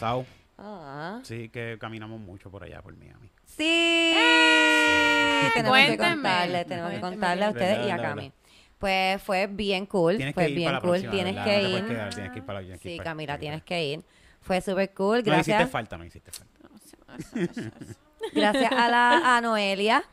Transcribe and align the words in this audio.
cansado. 0.00 0.26
Ah. 0.58 1.20
Sí, 1.22 1.48
que 1.48 1.76
caminamos 1.80 2.20
mucho 2.20 2.50
por 2.50 2.62
allá, 2.64 2.80
por 2.82 2.96
Miami. 2.96 3.30
Sí. 3.44 4.12
tenemos 5.54 5.54
que 5.54 5.62
Cuénteme, 5.68 6.14
contarle, 6.14 6.64
tenemos 6.64 6.90
que 6.92 7.00
contarle 7.00 7.44
a 7.44 7.50
ustedes 7.50 7.78
y 7.86 7.90
a 7.90 7.96
Verdad, 7.96 8.08
Cami. 8.10 8.22
verdad. 8.22 8.34
Pues 8.78 9.22
fue 9.22 9.46
bien 9.46 9.86
cool, 9.86 10.16
Tienes 10.16 10.34
fue 10.34 10.44
que 10.44 10.50
ir 10.50 10.56
bien 10.56 10.66
para 10.68 10.76
la 10.76 10.80
cool, 10.82 10.90
próxima, 10.90 11.12
tienes 11.12 11.34
¿verdad? 11.34 11.44
que 11.50 11.62
No 11.62 11.68
ir. 11.78 11.86
quedar, 11.86 12.14
tienes 12.14 12.32
que 12.32 12.38
ir 12.38 12.44
para- 12.44 12.60
tienes 12.60 12.80
que 12.80 12.88
ir 12.88 12.92
Sí, 12.92 12.98
para- 12.98 13.10
Camila, 13.10 13.38
tienes 13.38 13.62
que 13.62 13.84
ir. 13.84 14.04
Fue 14.42 14.60
súper 14.60 14.92
cool, 14.94 15.22
No 15.24 15.32
hiciste 15.34 15.52
gracias. 15.52 15.70
falta, 15.70 15.96
no 15.98 16.04
hiciste 16.04 16.30
falta. 16.30 16.54
Gracias 18.34 18.72
a 18.72 18.88
la 18.88 19.36
a 19.36 19.40
Noelia. 19.40 20.04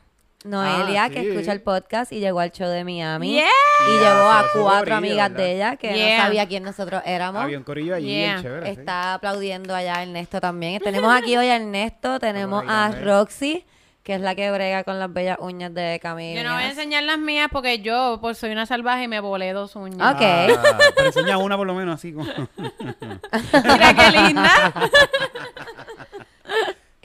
Noelia, 0.44 1.04
Ah, 1.04 1.10
que 1.10 1.20
sí. 1.22 1.28
escucha 1.28 1.52
el 1.52 1.62
podcast 1.62 2.12
y 2.12 2.20
llegó 2.20 2.38
al 2.40 2.52
show 2.52 2.68
de 2.68 2.84
Miami. 2.84 3.32
Yeah. 3.32 3.46
Y 3.88 3.98
Yeah, 4.00 4.14
llevó 4.14 4.30
a 4.30 4.44
cuatro 4.52 4.94
amigas 4.96 5.30
¿verdad? 5.30 5.44
de 5.44 5.52
ella 5.54 5.76
que 5.76 5.94
Yeah. 5.94 6.16
no 6.18 6.22
sabía 6.24 6.46
quién 6.46 6.62
nosotros 6.62 7.02
éramos. 7.06 7.42
Había 7.42 7.56
un 7.58 7.64
corillo 7.64 7.94
allí, 7.94 8.08
Yeah. 8.08 8.32
bien 8.32 8.42
chévere. 8.42 8.66
sí. 8.74 8.80
Está 8.80 9.14
aplaudiendo 9.14 9.74
allá 9.74 10.02
Ernesto 10.02 10.40
también. 10.40 10.80
Tenemos 10.82 11.12
aquí 11.14 11.36
hoy 11.36 11.46
a 11.48 11.56
Ernesto, 11.56 12.18
tenemos 12.20 12.62
a. 12.68 12.90
Roxy, 13.02 13.64
que 14.02 14.14
es 14.16 14.20
la 14.20 14.34
que 14.34 14.50
brega 14.50 14.84
con 14.84 14.98
las 14.98 15.10
bellas 15.10 15.38
uñas 15.40 15.72
de 15.72 15.98
Camila. 16.02 16.42
Yo 16.42 16.46
no 16.46 16.54
voy 16.56 16.64
a 16.64 16.68
enseñar 16.68 17.04
las 17.04 17.18
mías 17.18 17.48
porque 17.50 17.78
yo 17.80 18.18
pues, 18.20 18.36
soy 18.36 18.50
una 18.50 18.66
salvaje 18.66 19.04
y 19.04 19.08
me 19.08 19.20
volé 19.20 19.52
dos 19.54 19.74
uñas. 19.76 20.14
Ok. 20.14 20.20
Ah, 20.22 20.78
pero 20.94 21.06
enseña 21.06 21.38
una 21.38 21.56
por 21.56 21.66
lo 21.66 21.72
menos 21.74 21.94
así. 21.94 22.12
Como... 22.12 22.26
Mira 22.56 23.94
qué 23.94 24.10
linda. 24.20 24.74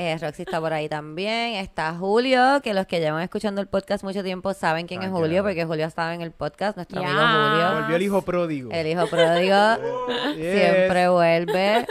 Eh, 0.02 0.18
Roxy 0.18 0.44
está 0.44 0.62
por 0.62 0.72
ahí 0.72 0.88
también. 0.88 1.56
Está 1.56 1.94
Julio, 1.94 2.62
que 2.64 2.74
los 2.74 2.88
que 2.88 3.02
llevan 3.02 3.22
escuchando 3.22 3.60
el 3.60 3.68
podcast 3.68 4.02
mucho 4.02 4.24
tiempo 4.24 4.54
saben 4.54 4.88
quién 4.88 5.02
Ah, 5.02 5.08
es 5.08 5.12
Julio, 5.12 5.44
porque 5.44 5.66
Julio 5.66 5.86
estaba 5.86 6.14
en 6.16 6.22
el 6.22 6.32
podcast, 6.32 6.78
nuestro 6.78 7.02
amigo 7.02 7.20
Julio. 7.20 7.74
Volvió 7.82 7.96
el 7.98 8.02
hijo 8.02 8.22
pródigo. 8.22 8.72
El 8.72 8.88
hijo 8.88 9.08
pródigo 9.08 9.58
Yes. 10.38 10.58
siempre 10.58 11.10
vuelve. 11.10 11.86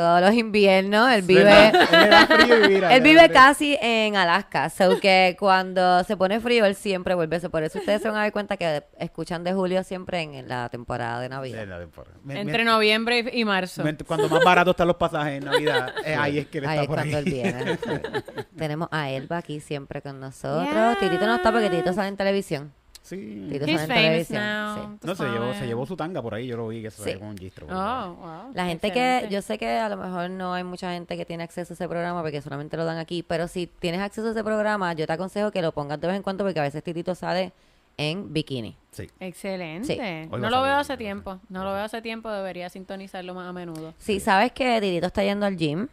Todos 0.00 0.20
los 0.22 0.32
inviernos, 0.34 1.10
él 1.12 1.22
vive... 1.22 1.72
Él 2.90 3.00
vive 3.02 3.28
casi 3.30 3.76
en 3.80 4.16
Alaska, 4.16 4.70
so 4.70 4.98
que 4.98 5.36
cuando 5.38 6.02
se 6.04 6.16
pone 6.16 6.40
frío 6.40 6.64
él 6.64 6.74
siempre 6.74 7.14
vuelve. 7.14 7.38
Por 7.50 7.62
eso 7.62 7.78
ustedes 7.78 8.00
se 8.02 8.08
van 8.08 8.16
a 8.16 8.20
dar 8.22 8.32
cuenta 8.32 8.56
que 8.56 8.82
escuchan 8.98 9.44
de 9.44 9.52
Julio 9.52 9.84
siempre 9.84 10.20
en 10.22 10.48
la 10.48 10.68
temporada 10.70 11.20
de 11.20 11.28
Navidad. 11.28 11.66
la 11.66 11.78
temporada. 11.80 12.16
Me- 12.24 12.40
Entre 12.40 12.58
me- 12.58 12.64
noviembre 12.70 13.30
y 13.32 13.40
y 13.40 13.44
marzo. 13.44 13.84
me- 13.84 13.96
cuando 13.98 14.28
más 14.28 14.42
barato 14.44 14.70
están 14.70 14.86
los 14.88 14.96
pasajes 14.96 15.34
en 15.38 15.44
Navidad, 15.44 15.92
eh, 16.04 16.14
ahí 16.18 16.38
es 16.38 16.46
que 16.46 16.58
él 16.58 16.64
Ahí 16.66 16.70
está 16.78 16.82
es 16.82 16.86
por 16.88 16.96
cuando 16.96 17.16
ahí. 17.18 17.24
él 17.24 17.30
viene. 17.30 17.76
sí. 17.76 18.44
Tenemos 18.56 18.88
a 18.90 19.10
Elba 19.10 19.36
aquí 19.38 19.60
siempre 19.60 20.00
con 20.02 20.18
nosotros. 20.18 20.98
Titito 20.98 21.26
no 21.26 21.36
está 21.36 21.52
porque 21.52 21.68
Titito 21.70 21.92
sale 21.92 22.08
en 22.08 22.16
televisión. 22.16 22.72
Sí. 23.02 23.16
Titito 23.50 23.66
He's 23.66 23.80
sale 23.80 24.18
en 24.18 24.24
famous 24.26 24.30
now. 24.30 24.76
sí. 25.00 25.06
No, 25.06 25.14
se 25.14 25.24
llevó, 25.24 25.54
se 25.54 25.66
llevó 25.66 25.86
su 25.86 25.96
tanga 25.96 26.20
por 26.22 26.34
ahí, 26.34 26.46
yo 26.46 26.56
lo 26.56 26.68
vi 26.68 26.82
que 26.82 26.90
se 26.90 27.02
Sí. 27.02 27.10
llevó 27.10 27.26
un 27.26 27.36
gistro. 27.36 27.66
Oh, 27.70 28.14
wow. 28.14 28.52
La 28.54 28.66
gente 28.66 28.92
que, 28.92 29.26
yo 29.30 29.42
sé 29.42 29.58
que 29.58 29.78
a 29.78 29.88
lo 29.88 29.96
mejor 29.96 30.30
no 30.30 30.52
hay 30.54 30.64
mucha 30.64 30.92
gente 30.92 31.16
que 31.16 31.24
tiene 31.24 31.42
acceso 31.42 31.72
a 31.72 31.74
ese 31.74 31.88
programa 31.88 32.20
porque 32.22 32.40
solamente 32.42 32.76
lo 32.76 32.84
dan 32.84 32.98
aquí, 32.98 33.22
pero 33.22 33.48
si 33.48 33.66
tienes 33.66 34.00
acceso 34.00 34.28
a 34.28 34.30
ese 34.32 34.44
programa, 34.44 34.92
yo 34.92 35.06
te 35.06 35.12
aconsejo 35.12 35.50
que 35.50 35.62
lo 35.62 35.72
pongas 35.72 36.00
de 36.00 36.06
vez 36.08 36.16
en 36.16 36.22
cuando 36.22 36.44
porque 36.44 36.60
a 36.60 36.62
veces 36.62 36.82
Titito 36.84 37.14
sale 37.14 37.52
en 37.96 38.32
bikini. 38.32 38.76
Sí. 38.92 39.08
Excelente. 39.18 39.94
Sí. 39.94 40.28
No 40.30 40.50
lo 40.50 40.62
veo 40.62 40.76
hace 40.76 40.96
tiempo. 40.96 41.38
No 41.48 41.64
lo 41.64 41.72
veo 41.72 41.82
hace 41.84 42.00
tiempo. 42.02 42.30
Debería 42.30 42.68
sintonizarlo 42.70 43.34
más 43.34 43.48
a 43.48 43.52
menudo. 43.52 43.92
Si 43.98 44.20
sabes 44.20 44.52
que 44.52 44.80
Titito 44.80 45.06
está 45.08 45.22
yendo 45.24 45.46
al 45.46 45.56
gym, 45.56 45.88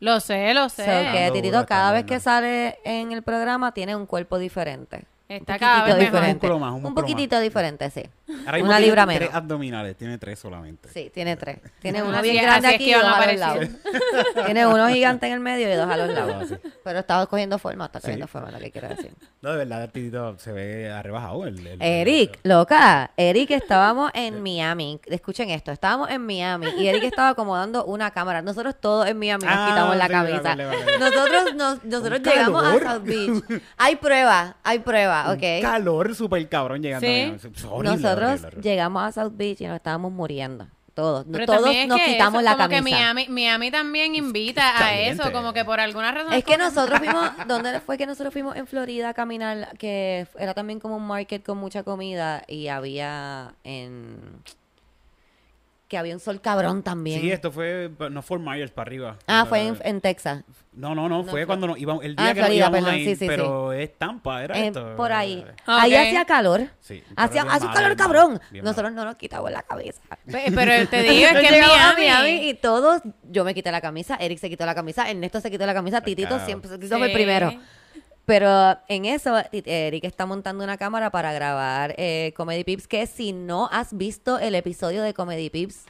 Lo 0.00 0.20
sé, 0.20 0.52
lo 0.52 0.68
sé. 0.68 0.84
so 0.84 1.12
que 1.12 1.30
Titito 1.32 1.64
cada 1.64 1.92
vez 1.92 2.04
que 2.04 2.18
sale 2.20 2.78
en 2.84 3.12
el 3.12 3.22
programa 3.22 3.72
tiene 3.72 3.94
un 3.96 4.04
cuerpo 4.06 4.38
diferente. 4.38 5.04
Está 5.28 5.54
un 5.54 5.58
cada 5.58 5.82
vez 5.84 5.94
poquitito 5.94 6.12
mejor. 6.12 6.26
diferente. 6.34 6.58
más, 6.60 6.72
un 6.84 6.94
poquitito 6.94 7.40
diferente, 7.40 7.90
sí. 7.90 8.02
Ahora 8.28 8.58
Una 8.62 8.76
tiene 8.76 8.80
libra 8.80 9.06
tres 9.06 9.20
menos. 9.20 9.34
abdominales, 9.34 9.96
tiene 9.96 10.18
tres 10.18 10.38
solamente. 10.38 10.88
Sí, 10.88 11.10
tiene 11.12 11.36
tres. 11.36 11.58
Tiene 11.80 12.02
uno 12.02 12.16
Así 12.18 12.30
bien 12.30 12.36
es- 12.36 12.42
grande 12.50 12.68
aquí 12.68 12.90
y 12.90 12.92
dos 12.94 13.04
a 13.04 13.26
los 13.26 13.36
lados. 13.40 13.68
tiene 14.46 14.66
uno 14.66 14.88
gigante 14.88 15.26
en 15.26 15.32
el 15.34 15.40
medio 15.40 15.70
y 15.72 15.74
dos 15.76 15.88
a 15.88 15.96
los 15.96 16.08
lados. 16.10 16.36
Ah, 16.52 16.56
sí. 16.62 16.70
Pero 16.84 16.98
está 17.00 17.24
cogiendo 17.26 17.58
forma, 17.58 17.86
está 17.86 18.00
cogiendo 18.00 18.26
Sí. 18.26 18.32
forma, 18.32 18.50
lo 18.50 18.58
que 18.58 18.70
quiero 18.70 18.88
decir. 18.88 19.12
No, 19.42 19.52
de 19.52 19.58
verdad, 19.58 19.84
el 19.84 19.90
titito 19.92 20.36
se 20.38 20.50
ve 20.50 20.90
arrebajado. 20.90 21.46
El, 21.46 21.64
el- 21.64 21.80
Eric, 21.80 22.40
loca, 22.42 23.12
Eric, 23.16 23.52
estábamos 23.52 24.10
en 24.14 24.42
Miami. 24.42 25.00
Escuchen 25.06 25.50
esto, 25.50 25.70
estábamos 25.70 26.10
en 26.10 26.26
Miami 26.26 26.66
y 26.78 26.88
Eric 26.88 27.04
estaba 27.04 27.28
acomodando 27.30 27.84
una 27.84 28.10
cámara. 28.10 28.42
Nosotros 28.42 28.74
todos 28.80 29.06
en 29.06 29.16
Miami 29.18 29.44
nos 29.44 29.54
Ah, 29.56 29.66
quitamos 29.70 29.96
la 29.96 30.06
sí, 30.06 30.10
camisa. 30.12 30.40
vale, 30.42 30.64
vale, 30.66 30.84
vale. 30.84 30.98
Nosotros, 30.98 31.54
nos, 31.54 31.84
nosotros 31.84 32.20
llegamos 32.22 32.64
a. 32.64 32.72
South 32.94 33.02
Beach. 33.04 33.62
Hay 33.76 33.96
prueba, 33.96 34.56
hay 34.64 34.78
prueba, 34.80 35.15
Calor 35.62 36.14
súper 36.14 36.48
cabrón 36.48 36.82
llegando. 36.82 37.06
Sí. 37.06 37.12
Es 37.14 37.64
horrible, 37.64 37.90
Nosotros 37.96 38.30
horrible, 38.30 38.46
horrible. 38.48 38.62
llegamos 38.70 39.02
a 39.04 39.12
South 39.12 39.32
Beach 39.36 39.60
y 39.60 39.66
nos 39.66 39.76
estábamos 39.76 40.12
muriendo. 40.12 40.66
Todos. 40.94 41.26
Pero 41.30 41.44
todos 41.44 41.60
nos 41.86 41.98
que 42.00 42.06
quitamos 42.06 42.40
eso, 42.40 42.50
la 42.50 42.56
como 42.56 42.68
camisa. 42.70 42.82
que 42.84 42.90
Miami, 42.90 43.26
Miami 43.28 43.70
también 43.70 44.14
invita 44.14 44.82
a 44.82 44.98
eso, 44.98 45.30
como 45.30 45.52
que 45.52 45.62
por 45.62 45.78
alguna 45.78 46.10
razón. 46.10 46.32
Es 46.32 46.42
que 46.42 46.54
como- 46.56 46.64
nosotros 46.64 46.98
fuimos, 47.04 47.30
¿dónde 47.46 47.80
fue 47.80 47.98
que 47.98 48.06
nosotros 48.06 48.32
fuimos 48.32 48.56
en 48.56 48.66
Florida 48.66 49.10
a 49.10 49.14
caminar? 49.14 49.76
Que 49.76 50.26
era 50.38 50.54
también 50.54 50.80
como 50.80 50.96
un 50.96 51.06
market 51.06 51.44
con 51.44 51.58
mucha 51.58 51.82
comida 51.82 52.44
y 52.48 52.68
había 52.68 53.52
en... 53.62 54.40
Que 55.88 55.96
había 55.96 56.14
un 56.14 56.20
sol 56.20 56.40
cabrón 56.40 56.82
también. 56.82 57.20
Sí, 57.20 57.30
esto 57.30 57.52
fue, 57.52 57.88
no 58.10 58.20
Fort 58.20 58.42
Myers 58.42 58.72
para 58.72 58.88
arriba. 58.88 59.16
ah, 59.28 59.46
fue 59.48 59.68
en, 59.68 59.78
en 59.84 60.00
Texas. 60.00 60.42
No, 60.72 60.94
no, 60.96 61.08
no, 61.08 61.22
fue 61.22 61.30
fue- 61.30 61.46
cuando 61.46 61.68
nos 61.68 61.78
íbamos, 61.78 62.04
el 62.04 62.16
Ah, 62.18 62.24
día 62.24 62.34
que 62.34 62.40
nos 62.40 62.46
Florida, 62.48 62.56
íbamos 62.66 62.76
perdón, 62.80 62.94
a 62.94 62.98
ir, 62.98 63.08
sí, 63.08 63.16
sí, 63.16 63.26
pero 63.28 63.72
es 63.72 63.96
Tampa, 63.96 64.42
era 64.42 64.58
Eh, 64.58 64.66
esto. 64.66 64.96
por 64.96 65.12
ahí. 65.12 65.44
Ok. 65.46 65.62
Ahí 65.66 65.94
hacía 65.94 66.24
calor. 66.24 66.62
Sí, 66.80 67.04
Hacía, 67.14 67.42
calor 67.42 67.56
hace 67.56 67.66
un 67.66 67.72
calor 67.72 67.96
cabrón. 67.96 68.40
Nosotros 68.62 68.92
no 68.92 69.04
nos 69.04 69.14
quitamos 69.14 69.50
la. 69.52 69.62
Pe- 69.62 70.52
Pero 70.54 70.88
te 70.88 71.02
digo, 71.02 71.26
es 71.28 71.32
Nos 71.34 71.42
que 71.42 71.56
en 71.58 71.64
a 71.64 71.94
Miami, 71.96 72.48
y 72.48 72.54
todos, 72.54 73.02
yo 73.22 73.44
me 73.44 73.54
quité 73.54 73.70
la 73.70 73.80
camisa, 73.80 74.16
Eric 74.16 74.38
se 74.38 74.50
quitó 74.50 74.66
la 74.66 74.74
camisa, 74.74 75.08
Ernesto 75.08 75.40
se 75.40 75.50
quitó 75.52 75.66
la 75.66 75.74
camisa, 75.74 76.00
Titito 76.00 76.38
siempre 76.44 76.68
se 76.68 76.78
quitó 76.80 76.96
el 76.96 77.06
Sí. 77.10 77.14
primero. 77.14 77.52
Pero 78.26 78.76
en 78.88 79.04
eso, 79.04 79.34
Ti- 79.50 79.62
Eric 79.64 80.04
está 80.04 80.26
montando 80.26 80.64
una 80.64 80.76
cámara 80.76 81.10
para 81.10 81.32
grabar 81.32 81.94
eh, 81.96 82.34
Comedy 82.36 82.64
Pips, 82.64 82.88
que 82.88 83.06
si 83.06 83.32
no 83.32 83.68
has 83.70 83.96
visto 83.96 84.38
el 84.40 84.54
episodio 84.56 85.02
de 85.02 85.14
Comedy 85.14 85.48
Pips, 85.48 85.84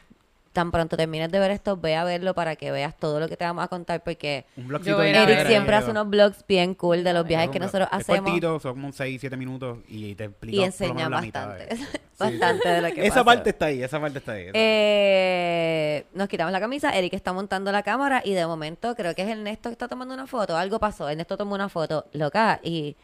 tan 0.56 0.70
pronto 0.72 0.96
termines 0.96 1.30
de 1.30 1.38
ver 1.38 1.50
esto, 1.50 1.76
ve 1.76 1.94
a 1.96 2.02
verlo 2.04 2.34
para 2.34 2.56
que 2.56 2.70
veas 2.72 2.96
todo 2.96 3.20
lo 3.20 3.28
que 3.28 3.36
te 3.36 3.44
vamos 3.44 3.62
a 3.62 3.68
contar, 3.68 4.02
porque 4.02 4.46
Un 4.56 4.66
blogcito 4.68 4.96
ver 4.96 5.14
Eric 5.14 5.46
siempre 5.46 5.76
hace 5.76 5.90
unos 5.90 6.08
vlogs 6.08 6.44
bien 6.48 6.74
cool 6.74 7.04
de 7.04 7.12
los 7.12 7.22
Es 7.24 7.28
viajes 7.28 7.50
que 7.50 7.58
blog- 7.58 7.62
nosotros 7.62 7.88
es 7.92 7.98
hacemos 8.00 8.22
cortito, 8.22 8.58
son 8.60 8.72
como 8.72 8.92
6, 8.92 9.20
7 9.20 9.36
minutos 9.36 9.78
y 9.86 10.14
te 10.14 10.24
explica 10.24 10.54
y 10.54 10.56
por 10.56 10.60
lo 10.60 10.66
enseña 10.66 10.94
menos 10.94 11.10
la 11.10 11.20
mitad 11.20 11.48
bastante, 11.48 11.74
de- 11.76 12.00
bastante 12.18 12.68
de 12.68 12.80
lo 12.82 12.88
que 12.94 13.00
Esa 13.06 13.14
pasó. 13.16 13.24
parte 13.26 13.50
está 13.50 13.66
ahí, 13.66 13.82
esa 13.82 14.00
parte 14.00 14.18
está 14.18 14.32
ahí. 14.32 14.46
Eh, 14.54 16.06
nos 16.14 16.28
quitamos 16.28 16.52
la 16.52 16.60
camisa, 16.60 16.90
Eric 16.96 17.12
está 17.14 17.32
montando 17.32 17.70
la 17.70 17.82
cámara 17.82 18.22
y 18.24 18.32
de 18.32 18.46
momento 18.46 18.94
creo 18.96 19.14
que 19.14 19.22
es 19.22 19.28
Ernesto 19.28 19.68
que 19.68 19.74
está 19.74 19.88
tomando 19.88 20.14
una 20.14 20.26
foto, 20.26 20.56
algo 20.56 20.78
pasó, 20.80 21.08
Ernesto 21.08 21.36
tomó 21.36 21.54
una 21.54 21.68
foto 21.68 22.06
loca 22.12 22.60
y 22.62 22.96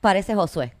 parece 0.00 0.34
Josué. 0.34 0.72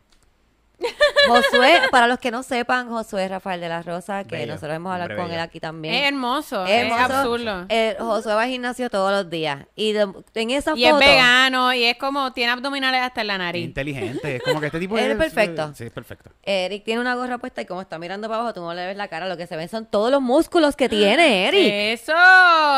Josué, 1.28 1.80
para 1.92 2.08
los 2.08 2.18
que 2.18 2.30
no 2.32 2.42
sepan, 2.42 2.88
Josué 2.88 3.28
Rafael 3.28 3.60
de 3.60 3.68
la 3.68 3.82
Rosa, 3.82 4.24
que 4.24 4.36
Bello, 4.36 4.54
nosotros 4.54 4.74
hemos 4.76 4.92
hablado 4.92 5.16
con 5.16 5.30
él 5.30 5.38
aquí 5.38 5.60
también. 5.60 5.94
es 5.94 6.08
hermoso, 6.08 6.64
Es 6.66 6.70
es, 6.72 6.82
hermoso. 6.82 7.14
absurdo. 7.14 7.66
Eh, 7.68 7.96
Josué 8.00 8.34
va 8.34 8.42
al 8.42 8.48
gimnasio 8.48 8.90
todos 8.90 9.12
los 9.12 9.30
días 9.30 9.60
y 9.76 9.92
de- 9.92 10.08
en 10.34 10.50
esa 10.50 10.72
Y 10.74 10.84
es 10.84 10.90
foto 10.90 11.04
vegano 11.04 11.72
y 11.72 11.84
es 11.84 11.96
como, 11.98 12.32
tiene 12.32 12.50
abdominales 12.52 13.00
hasta 13.02 13.20
en 13.20 13.26
la 13.28 13.34
Es 13.34 13.38
nariz. 13.38 13.64
inteligente, 13.64 14.36
es 14.36 14.42
como 14.42 14.58
que 14.60 14.66
este 14.66 14.80
tipo 14.80 14.98
es 14.98 15.04
es 15.04 15.16
perfecto. 15.16 15.72
Sí, 15.74 15.84
es 15.84 15.90
perfecto. 15.92 16.30
Eric 16.42 16.82
tiene 16.84 17.00
una 17.00 17.14
gorra 17.14 17.38
puesta 17.38 17.62
y 17.62 17.66
como 17.66 17.80
está 17.80 17.98
mirando 18.00 18.26
para 18.28 18.40
abajo, 18.40 18.54
tú 18.54 18.60
no 18.62 18.74
le 18.74 18.84
ves 18.86 18.96
la 18.96 19.06
cara, 19.06 19.28
lo 19.28 19.36
que 19.36 19.46
se 19.46 19.56
ven 19.56 19.68
son 19.68 19.86
todos 19.86 20.10
los 20.10 20.20
músculos 20.20 20.74
que 20.74 20.88
tiene 20.88 21.46
Eric. 21.48 22.00
Eso, 22.00 22.12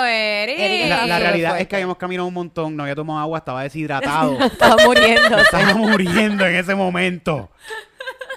Eric. 0.04 0.58
Eric 0.58 0.88
La, 1.08 1.18
realidad 1.18 1.48
fuerte. 1.50 1.62
es 1.62 1.68
que 1.68 1.76
habíamos 1.76 1.96
caminado 1.96 2.28
un 2.28 2.34
montón, 2.34 2.76
no 2.76 2.82
había 2.82 2.94
tomado 2.94 3.18
agua, 3.20 3.38
estaba 3.38 3.62
deshidratado. 3.62 4.38
Estaba 4.44 4.84
muriendo. 4.84 5.38
estaba 5.38 5.74
muriendo 5.74 6.44
en 6.46 6.56
ese 6.56 6.74
momento. 6.74 7.50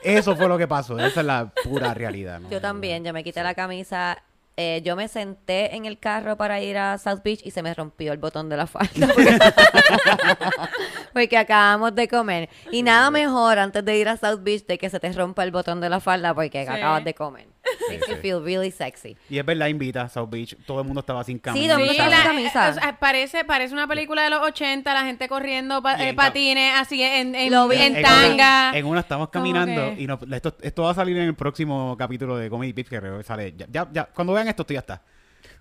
Eso 0.08 0.36
fue 0.36 0.48
lo 0.48 0.58
que 0.58 0.68
pasó, 0.68 0.98
esa 1.00 1.20
es 1.22 1.26
la 1.26 1.52
pura 1.64 1.94
realidad. 1.94 2.40
¿no? 2.40 2.50
Yo 2.50 2.62
también, 2.62 3.04
yo 3.04 3.14
me 3.14 3.24
quité 3.24 3.44
la 3.44 3.54
camisa. 3.54 4.18
eh, 4.60 4.82
yo 4.84 4.96
me 4.96 5.08
senté 5.08 5.76
en 5.76 5.86
el 5.86 6.00
carro 6.00 6.36
para 6.36 6.60
ir 6.62 6.78
a 6.80 6.98
South 6.98 7.22
Beach 7.24 7.42
y 7.44 7.52
se 7.52 7.62
me 7.62 7.74
rompió 7.76 8.12
el 8.12 8.18
botón 8.18 8.50
de 8.50 8.58
la 8.58 8.66
falda. 8.66 9.08
Porque, 9.14 9.38
porque 11.14 11.38
acabamos 11.38 11.94
de 11.96 12.08
comer. 12.08 12.50
Y 12.72 12.84
nada 12.84 13.12
mejor 13.12 13.60
antes 13.60 13.84
de 13.86 13.98
ir 13.98 14.10
a 14.10 14.18
South 14.18 14.40
Beach 14.42 14.66
de 14.66 14.78
que 14.78 14.90
se 14.90 15.00
te 15.00 15.12
rompa 15.14 15.44
el 15.44 15.52
botón 15.52 15.80
de 15.82 15.90
la 15.90 16.00
falda 16.00 16.34
porque 16.34 16.66
Sí. 16.66 16.72
acabas 16.72 17.04
de 17.04 17.14
comer. 17.14 17.48
Makes 17.90 18.06
Sí, 18.06 18.12
you 18.12 18.16
sí. 18.16 18.22
feel 18.22 18.44
really 18.44 18.72
sexy. 18.72 19.18
Y 19.30 19.38
es 19.38 19.46
verdad, 19.46 19.68
invita 19.68 20.02
a 20.04 20.10
South 20.10 20.30
Beach, 20.30 20.56
todo 20.66 20.80
el 20.82 20.86
mundo 20.86 21.00
estaba 21.02 21.24
sin 21.24 21.40
camisa. 21.40 21.62
Sí, 21.62 21.68
todo 21.70 21.80
el 21.80 21.86
mundo 21.86 21.92
estaba 22.04 22.16
sin 22.16 22.24
camisa. 22.32 22.70
o 22.70 22.74
sea, 22.74 23.00
parece, 23.00 23.46
parece 23.46 23.74
una 23.74 23.88
película 23.88 24.24
de 24.24 24.30
los 24.30 24.42
80, 24.42 24.94
la 24.94 25.04
gente 25.06 25.28
corriendo 25.28 25.82
pa- 25.82 25.96
eh, 26.04 26.14
patines 26.14 26.74
así 26.76 27.02
en, 27.02 27.36
en, 27.36 27.52
Lo 27.52 27.68
vi. 27.68 27.78
en 27.78 27.96
En 27.98 28.04
tanga. 28.04 28.34
una, 28.34 28.72
en 28.78 28.86
una 28.86 29.00
estamos 29.02 29.30
caminando 29.30 29.94
y 29.98 30.08
nos- 30.08 30.20
esto, 30.32 30.56
esto 30.62 30.84
va 30.84 30.92
a 30.92 30.96
salir 30.96 31.18
en 31.18 31.24
el 31.24 31.36
próximo 31.36 31.96
capítulo 31.98 32.38
de 32.38 32.50
Comedy 32.50 32.74
Pips 32.74 32.90
que 32.90 33.00
creo 33.00 33.18
que 33.18 33.24
sale. 33.24 33.54
Ya, 33.58 33.66
ya, 33.72 33.88
ya, 33.92 34.06
cuando 34.06 34.34
vean 34.34 34.48
esto, 34.48 34.64
esto 34.64 34.74
ya 34.74 34.80
está. 34.80 35.02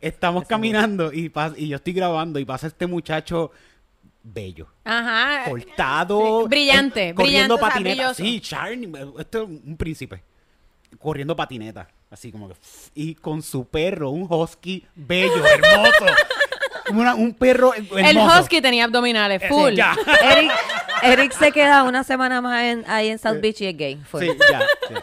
Estamos 0.01 0.47
caminando 0.47 1.13
y, 1.13 1.31
pas- 1.31 1.55
y 1.57 1.69
yo 1.69 1.77
estoy 1.77 1.93
grabando 1.93 2.39
y 2.39 2.45
pasa 2.45 2.67
este 2.67 2.87
muchacho 2.87 3.51
bello, 4.29 4.67
Ajá. 4.85 5.49
cortado, 5.49 6.43
Sí, 6.43 6.49
brillante, 6.49 7.09
eh, 7.11 7.15
corriendo 7.15 7.55
brillante, 7.57 7.75
patineta. 7.79 8.15
Sí, 8.15 8.41
Charlie, 8.41 8.91
esto 9.21 9.43
es 9.45 9.49
un 9.49 9.77
príncipe. 9.77 10.23
Corriendo 10.99 11.37
patineta, 11.37 11.89
así 12.11 12.31
como 12.33 12.49
que. 12.49 12.55
Y 12.95 13.15
con 13.15 13.43
su 13.43 13.65
perro, 13.67 14.11
un 14.11 14.27
husky 14.31 14.85
bello, 14.95 15.45
hermoso. 15.47 16.07
una- 16.91 17.15
un 17.15 17.35
perro 17.35 17.73
El 17.75 18.17
husky 18.19 18.61
tenía 18.61 18.85
abdominales, 18.85 19.43
Eh, 19.43 19.49
full. 19.49 19.71
sí, 19.71 19.77
ya. 19.77 19.97
Eric, 20.23 20.53
Eric 21.03 21.33
se 21.33 21.51
queda 21.53 21.83
una 21.83 22.05
semana 22.05 22.41
más 22.41 22.63
en- 22.63 22.85
ahí 22.89 23.09
en 23.09 23.19
South 23.19 23.41
Beach 23.41 23.61
y 23.63 23.67
es 23.67 23.77
gay. 23.77 23.97
full. 24.09 24.21
Sí, 24.23 24.31
ya. 24.51 24.61
sí. 24.89 24.95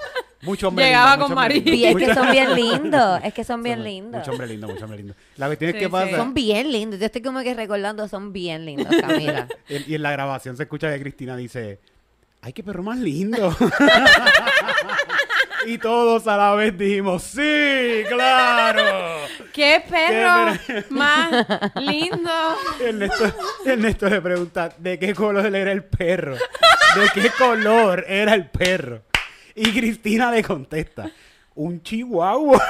Mucho 0.41 0.67
hombre 0.67 0.85
Llegaba 0.87 1.11
lindo, 1.11 1.25
con 1.27 1.35
María. 1.35 1.61
Y 1.65 1.85
es 1.85 1.95
que 1.95 2.13
son 2.13 2.29
bien 2.31 2.53
lindos, 2.53 3.21
es 3.23 3.33
que 3.33 3.43
son 3.45 3.63
bien 3.63 3.81
lindos. 3.81 4.19
Mucho 4.19 4.31
hombre 4.31 4.47
lindo, 4.47 4.67
mucho 4.67 4.83
hombre 4.83 4.97
lindo. 4.97 5.15
La 5.37 5.45
cuestión 5.47 5.69
es 5.69 5.75
Sí, 5.75 5.79
que 5.79 5.85
sí. 5.85 5.91
pasa. 5.91 6.17
Son 6.17 6.33
bien 6.33 6.69
lindos. 6.69 6.99
Yo 6.99 7.05
estoy 7.05 7.21
como 7.21 7.39
que 7.43 7.53
recordando, 7.53 8.07
son 8.09 8.33
bien 8.33 8.65
lindos, 8.65 8.93
Camila. 8.99 9.47
Y 9.69 9.91
y 9.91 9.95
en 9.95 10.01
la 10.03 10.11
grabación 10.11 10.57
se 10.57 10.63
escucha 10.63 10.91
que 10.93 10.99
Cristina 10.99 11.37
dice: 11.37 11.79
¡Ay, 12.41 12.51
qué 12.51 12.61
perro 12.61 12.83
más 12.83 12.97
lindo! 12.99 13.55
y 15.65 15.77
todos 15.77 16.27
a 16.27 16.37
la 16.37 16.53
vez 16.55 16.77
dijimos: 16.77 17.23
¡Sí, 17.23 18.03
claro! 18.09 19.19
¡Qué 19.53 19.83
perro 19.87 20.57
Qué 20.65 20.85
más 20.89 21.45
lindo! 21.75 22.31
Ernesto, 22.79 23.33
Ernesto 23.65 24.09
le 24.09 24.21
pregunta: 24.21 24.69
¿de 24.77 24.99
qué 24.99 25.13
color 25.13 25.55
era 25.55 25.71
el 25.71 25.83
perro? 25.83 26.35
¿De 26.35 27.09
qué 27.13 27.29
color 27.31 28.05
era 28.07 28.33
el 28.33 28.47
perro? 28.49 29.03
Y 29.55 29.71
Cristina 29.71 30.31
le 30.31 30.43
contesta: 30.43 31.09
Un 31.55 31.81
chihuahua. 31.83 32.61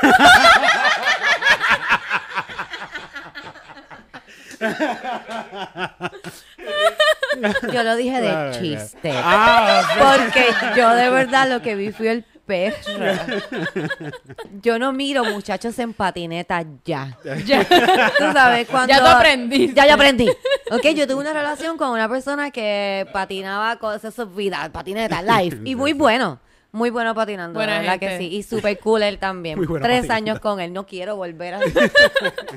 Yo 7.72 7.84
lo 7.84 7.95
dije 7.95 8.22
de 8.22 8.28
Claro, 8.30 8.51
claro. 8.51 8.60
chiste. 8.63 9.12
Ah, 9.13 9.84
Porque 9.98 10.45
yo 10.75 10.90
de 10.92 11.10
verdad 11.10 11.50
lo 11.50 11.62
que 11.62 11.75
vi 11.75 11.92
fue 11.92 12.12
el 12.12 12.25
perro. 12.45 12.75
Yo 14.62 14.80
no 14.80 14.92
miro 14.94 15.24
muchachos 15.25 15.78
en 15.80 15.94
patineta 15.94 16.63
ya. 16.86 17.18
Ya. 17.45 17.63
Tú 17.68 18.24
sabes 18.34 18.68
cuando... 18.68 18.94
Ya 18.94 19.00
tú 19.00 19.07
aprendiste. 19.07 19.74
Ya 19.75 19.88
yo 19.88 19.94
aprendí. 19.95 20.30
Ok, 20.72 20.86
yo 20.95 21.07
tuve 21.07 21.22
una 21.22 21.34
relación 21.34 21.78
con 21.78 21.90
una 21.90 22.07
persona 22.10 22.51
que 22.51 23.07
patinaba 23.12 23.78
cosas 23.78 24.13
su 24.13 24.25
vida, 24.28 24.69
patineta, 24.72 25.22
live. 25.22 25.60
Y 25.66 25.75
muy 25.75 25.94
bueno. 25.94 26.40
Muy 26.72 26.90
bueno 26.90 27.13
patinando, 27.13 27.54
Buena 27.60 27.74
la 27.74 27.80
verdad 27.81 28.00
gente. 28.00 28.07
que 28.07 28.18
sí. 28.18 28.36
Y 28.36 28.42
super 28.44 28.80
cool 28.80 29.04
él 29.04 29.19
también. 29.19 29.57
Muy 29.60 29.68
bueno 29.68 29.84
Tres 29.86 30.01
patinando. 30.07 30.31
años 30.31 30.40
con 30.40 30.60
él. 30.60 30.74
No 30.74 30.86
quiero 30.88 31.16
volver 31.16 31.54
a... 31.56 31.60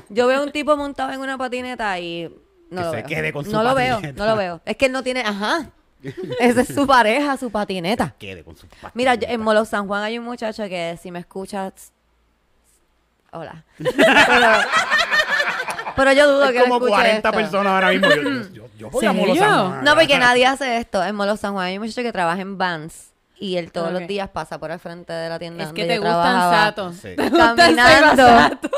yo 0.09 0.25
veo 0.27 0.41
un 0.43 0.51
tipo 0.51 0.75
montado 0.75 1.11
en 1.11 1.19
una 1.19 1.37
patineta 1.37 1.99
y... 1.99 2.23
No 2.69 2.81
Que 2.81 2.83
lo 2.85 2.89
se 2.91 2.95
veo. 2.97 3.05
quede 3.05 3.31
con 3.33 3.45
su 3.45 3.51
no 3.51 3.63
lo 3.63 3.75
veo, 3.75 4.01
no 4.15 4.25
lo 4.25 4.35
veo. 4.35 4.61
Es 4.65 4.75
que 4.75 4.87
él 4.87 4.91
no 4.91 5.03
tiene... 5.03 5.21
Ajá. 5.21 5.69
Esa 6.39 6.61
es 6.61 6.67
su 6.67 6.85
pareja, 6.87 7.37
su 7.37 7.49
patineta. 7.51 8.13
quede 8.17 8.43
con 8.43 8.55
su 8.55 8.67
Mira, 8.93 9.15
yo- 9.15 9.27
en 9.29 9.41
Molo 9.41 9.65
San 9.65 9.87
Juan 9.87 10.03
hay 10.03 10.17
un 10.19 10.25
muchacho 10.25 10.63
que 10.67 10.97
si 11.01 11.11
me 11.11 11.19
escuchas... 11.19 11.91
Hola. 13.31 13.63
Pero, 13.77 14.47
pero 15.95 16.11
yo 16.13 16.27
dudo 16.31 16.45
Es 16.45 16.51
que 16.51 16.57
él 16.57 16.63
como 16.63 16.75
escuche 16.75 16.91
40 16.93 17.15
esto. 17.29 17.31
personas 17.31 17.73
ahora 17.73 17.89
mismo. 17.89 18.07
Yo, 18.09 18.21
yo, 18.21 18.41
yo, 18.53 18.67
yo 18.77 18.89
voy 18.91 19.05
a 19.05 19.13
Molo. 19.13 19.35
San 19.35 19.69
Juan. 19.69 19.83
No, 19.83 19.95
porque 19.95 20.17
nadie 20.19 20.45
hace 20.45 20.77
esto. 20.77 21.03
En 21.03 21.15
Molo 21.15 21.35
San 21.37 21.53
Juan 21.53 21.65
hay 21.67 21.77
un 21.77 21.83
muchacho 21.83 22.01
que 22.03 22.11
trabaja 22.13 22.41
en 22.41 22.57
Vans 22.57 23.11
y 23.39 23.57
él 23.57 23.71
todos 23.71 23.87
Ok. 23.87 23.93
los 23.99 24.07
días 24.07 24.29
pasa 24.29 24.59
por 24.59 24.71
el 24.71 24.79
frente 24.79 25.13
de 25.13 25.29
la 25.29 25.37
tienda 25.39 25.63
Es 25.63 25.69
donde 25.69 25.81
que 25.81 25.87
yo 25.87 25.93
te 25.93 25.99
gustan 25.99 26.21
trabajaba, 26.23 26.65
satos. 26.65 26.95
Sí. 26.95 27.15
Te 27.15 27.29
gustan 27.29 27.55
Caminando. 27.55 28.25
satos. 28.27 28.71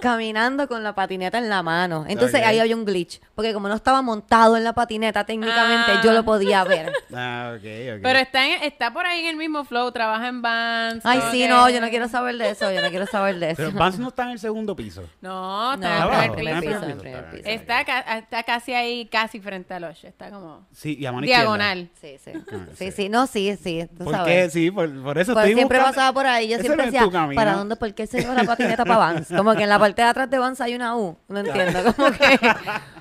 Caminando 0.00 0.68
con 0.68 0.84
la 0.84 0.94
patineta 0.94 1.38
en 1.38 1.48
la 1.48 1.62
mano. 1.62 2.04
Entonces 2.08 2.40
ahí 2.44 2.58
había 2.60 2.76
un 2.76 2.84
glitch. 2.84 3.20
Porque 3.34 3.52
como 3.52 3.68
no 3.68 3.74
estaba 3.74 4.00
montado 4.00 4.56
en 4.56 4.62
la 4.62 4.72
patineta, 4.72 5.24
técnicamente 5.24 5.92
Ah. 5.96 6.00
yo 6.04 6.12
lo 6.12 6.24
podía 6.24 6.62
ver. 6.64 6.92
Ah, 7.20 7.52
ok, 7.56 7.64
ok. 7.96 8.00
Pero 8.02 8.18
está, 8.20 8.46
en- 8.46 8.62
está 8.62 8.92
por 8.92 9.04
ahí 9.06 9.20
en 9.20 9.26
el 9.26 9.36
mismo 9.36 9.64
flow, 9.64 9.90
trabaja 9.90 10.28
en 10.28 10.40
Vans. 10.42 11.00
Ay, 11.04 11.20
sí, 11.32 11.48
no, 11.48 11.68
yo 11.68 11.80
no 11.80 11.88
quiero 11.88 12.06
saber 12.06 12.36
de 12.36 12.50
eso. 12.50 12.70
Yo 12.70 12.80
no 12.80 12.90
quiero 12.90 13.06
saber 13.06 13.38
de 13.40 13.46
eso. 13.50 13.56
Pero 13.56 13.72
Vance 13.72 13.98
no 13.98 14.08
está 14.08 14.24
en 14.24 14.30
el 14.30 14.38
segundo 14.38 14.76
piso. 14.76 15.02
No, 15.20 15.74
No, 15.76 15.82
está 15.86 16.02
Abajo, 16.02 16.22
en 16.22 16.30
el 16.30 16.36
primer 16.36 16.60
piso. 16.60 16.80
piso, 16.80 16.90
en 16.92 16.98
primer 16.98 17.18
Está 17.18 17.30
piso. 17.32 17.42
bien. 17.44 17.58
Está, 17.60 17.84
ca- 17.84 18.18
está 18.18 18.42
casi 18.44 18.74
ahí, 18.74 19.06
casi 19.06 19.40
frente 19.40 19.74
al 19.74 19.84
Osh. 19.84 20.04
Está 20.04 20.30
como 20.30 20.66
Sí, 20.72 20.96
y 21.00 21.06
a 21.06 21.12
mano 21.12 21.24
izquierda. 21.24 21.42
diagonal. 21.42 21.88
Sí, 22.00 22.16
sí. 22.22 22.30
Ah, 22.36 22.56
Sí, 22.76 22.84
sí. 22.86 22.92
sí. 22.92 23.08
No, 23.08 23.26
sí, 23.26 23.58
sí. 23.60 23.88
Tú 23.98 24.04
¿Por 24.04 24.14
sabes. 24.14 24.44
qué? 24.44 24.50
Sí, 24.50 24.70
por, 24.70 24.88
por 25.02 25.18
eso 25.18 25.32
Pues 25.32 25.44
estoy 25.46 25.54
siempre 25.56 25.78
buscando- 25.78 25.96
pasaba 25.96 26.12
por 26.12 26.26
ahí. 26.26 26.48
Yo 26.48 26.58
siempre 26.58 26.86
no 26.86 26.92
decía. 26.92 27.34
¿para 27.34 27.54
dónde? 27.54 27.74
¿Por 27.76 27.92
qué 27.94 28.06
se 28.06 28.20
lleva 28.20 28.34
la 28.34 28.44
patineta 28.44 28.84
para 28.84 28.98
Vans? 28.98 29.28
Como 29.34 29.54
que 29.54 29.62
en 29.64 29.68
la 29.70 29.78
parte 29.94 30.04
de 30.04 30.10
atrás 30.10 30.30
de 30.30 30.38
hay 30.60 30.74
una 30.74 30.96
U. 30.96 31.16
No 31.28 31.40
entiendo. 31.40 31.94
Como 31.94 32.10
que 32.12 32.38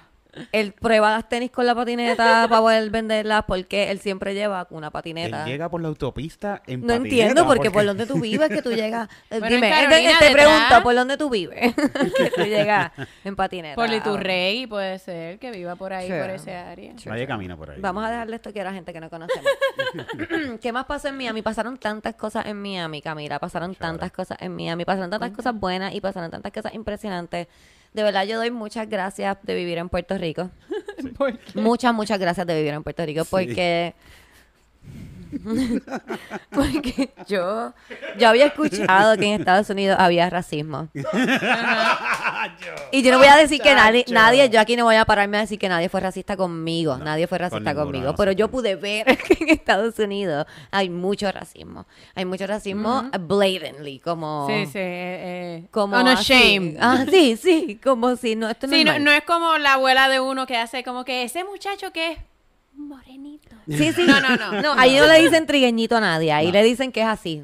él 0.52 0.74
prueba 0.74 1.12
las 1.12 1.28
tenis 1.30 1.52
con 1.52 1.66
la 1.66 1.76
patineta 1.76 2.46
para 2.50 2.62
poder 2.62 2.90
venderlas 2.90 3.44
porque 3.48 3.92
él 3.92 4.00
siempre 4.00 4.34
lleva 4.34 4.68
una 4.70 4.88
Él 4.88 4.92
patineta. 4.94 5.46
llega 5.46 5.70
por 5.70 5.82
la 5.82 5.88
autopista 5.90 6.62
en 6.68 6.82
No 6.82 6.88
patineta, 6.88 7.04
entiendo 7.16 7.46
porque 7.46 7.72
por 7.72 7.86
donde 7.86 8.06
tú 8.06 8.20
vives 8.20 8.50
que 8.50 8.62
tú 8.62 8.72
llegas. 8.72 9.10
Eh, 9.30 9.40
Bueno, 9.40 9.48
Dime, 9.56 9.68
en 9.68 9.74
Carolina, 9.74 10.12
te, 10.20 10.28
te 10.28 10.32
pregunto 10.34 10.84
por 10.84 10.96
dónde 10.96 11.18
tú 11.18 11.30
vives. 11.30 11.74
que 11.76 12.32
tú 12.36 12.42
llegas 12.44 12.92
en 13.24 13.36
patineta. 13.36 13.76
Por 13.76 13.90
Liturrey 13.90 14.68
puede 14.68 15.00
ser 15.00 15.40
que 15.40 15.52
viva 15.52 15.76
por 15.76 15.94
ahí, 15.94 16.08
Sí. 16.08 16.14
por 16.14 16.30
ese 16.30 16.54
área. 16.56 16.94
Nadie 17.06 17.28
camina 17.28 17.56
por 17.58 17.72
ahí. 17.72 17.80
Vamos 17.82 18.04
a 18.06 18.10
dejarle 18.12 18.36
esto 18.36 18.52
que 18.54 18.60
era 18.60 18.74
gente 18.74 18.94
que 18.94 19.00
no 19.00 19.10
conocemos. 19.10 19.50
¿Qué 20.62 20.72
más 20.72 20.86
pasó 20.86 21.08
en 21.10 21.18
Miami? 21.18 21.42
Pasaron 21.42 21.78
tantas 21.78 22.16
cosas 22.16 22.46
en 22.46 22.62
Miami, 22.62 23.02
Camila. 23.02 23.40
Pasaron 23.40 23.76
tantas 23.76 24.12
cosas 24.12 24.38
en 24.42 24.56
Miami. 24.56 24.86
Pasaron 24.86 25.10
tantas 25.10 25.32
cosas 25.32 25.54
buenas 25.56 25.94
y 25.94 26.02
pasaron 26.02 26.32
tantas 26.32 26.52
cosas 26.52 26.74
impresionantes. 26.74 27.48
De 27.98 28.04
verdad, 28.04 28.28
yo 28.28 28.38
doy 28.38 28.52
muchas 28.52 28.88
gracias 28.88 29.40
de 29.42 29.56
vivir 29.56 29.80
en 29.80 29.90
Puerto 29.90 30.16
Rico. 30.20 30.52
Muchas, 31.56 31.96
muchas 31.96 32.20
gracias 32.20 32.46
de 32.46 32.56
vivir 32.56 32.76
en 32.76 32.84
Puerto 32.84 33.04
Rico 33.04 33.26
porque... 33.26 33.96
porque 36.52 37.10
yo, 37.28 37.74
yo 38.18 38.30
había 38.30 38.48
escuchado 38.48 39.18
que 39.18 39.26
en 39.34 39.40
Estados 39.40 39.70
Unidos 39.70 39.98
había 40.00 40.30
racismo. 40.30 40.90
Y 42.92 43.02
yo 43.04 43.12
no 43.12 43.18
voy 43.18 43.28
a 43.28 43.36
decir 43.36 43.62
que 43.62 43.74
nadie, 43.76 44.06
nadie, 44.10 44.50
yo 44.50 44.60
aquí 44.60 44.76
no 44.76 44.86
voy 44.86 44.96
a 44.96 45.06
pararme 45.06 45.38
a 45.38 45.42
decir 45.42 45.60
que 45.60 45.68
nadie 45.70 45.90
fue 45.90 46.00
racista 46.00 46.38
conmigo, 46.38 46.98
nadie 46.98 47.28
fue 47.28 47.38
racista 47.38 47.76
conmigo, 47.76 48.16
pero 48.16 48.32
yo 48.32 48.48
pude 48.50 48.76
ver 48.76 49.06
que 49.18 49.44
en 49.44 49.50
Estados 49.50 50.00
Unidos 50.00 50.46
hay 50.72 50.90
mucho 50.90 51.32
racismo, 51.32 51.86
hay 52.16 52.26
mucho 52.26 52.48
racismo 52.48 53.10
blatantly, 53.20 54.00
como, 54.00 54.48
Sí, 54.48 54.66
sí. 54.68 54.72
eh, 54.80 55.62
eh, 55.62 55.68
como 55.72 56.00
unashamed. 56.00 56.78
así. 56.78 56.78
Ah, 56.80 57.06
sí, 57.10 57.38
sí, 57.38 57.80
como 57.84 58.16
si 58.16 58.36
no, 58.36 58.50
esto 58.50 58.68
no 58.68 58.74
Sí, 58.74 58.80
es 58.80 58.86
no, 58.86 58.92
normal. 58.94 59.04
no 59.06 59.12
es 59.12 59.24
como 59.24 59.58
la 59.58 59.74
abuela 59.74 60.08
de 60.10 60.20
uno 60.20 60.48
que 60.48 60.58
hace 60.58 60.84
como 60.84 61.04
que 61.04 61.24
ese 61.24 61.44
muchacho 61.44 61.92
que 61.92 62.14
es 62.14 62.18
morenito. 62.76 63.56
Sí, 63.70 63.92
sí. 63.94 64.04
No, 64.06 64.20
no, 64.22 64.36
no. 64.38 64.62
No, 64.62 64.74
ahí 64.80 64.96
no 64.96 65.06
le 65.08 65.20
dicen 65.22 65.46
trigueñito 65.46 65.98
a 65.98 66.02
nadie, 66.02 66.32
ahí 66.32 66.52
le 66.52 66.64
dicen 66.64 66.92
que 66.92 67.02
es 67.02 67.08
así. 67.08 67.44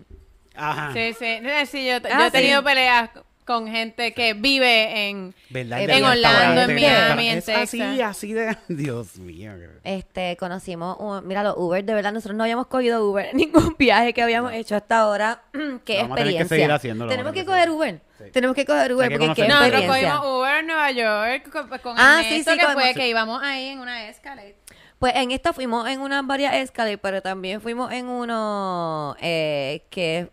Ajá. 0.55 0.91
Sí, 0.93 1.13
sí. 1.17 1.39
Sí, 1.69 1.85
yo, 1.85 1.97
yo 1.97 2.09
Ah, 2.11 2.27
he 2.27 2.31
tenido 2.31 2.59
sí. 2.61 2.65
peleas 2.65 3.09
con 3.45 3.67
gente 3.67 4.13
que 4.13 4.33
vive 4.35 5.09
en... 5.09 5.35
¿Verdad? 5.49 5.81
En 5.81 6.03
Orlando, 6.05 6.61
en 6.61 6.75
Miami, 6.75 7.27
en 7.29 7.37
es 7.39 7.49
así, 7.49 7.77
Texas. 7.79 8.09
así 8.09 8.31
de... 8.33 8.57
Dios 8.69 9.17
mío. 9.17 9.51
Este, 9.83 10.37
conocimos, 10.37 10.95
un- 10.99 11.27
mira, 11.27 11.43
los 11.43 11.55
Uber, 11.57 11.83
de 11.83 11.93
verdad, 11.93 12.13
nosotros 12.13 12.37
no 12.37 12.43
habíamos 12.43 12.67
cogido 12.67 13.05
Uber 13.05 13.25
en 13.31 13.37
ningún 13.37 13.75
viaje 13.77 14.13
que 14.13 14.21
habíamos 14.21 14.53
hecho 14.53 14.77
hasta 14.77 14.99
ahora. 14.99 15.41
Qué 15.83 15.97
Vamos 16.03 16.15
que 16.15 16.21
experiencia. 16.21 16.47
seguir 16.47 16.71
haciéndolo, 16.71 17.11
Tenemos 17.11 17.33
que 17.33 17.39
que 17.41 17.45
coger 17.45 17.69
Uber. 17.69 17.99
Sí. 18.17 18.23
Tenemos 18.31 18.55
que 18.55 18.65
coger 18.65 18.93
Uber 18.93 19.09
que 19.09 19.17
porque 19.17 19.33
qué 19.33 19.41
conocer. 19.41 19.49
No, 19.49 19.55
nosotros 19.59 19.81
experiencia. 19.83 20.17
cogimos 20.19 20.39
Uber 20.39 20.55
en 20.59 20.67
Nueva 20.67 20.91
York 20.91 21.49
con, 21.49 21.79
con 21.79 21.95
Ah, 21.99 22.19
sí, 22.21 22.27
Ernesto, 22.29 22.51
sí, 22.53 22.57
que 22.59 22.63
cogimos- 22.65 22.81
fue 22.83 22.93
que 22.93 23.07
íbamos 23.09 23.43
ahí 23.43 23.67
en 23.67 23.79
una 23.79 24.07
escalera. 24.07 24.55
Pues 24.99 25.15
en 25.15 25.31
esta 25.31 25.53
fuimos 25.53 25.87
en 25.87 25.99
unas 26.01 26.25
varias 26.25 26.55
escaleras, 26.55 26.99
pero 27.01 27.21
también 27.21 27.61
fuimos 27.61 27.91
en 27.91 28.07
uno 28.07 29.15
eh, 29.19 29.83
que 29.89 30.29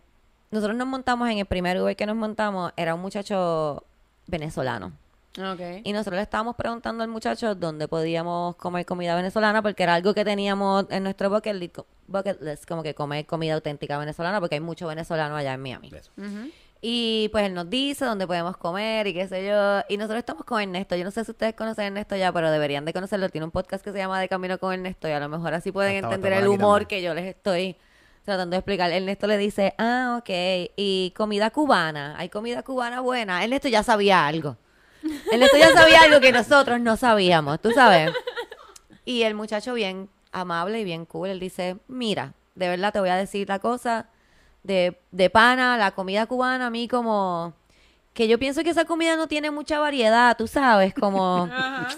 nosotros 0.49 0.77
nos 0.77 0.87
montamos 0.87 1.29
en 1.29 1.39
el 1.39 1.45
primer 1.45 1.79
Uber 1.81 1.95
que 1.95 2.05
nos 2.05 2.15
montamos, 2.15 2.73
era 2.75 2.93
un 2.95 3.01
muchacho 3.01 3.85
venezolano. 4.27 4.91
Ok. 5.37 5.81
Y 5.85 5.93
nosotros 5.93 6.17
le 6.17 6.23
estábamos 6.23 6.57
preguntando 6.57 7.03
al 7.03 7.09
muchacho 7.09 7.55
dónde 7.55 7.87
podíamos 7.87 8.57
comer 8.57 8.85
comida 8.85 9.15
venezolana, 9.15 9.61
porque 9.61 9.83
era 9.83 9.95
algo 9.95 10.13
que 10.13 10.25
teníamos 10.25 10.87
en 10.89 11.03
nuestro 11.03 11.29
bucket 11.29 11.55
list, 11.55 11.77
bucket 12.07 12.41
list, 12.41 12.65
como 12.67 12.83
que 12.83 12.93
comer 12.93 13.25
comida 13.25 13.53
auténtica 13.53 13.97
venezolana, 13.97 14.41
porque 14.41 14.55
hay 14.55 14.61
mucho 14.61 14.87
venezolano 14.87 15.37
allá 15.37 15.53
en 15.53 15.61
Miami. 15.61 15.91
Y 16.83 17.29
pues 17.31 17.45
él 17.45 17.53
nos 17.53 17.69
dice 17.69 18.05
dónde 18.05 18.25
podemos 18.25 18.57
comer 18.57 19.05
y 19.05 19.13
qué 19.13 19.27
sé 19.27 19.45
yo. 19.45 19.81
Y 19.87 19.97
nosotros 19.97 20.17
estamos 20.19 20.43
con 20.45 20.59
Ernesto. 20.61 20.95
Yo 20.95 21.03
no 21.03 21.11
sé 21.11 21.23
si 21.23 21.29
ustedes 21.31 21.53
conocen 21.53 21.83
a 21.83 21.87
Ernesto 21.87 22.15
ya, 22.15 22.31
pero 22.31 22.49
deberían 22.49 22.85
de 22.85 22.93
conocerlo. 22.93 23.29
Tiene 23.29 23.45
un 23.45 23.51
podcast 23.51 23.83
que 23.83 23.91
se 23.91 23.99
llama 23.99 24.19
De 24.19 24.27
Camino 24.27 24.57
con 24.57 24.73
Ernesto 24.73 25.07
y 25.07 25.11
a 25.11 25.19
lo 25.19 25.29
mejor 25.29 25.53
así 25.53 25.71
pueden 25.71 25.95
Estaba- 25.97 26.15
entender 26.15 26.39
el 26.41 26.47
humor 26.47 26.87
que 26.87 27.03
yo 27.03 27.13
les 27.13 27.25
estoy 27.25 27.75
tratando 28.25 28.55
de 28.55 28.57
explicar. 28.57 28.91
Ernesto 28.91 29.27
le 29.27 29.37
dice, 29.37 29.75
ah, 29.77 30.17
ok, 30.19 30.29
y 30.75 31.13
comida 31.15 31.51
cubana. 31.51 32.15
Hay 32.17 32.29
comida 32.29 32.63
cubana 32.63 32.99
buena. 33.01 33.43
Ernesto 33.43 33.67
ya 33.67 33.83
sabía 33.83 34.25
algo. 34.25 34.57
Ernesto 35.31 35.57
ya 35.57 35.71
sabía 35.73 36.01
algo 36.01 36.19
que 36.19 36.31
nosotros 36.31 36.79
no 36.81 36.97
sabíamos, 36.97 37.61
tú 37.61 37.71
sabes. 37.71 38.11
Y 39.05 39.21
el 39.23 39.35
muchacho 39.35 39.73
bien 39.75 40.09
amable 40.31 40.79
y 40.79 40.83
bien 40.83 41.05
cool, 41.05 41.29
él 41.29 41.39
dice, 41.39 41.77
mira, 41.87 42.33
de 42.55 42.69
verdad 42.69 42.93
te 42.93 42.99
voy 42.99 43.09
a 43.09 43.15
decir 43.15 43.49
la 43.49 43.59
cosa 43.59 44.07
de, 44.63 44.99
de 45.11 45.29
pana, 45.29 45.77
la 45.77 45.91
comida 45.91 46.25
cubana, 46.25 46.67
a 46.67 46.69
mí 46.69 46.87
como 46.87 47.53
que 48.13 48.27
yo 48.27 48.37
pienso 48.37 48.63
que 48.63 48.69
esa 48.69 48.85
comida 48.85 49.15
no 49.15 49.27
tiene 49.27 49.51
mucha 49.51 49.79
variedad, 49.79 50.35
tú 50.37 50.47
sabes, 50.47 50.93
como... 50.93 51.45
Ajá. 51.51 51.89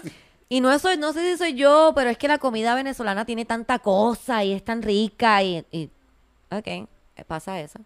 Y 0.48 0.60
no 0.60 0.70
eso, 0.72 0.94
no 0.96 1.12
sé 1.12 1.32
si 1.32 1.38
soy 1.38 1.54
yo, 1.54 1.92
pero 1.94 2.10
es 2.10 2.18
que 2.18 2.28
la 2.28 2.38
comida 2.38 2.74
venezolana 2.74 3.24
tiene 3.24 3.44
tanta 3.44 3.78
cosa 3.78 4.44
y 4.44 4.52
es 4.52 4.64
tan 4.64 4.82
rica 4.82 5.42
y... 5.42 5.64
y 5.72 5.90
ok, 6.50 6.88
pasa 7.26 7.58
eso. 7.60 7.80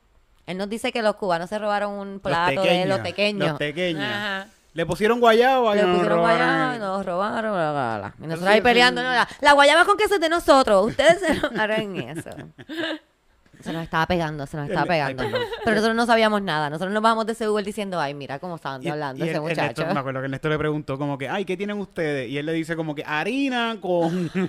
Él 0.45 0.59
nos 0.59 0.69
dice 0.69 0.93
que 0.93 1.03
los 1.03 1.15
cubanos 1.17 1.49
se 1.49 1.59
robaron 1.59 1.93
un 1.93 2.21
plato 2.21 2.63
de 2.63 2.87
los 2.87 3.01
pequeños. 3.01 3.51
Los 3.51 3.59
pequeños. 3.59 4.03
Ajá. 4.03 4.49
Le 4.75 4.87
pusieron 4.87 5.21
guayaba 5.21 5.75
y 5.75 5.77
Le 5.77 5.83
nos 5.83 5.97
pusieron 5.97 6.19
robaron 6.19 6.47
guayaba 6.47 6.77
y 6.77 6.79
nos 6.79 7.07
robaron, 7.07 7.53
bla, 7.53 7.73
bla, 7.73 7.99
bla. 7.99 8.15
Y 8.19 8.29
nosotros 8.29 8.49
sí, 8.49 8.55
ahí 8.55 8.61
peleando, 8.61 9.03
no, 9.03 9.11
la, 9.11 9.29
la 9.41 9.53
guayaba 9.53 9.85
con 9.85 9.97
queso 9.97 10.15
es 10.17 10.21
de 10.21 10.29
nosotros. 10.29 10.87
Ustedes 10.87 11.21
se 11.21 11.35
nos 11.41 11.53
harán 11.59 11.97
eso. 11.97 12.31
Se 13.61 13.73
nos 13.73 13.83
estaba 13.83 14.07
pegando, 14.07 14.47
se 14.47 14.57
nos 14.57 14.69
estaba 14.69 14.83
El- 14.83 14.89
pegando. 15.17 15.25
Pero 15.65 15.75
nosotros 15.77 15.97
no 15.97 16.07
sabíamos 16.07 16.43
nada. 16.43 16.71
Nosotros 16.71 16.93
nos 16.93 17.03
bajamos 17.03 17.27
de 17.27 17.33
ese 17.33 17.49
Uber 17.49 17.65
diciendo, 17.65 18.01
ay, 18.01 18.15
mira 18.15 18.39
cómo 18.39 18.57
estaban 18.57 18.83
Y- 18.83 18.89
hablando 18.89 19.25
y 19.25 19.29
ese 19.29 19.37
el- 19.39 19.43
muchacho. 19.43 19.85
Me 19.93 19.99
acuerdo 20.01 20.21
que 20.21 20.25
Ernesto 20.27 20.49
le 20.49 20.59
preguntó 20.59 20.97
como 20.99 21.19
que, 21.19 21.29
ay, 21.29 21.45
¿qué 21.45 21.57
tienen 21.57 21.79
ustedes? 21.79 22.29
Y 22.31 22.39
él 22.39 22.47
le 22.47 22.53
dice 22.53 22.77
como 22.77 22.95
que 22.95 23.05
harina 23.05 23.77
con... 23.81 24.31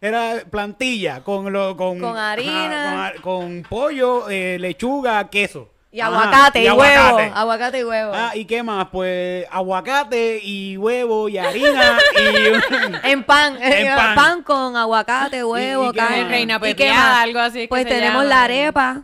Era 0.00 0.42
plantilla, 0.50 1.22
con 1.22 1.52
lo, 1.52 1.76
con, 1.76 2.00
Con 2.00 2.16
harina. 2.16 3.12
con, 3.22 3.22
con 3.22 3.62
pollo, 3.68 4.28
eh, 4.28 4.58
lechuga, 4.58 5.28
queso. 5.30 5.70
Y 5.94 6.00
Ajá, 6.00 6.10
aguacate 6.10 6.62
y, 6.62 6.70
huevo. 6.70 6.82
aguacate. 6.82 7.32
Aguacate 7.34 7.78
y 7.80 7.84
huevo. 7.84 8.12
Ah, 8.14 8.30
¿y 8.34 8.44
qué 8.46 8.62
más? 8.62 8.88
Pues 8.90 9.46
aguacate 9.50 10.40
y 10.42 10.78
huevo 10.78 11.28
y 11.28 11.36
harina 11.36 11.98
y... 12.18 13.06
En 13.10 13.22
pan, 13.24 13.56
En 13.62 13.86
eh, 13.88 13.92
pan. 13.94 14.14
pan. 14.14 14.42
con 14.42 14.74
aguacate, 14.74 15.44
huevo, 15.44 15.90
y 15.90 15.92
qué 15.92 15.98
carne. 15.98 16.24
Reina 16.28 16.54
¿Y 16.56 16.60
qué 16.60 16.66
pepiada, 16.68 17.10
más? 17.10 17.18
algo 17.24 17.38
así 17.40 17.66
Pues 17.66 17.84
tenemos 17.86 18.22
llama. 18.22 18.24
la 18.24 18.42
arepa 18.44 19.02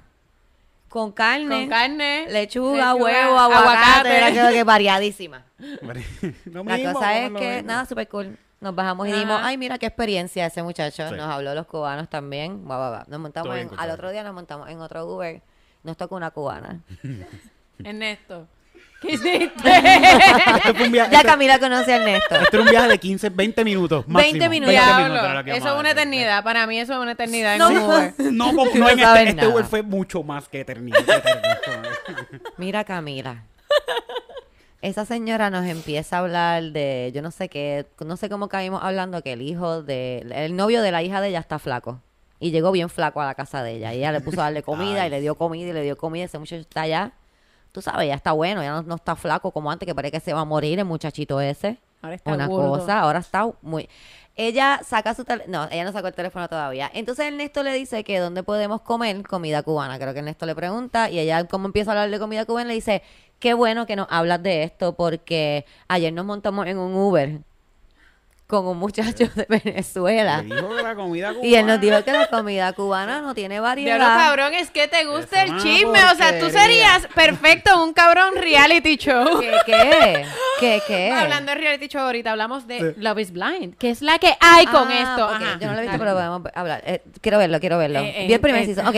con 0.89 1.13
carne, 1.13 1.61
Con 1.61 1.69
carne. 1.69 2.27
lechuga, 2.31 2.95
huevo, 2.95 3.39
aguacate. 3.39 4.17
Era 4.17 4.31
creo 4.31 4.49
que 4.51 4.65
variadísima. 4.65 5.45
Lo 5.59 6.65
La 6.65 6.77
mismo, 6.77 6.93
cosa 6.95 7.19
es 7.19 7.31
que, 7.33 7.51
mismo. 7.57 7.67
nada, 7.69 7.85
súper 7.85 8.09
cool. 8.09 8.39
Nos 8.61 8.75
bajamos 8.75 9.07
y 9.09 9.13
dijimos, 9.13 9.39
ay, 9.45 9.59
mira 9.59 9.77
qué 9.79 9.85
experiencia 9.87 10.47
ese 10.47 10.63
muchacho. 10.63 11.07
Sí. 11.11 11.15
Nos 11.15 11.31
habló 11.31 11.55
los 11.55 11.67
cubanos 11.67 12.09
también. 12.09 12.65
Va, 12.69 12.79
va, 12.79 12.91
va. 12.91 13.05
Nos 13.09 13.21
montamos 13.21 13.55
en- 13.59 13.71
al 13.77 13.91
otro 13.91 14.11
día 14.11 14.23
nos 14.25 14.33
montamos 14.35 14.69
en 14.71 14.81
otro 14.81 15.05
Uber. 15.07 15.43
Nos 15.83 15.97
tocó 15.97 16.17
una 16.17 16.31
cubana. 16.31 16.81
Ernesto. 17.85 18.47
¿Qué 19.01 19.13
hiciste? 19.13 19.47
Esto 19.65 20.75
fue 20.75 20.87
un 20.87 20.93
viaje, 20.93 21.13
Ya 21.13 21.19
esto- 21.19 21.29
Camila 21.29 21.59
conoce 21.61 21.93
a 21.93 21.97
Ernesto. 21.97 22.35
esto 22.35 22.57
era 22.57 22.63
un 22.65 22.69
viaje 22.71 22.89
de 22.89 22.99
15, 22.99 23.29
20 23.31 23.65
minutos. 23.65 24.05
20 24.07 24.13
máximo. 24.13 24.51
minutos. 24.51 24.73
Diablo, 24.73 25.15
era 25.15 25.35
lo 25.35 25.45
que 25.45 25.51
eso 25.57 25.69
es 25.73 25.79
una 25.81 25.91
eternidad. 25.93 26.43
Para 26.43 26.67
mí 26.67 26.81
eso 26.81 26.95
es 26.95 26.99
una 26.99 27.13
eternidad 27.13 27.53
en 27.55 27.59
No. 27.61 27.69
un 27.69 27.77
Uber. 27.79 28.15
No, 28.33 28.47
como, 28.49 28.65
No 28.65 28.71
no, 28.81 28.89
en 28.91 28.99
este, 28.99 29.23
este 29.23 29.35
nada. 29.35 29.49
Uber 29.49 29.65
fue 29.67 29.83
mucho 29.83 30.23
más 30.25 30.49
que 30.49 30.61
eternidad. 30.61 30.99
que 31.05 31.13
eternidad. 31.13 31.59
Mira, 32.57 32.83
Camila. 32.85 33.45
Esa 34.81 35.05
señora 35.05 35.51
nos 35.51 35.67
empieza 35.67 36.17
a 36.17 36.21
hablar 36.21 36.63
de, 36.71 37.11
yo 37.13 37.21
no 37.23 37.33
sé 37.33 37.49
qué, 37.49 37.87
no 38.05 38.17
sé 38.17 38.29
cómo 38.29 38.49
caímos 38.49 38.81
hablando 38.83 39.23
que 39.23 39.33
el 39.33 39.43
hijo 39.43 39.83
de, 39.83 40.25
el 40.33 40.55
novio 40.55 40.83
de 40.83 40.93
la 40.93 41.03
hija 41.03 41.21
de 41.21 41.29
ella 41.29 41.41
está 41.41 41.59
flaco. 41.59 42.01
Y 42.41 42.51
llegó 42.51 42.71
bien 42.73 42.89
flaco 42.89 43.21
a 43.21 43.27
la 43.27 43.35
casa 43.35 43.63
de 43.63 43.73
ella. 43.73 43.93
Y 43.95 43.99
ella 43.99 44.13
le 44.13 44.21
puso 44.21 44.41
a 44.41 44.45
darle 44.45 44.63
comida 44.63 45.07
y 45.07 45.11
le 45.11 45.21
dio 45.21 45.35
comida 45.39 45.69
y 45.69 45.73
le 45.73 45.83
dio 45.83 45.97
comida. 45.97 46.25
Ese 46.25 46.39
muchacho 46.39 46.61
está 46.61 46.83
allá. 46.83 47.13
Tú 47.73 47.83
sabes, 47.83 48.09
ya 48.09 48.15
está 48.15 48.33
bueno, 48.33 48.63
ya 48.63 48.73
no, 48.73 48.83
no 48.83 48.95
está 48.95 49.15
flaco 49.17 49.51
como 49.51 49.71
antes, 49.71 49.87
que 49.87 49.95
parece 49.95 50.13
que 50.13 50.21
se 50.21 50.33
va 50.33 50.41
a 50.41 50.45
morir 50.45 50.79
el 50.79 50.85
muchachito 50.85 51.41
ese. 51.41 51.79
Ahora 52.01 52.15
está 52.15 52.33
Una 52.33 52.47
gordo. 52.47 52.71
cosa, 52.79 53.01
ahora 53.01 53.19
está 53.19 53.51
muy... 53.63 53.89
Ella 54.37 54.81
saca 54.85 55.15
su 55.15 55.25
teléfono, 55.25 55.65
no, 55.65 55.69
ella 55.73 55.83
no 55.85 55.91
sacó 55.93 56.07
el 56.07 56.15
teléfono 56.15 56.49
todavía. 56.49 56.89
Entonces 56.95 57.27
Ernesto 57.27 57.65
le 57.65 57.73
dice 57.73 58.05
que 58.05 58.21
dónde 58.21 58.45
podemos 58.45 58.83
comer 58.83 59.21
comida 59.27 59.65
cubana. 59.65 59.99
Creo 59.99 60.13
que 60.13 60.21
Ernesto 60.21 60.47
le 60.47 60.55
pregunta 60.55 61.11
y 61.11 61.19
ella 61.19 61.45
como 61.49 61.67
empieza 61.67 61.91
a 61.91 61.95
hablar 61.95 62.11
de 62.11 62.21
comida 62.21 62.45
cubana 62.47 62.69
le 62.69 62.75
dice, 62.75 63.03
qué 63.41 63.53
bueno 63.55 63.85
que 63.85 63.97
nos 63.97 64.07
hablas 64.11 64.41
de 64.43 64.63
esto 64.63 64.95
porque 64.95 65.67
ayer 65.89 66.13
nos 66.13 66.25
montamos 66.25 66.67
en 66.69 66.79
un 66.79 66.95
Uber 66.95 67.41
con 68.49 68.67
un 68.67 68.79
muchacho 68.79 69.29
de 69.35 69.47
Venezuela. 69.47 70.43
Le 70.43 70.55
dijo 70.57 70.75
que 70.75 70.83
la 70.83 70.95
comida 70.95 71.35
Y 71.43 71.55
él 71.55 71.67
nos 71.67 71.81
dijo 71.81 72.03
que 72.03 72.13
la 72.13 72.27
comida 72.29 72.73
cubana 72.73 73.21
no 73.21 73.35
tiene 73.35 73.61
variedad. 73.61 73.99
cabrón, 73.99 74.55
es 74.55 74.71
que 74.71 74.89
te 74.89 75.05
gusta 75.05 75.43
el 75.45 75.59
chisme. 75.59 75.99
O 76.13 76.15
sea, 76.17 76.41
tú 76.41 76.49
serías 76.49 77.07
perfecto 77.15 77.71
en 77.75 77.81
un 77.81 77.93
cabrón 77.93 78.35
reality 78.37 78.97
show. 78.97 79.39
¿Qué, 79.41 79.53
qué? 79.67 80.25
¿Qué, 80.61 80.83
qué? 80.87 81.13
Hablando 81.13 81.53
de 81.53 81.59
reality 81.59 81.89
show, 81.89 82.01
ahorita 82.01 82.31
hablamos 82.33 82.67
de 82.67 82.79
Sí. 82.79 83.01
Love 83.01 83.19
is 83.19 83.33
Blind, 83.33 83.77
que 83.77 83.91
es 83.91 84.01
la 84.03 84.19
que 84.19 84.35
hay 84.41 84.65
con 84.67 84.89
Ah, 84.91 85.01
esto. 85.03 85.29
Ajá. 85.29 85.59
Yo 85.61 85.67
no 85.69 85.75
lo 85.75 85.79
he 85.81 85.83
visto, 85.83 85.99
pero 85.99 86.13
podemos 86.15 86.43
hablar. 86.55 86.83
Eh, 86.87 87.03
quiero 87.21 87.37
verlo, 87.39 87.61
quiero 87.61 87.77
verlo. 87.77 87.99
Eh, 88.01 88.25
eh, 88.25 88.27
Vi 88.29 88.33
el 88.33 88.41
primer 88.41 88.63
eh, 88.63 88.67
season. 88.67 88.87
Ok. 88.87 88.97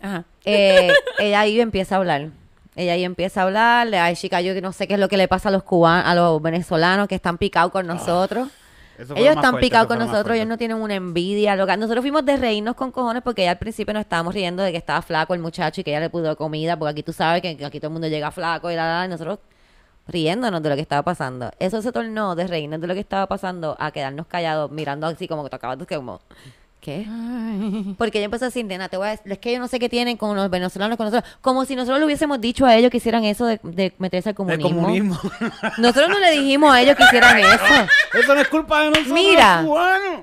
Ajá. 0.00 0.24
Eh, 0.44 0.92
ella 1.18 1.40
ahí 1.40 1.60
empieza 1.60 1.96
a 1.96 1.98
hablar. 1.98 2.28
Ella 2.76 2.92
ahí 2.92 3.02
empieza 3.04 3.40
a 3.40 3.44
hablar. 3.44 3.92
Ay, 3.94 4.14
chica, 4.14 4.40
yo 4.42 4.54
que 4.54 4.60
no 4.60 4.72
sé 4.72 4.86
qué 4.86 4.94
es 4.94 5.00
lo 5.00 5.08
que 5.08 5.16
le 5.16 5.26
pasa 5.26 5.48
a 5.48 5.52
los 5.52 5.64
cubanos, 5.64 6.06
a 6.06 6.14
los 6.14 6.40
venezolanos 6.40 7.08
que 7.08 7.16
están 7.16 7.36
picados 7.38 7.72
con 7.72 7.84
nosotros. 7.86 8.46
Eso 8.46 8.52
fue 8.54 8.65
Ellos 8.98 9.36
están 9.36 9.58
picados 9.58 9.86
con 9.86 9.98
nosotros, 9.98 10.36
ellos 10.36 10.46
no 10.46 10.58
tienen 10.58 10.78
una 10.78 10.94
envidia. 10.94 11.56
Loca. 11.56 11.76
Nosotros 11.76 12.02
fuimos 12.02 12.24
de 12.24 12.36
reírnos 12.36 12.74
con 12.74 12.90
cojones 12.90 13.22
porque 13.22 13.44
ya 13.44 13.52
al 13.52 13.58
principio 13.58 13.92
nos 13.94 14.02
estábamos 14.02 14.34
riendo 14.34 14.62
de 14.62 14.72
que 14.72 14.78
estaba 14.78 15.02
flaco 15.02 15.34
el 15.34 15.40
muchacho 15.40 15.80
y 15.80 15.84
que 15.84 15.90
ella 15.90 16.00
le 16.00 16.10
pudo 16.10 16.36
comida, 16.36 16.78
porque 16.78 16.92
aquí 16.92 17.02
tú 17.02 17.12
sabes 17.12 17.42
que 17.42 17.64
aquí 17.64 17.78
todo 17.78 17.88
el 17.88 17.92
mundo 17.92 18.08
llega 18.08 18.30
flaco 18.30 18.70
y 18.70 18.74
la, 18.74 19.00
la, 19.00 19.04
y 19.06 19.08
nosotros 19.08 19.38
riéndonos 20.08 20.62
de 20.62 20.68
lo 20.68 20.74
que 20.74 20.82
estaba 20.82 21.02
pasando. 21.02 21.50
Eso 21.58 21.82
se 21.82 21.92
tornó 21.92 22.34
de 22.34 22.46
reírnos 22.46 22.80
de 22.80 22.86
lo 22.86 22.94
que 22.94 23.00
estaba 23.00 23.26
pasando 23.26 23.76
a 23.78 23.90
quedarnos 23.90 24.26
callados, 24.26 24.70
mirando 24.70 25.06
así 25.06 25.28
como 25.28 25.44
que 25.44 25.50
te 25.50 25.56
acabas 25.56 25.78
de 25.78 25.86
como, 25.86 26.20
¿qué? 26.86 27.94
Porque 27.98 28.18
ella 28.18 28.26
empezó 28.26 28.44
a 28.44 28.48
decir, 28.48 28.64
nena, 28.64 28.88
te 28.88 28.96
voy 28.96 29.08
a 29.08 29.10
decir, 29.10 29.32
es 29.32 29.38
que 29.38 29.52
yo 29.52 29.58
no 29.58 29.66
sé 29.66 29.78
qué 29.80 29.88
tienen 29.88 30.16
con 30.16 30.36
los 30.36 30.48
venezolanos, 30.48 30.96
con 30.96 31.06
nosotros. 31.06 31.30
Como 31.40 31.64
si 31.64 31.74
nosotros 31.74 31.98
le 31.98 32.04
hubiésemos 32.06 32.40
dicho 32.40 32.64
a 32.64 32.76
ellos 32.76 32.90
que 32.92 32.98
hicieran 32.98 33.24
eso 33.24 33.44
de, 33.46 33.58
de 33.64 33.92
meterse 33.98 34.28
al 34.28 34.34
El 34.34 34.36
comunismo. 34.36 34.70
comunismo. 34.82 35.20
Nosotros 35.78 36.08
no 36.10 36.18
le 36.20 36.30
dijimos 36.30 36.72
a 36.72 36.80
ellos 36.80 36.94
que 36.96 37.02
hicieran 37.04 37.38
eso. 37.38 37.64
Eso 38.14 38.34
no 38.34 38.40
es 38.40 38.48
culpa 38.48 38.82
de 38.82 38.90
nosotros, 38.90 39.12
Mira. 39.12 39.56
los 39.62 39.66
cubanos. 39.70 40.20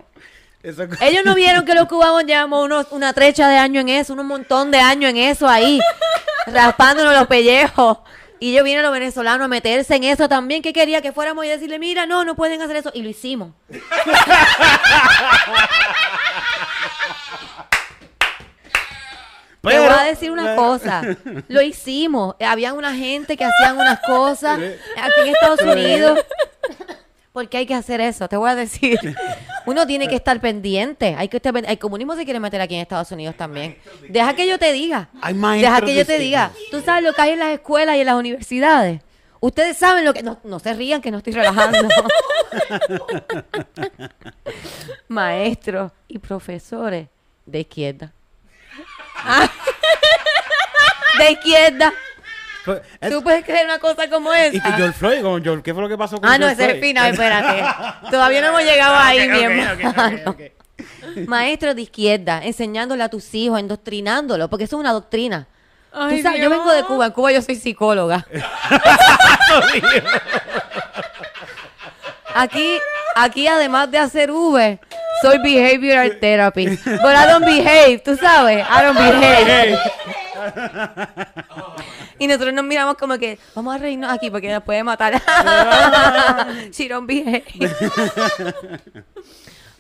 Eso 0.63 0.83
es- 0.83 1.01
Ellos 1.01 1.23
no 1.25 1.35
vieron 1.35 1.65
que 1.65 1.73
los 1.75 1.87
cubanos 1.89 2.23
llevamos 2.25 2.63
unos, 2.63 2.87
una 2.91 3.11
trecha 3.11 3.49
de 3.49 3.57
años 3.57 3.81
en 3.81 3.89
eso, 3.89 4.13
un 4.13 4.25
montón 4.25 4.71
de 4.71 4.79
años 4.79 5.09
en 5.11 5.17
eso 5.17 5.47
ahí, 5.49 5.81
raspándonos 6.47 7.13
los 7.13 7.27
pellejos. 7.27 7.97
Y 8.43 8.51
ellos 8.51 8.65
vienen 8.65 8.83
los 8.83 8.91
venezolanos 8.91 9.45
a 9.45 9.47
meterse 9.47 9.95
en 9.95 10.03
eso 10.03 10.27
también. 10.27 10.61
que 10.61 10.73
quería 10.73 11.01
que 11.01 11.13
fuéramos 11.13 11.45
y 11.45 11.47
decirle, 11.47 11.79
mira, 11.79 12.05
no, 12.05 12.25
no 12.25 12.35
pueden 12.35 12.61
hacer 12.61 12.75
eso? 12.75 12.91
Y 12.93 13.01
lo 13.01 13.07
hicimos. 13.07 13.53
Te 19.61 19.79
voy 19.79 19.87
a 19.97 20.03
decir 20.03 20.29
una 20.29 20.57
cosa. 20.57 21.03
Lo 21.47 21.61
hicimos. 21.61 22.35
Había 22.41 22.73
una 22.73 22.93
gente 22.93 23.37
que 23.37 23.45
hacían 23.45 23.77
unas 23.77 24.01
cosas 24.01 24.59
aquí 24.59 25.21
en 25.21 25.27
Estados 25.29 25.61
Unidos. 25.61 26.19
¿Por 27.31 27.47
qué 27.47 27.59
hay 27.59 27.65
que 27.65 27.75
hacer 27.75 28.01
eso? 28.01 28.27
Te 28.27 28.35
voy 28.35 28.49
a 28.49 28.55
decir. 28.55 28.99
Uno 29.65 29.87
tiene 29.87 30.07
que 30.07 30.15
estar 30.15 30.39
pendiente. 30.39 31.15
Hay 31.17 31.27
que 31.27 31.37
estar 31.37 31.53
El 31.55 31.79
comunismo 31.79 32.15
se 32.15 32.25
quiere 32.25 32.39
meter 32.39 32.61
aquí 32.61 32.75
en 32.75 32.81
Estados 32.81 33.11
Unidos 33.11 33.35
también. 33.35 33.77
Deja 34.09 34.33
que 34.35 34.47
yo 34.47 34.59
te 34.59 34.71
diga. 34.71 35.09
Deja 35.59 35.81
que 35.81 35.95
yo 35.95 36.05
te 36.05 36.19
diga. 36.19 36.51
Tú 36.71 36.81
sabes 36.81 37.03
lo 37.03 37.13
que 37.13 37.21
hay 37.21 37.31
en 37.31 37.39
las 37.39 37.53
escuelas 37.53 37.95
y 37.95 38.01
en 38.01 38.05
las 38.05 38.15
universidades. 38.15 39.01
Ustedes 39.39 39.77
saben 39.77 40.05
lo 40.05 40.13
que... 40.13 40.23
No, 40.23 40.39
no 40.43 40.59
se 40.59 40.73
rían 40.73 41.01
que 41.01 41.11
no 41.11 41.17
estoy 41.17 41.33
relajando. 41.33 41.77
Maestros 45.09 45.91
y 46.07 46.19
profesores 46.19 47.07
de 47.45 47.59
izquierda. 47.59 48.13
De 51.17 51.31
izquierda. 51.31 51.93
Es- 53.01 53.09
¿Tú 53.11 53.21
puedes 53.23 53.43
creer 53.43 53.65
una 53.65 53.79
cosa 53.79 54.09
como 54.09 54.33
y 54.33 54.37
esa? 54.37 54.51
que 54.63 54.71
George 54.73 54.93
Floyd, 54.97 55.21
con 55.21 55.43
George- 55.43 55.63
¿qué 55.63 55.73
fue 55.73 55.83
lo 55.83 55.89
que 55.89 55.97
pasó 55.97 56.19
con 56.21 56.29
Ah, 56.29 56.37
no, 56.37 56.45
George 56.47 56.53
ese 56.53 56.63
es 56.63 56.69
el 56.69 56.75
Floyd? 56.79 56.87
final, 56.89 57.11
espérate. 57.11 57.63
Todavía 58.11 58.41
no 58.41 58.47
hemos 58.47 58.61
llegado 58.63 58.95
ahí, 58.95 59.27
mi 59.27 59.37
Ok, 59.37 59.43
hermano. 59.43 59.91
ok, 59.91 60.27
ok, 60.27 60.33
ok. 60.33 60.41
Maestros 61.27 61.75
de 61.75 61.81
izquierda, 61.83 62.41
enseñándole 62.43 63.03
a 63.03 63.09
tus 63.09 63.33
hijos, 63.35 63.59
endoctrinándolo, 63.59 64.49
porque 64.49 64.63
eso 64.65 64.77
es 64.77 64.79
una 64.79 64.91
doctrina. 64.93 65.47
Tú 65.91 66.17
sabes, 66.23 66.41
yo 66.41 66.49
vengo 66.49 66.71
de 66.73 66.83
Cuba, 66.85 67.05
en 67.07 67.11
Cuba 67.11 67.31
yo 67.31 67.41
soy 67.43 67.55
psicóloga. 67.55 68.25
Aquí, 72.35 72.79
aquí 73.15 73.47
además 73.47 73.91
de 73.91 73.99
hacer 73.99 74.31
Uber, 74.31 74.79
soy 75.21 75.37
behavioral 75.37 76.17
therapy. 76.19 76.65
But 76.67 77.13
I 77.15 77.27
don't 77.29 77.45
behave, 77.45 77.99
tú 77.99 78.15
sabes, 78.17 78.65
I 78.67 78.81
don't 78.83 78.97
behave. 78.97 79.77
Y 82.19 82.27
nosotros 82.27 82.53
nos 82.53 82.63
miramos 82.63 82.95
como 82.95 83.17
que, 83.17 83.37
vamos 83.55 83.75
a 83.75 83.77
reírnos 83.79 84.11
aquí 84.11 84.29
porque 84.29 84.51
nos 84.51 84.63
puede 84.63 84.83
matar. 84.83 85.13
She 86.71 86.87
don't 86.87 87.07
behave. 87.07 87.43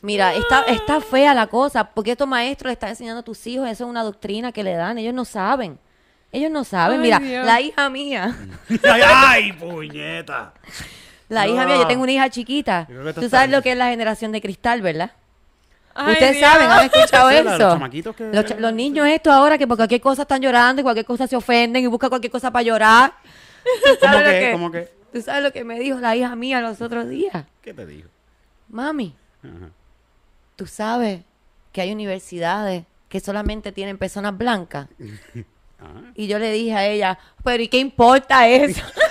Mira, 0.01 0.33
está, 0.33 0.63
está 0.63 0.99
fea 0.99 1.33
la 1.33 1.47
cosa, 1.47 1.85
porque 1.85 2.11
estos 2.11 2.27
maestros 2.27 2.67
le 2.69 2.73
están 2.73 2.89
enseñando 2.89 3.21
a 3.21 3.23
tus 3.23 3.45
hijos, 3.47 3.69
eso 3.69 3.85
es 3.85 3.89
una 3.89 4.03
doctrina 4.03 4.51
que 4.51 4.63
le 4.63 4.73
dan, 4.75 4.97
ellos 4.97 5.13
no 5.13 5.23
saben. 5.23 5.79
Ellos 6.31 6.51
no 6.51 6.63
saben. 6.63 6.97
Ay, 6.97 7.03
Mira, 7.03 7.19
Dios. 7.19 7.45
la 7.45 7.61
hija 7.61 7.89
mía, 7.89 8.35
ay, 8.91 9.53
puñeta. 9.53 10.53
la 11.29 11.47
hija 11.47 11.61
No. 11.61 11.67
mía, 11.67 11.77
yo 11.77 11.87
tengo 11.87 12.03
una 12.03 12.11
hija 12.11 12.29
chiquita. 12.29 12.87
Tú 13.15 13.29
sabes 13.29 13.47
bien. 13.47 13.51
lo 13.51 13.61
que 13.61 13.71
es 13.73 13.77
la 13.77 13.89
generación 13.89 14.31
de 14.33 14.41
cristal, 14.41 14.81
¿verdad? 14.81 15.11
Ay, 15.95 16.13
Ustedes 16.13 16.37
Dios. 16.37 16.49
saben, 16.51 16.69
han 16.69 16.85
escuchado 16.85 17.29
Sí, 17.29 17.35
la- 17.35 17.43
los 17.43 17.53
eso. 17.53 17.69
chamaquitos 17.69 18.15
que- 18.15 18.55
Los, 18.59 18.73
niños 18.73 19.07
estos 19.07 19.31
ahora 19.33 19.57
que 19.57 19.67
por 19.67 19.77
cualquier 19.77 20.01
cosa 20.01 20.23
están 20.23 20.41
llorando 20.41 20.79
y 20.81 20.83
cualquier 20.83 21.05
cosa 21.05 21.27
se 21.27 21.35
ofenden 21.35 21.83
y 21.83 21.87
buscan 21.87 22.09
cualquier 22.09 22.31
cosa 22.31 22.51
para 22.51 22.63
llorar. 22.63 23.13
¿Tú 23.63 23.69
¿Cómo 24.01 24.11
sabes 24.13 24.25
lo 24.25 24.31
que? 24.31 24.51
¿Cómo 24.51 24.71
que? 24.71 24.91
¿Tú 25.13 25.21
sabes 25.21 25.43
lo 25.43 25.51
que 25.51 25.63
me 25.63 25.79
dijo 25.79 25.99
la 25.99 26.15
hija 26.15 26.35
mía 26.35 26.59
los 26.61 26.81
otros 26.81 27.07
días? 27.07 27.45
¿Qué 27.61 27.73
te 27.73 27.85
dijo? 27.85 28.09
Mami, 28.69 29.15
Ajá. 29.43 29.69
tú 30.55 30.65
sabes 30.65 31.21
que 31.71 31.81
hay 31.81 31.91
universidades 31.91 32.85
que 33.09 33.19
solamente 33.19 33.71
tienen 33.71 33.97
personas 33.97 34.35
blancas. 34.37 34.87
Ah. 35.85 36.11
Y 36.15 36.27
yo 36.27 36.39
le 36.39 36.49
dije 36.53 36.73
a 36.73 36.85
ella, 36.87 37.19
pero 37.43 37.61
¿y 37.61 37.67
qué 37.67 37.77
importa 37.77 38.47
eso? 38.47 38.81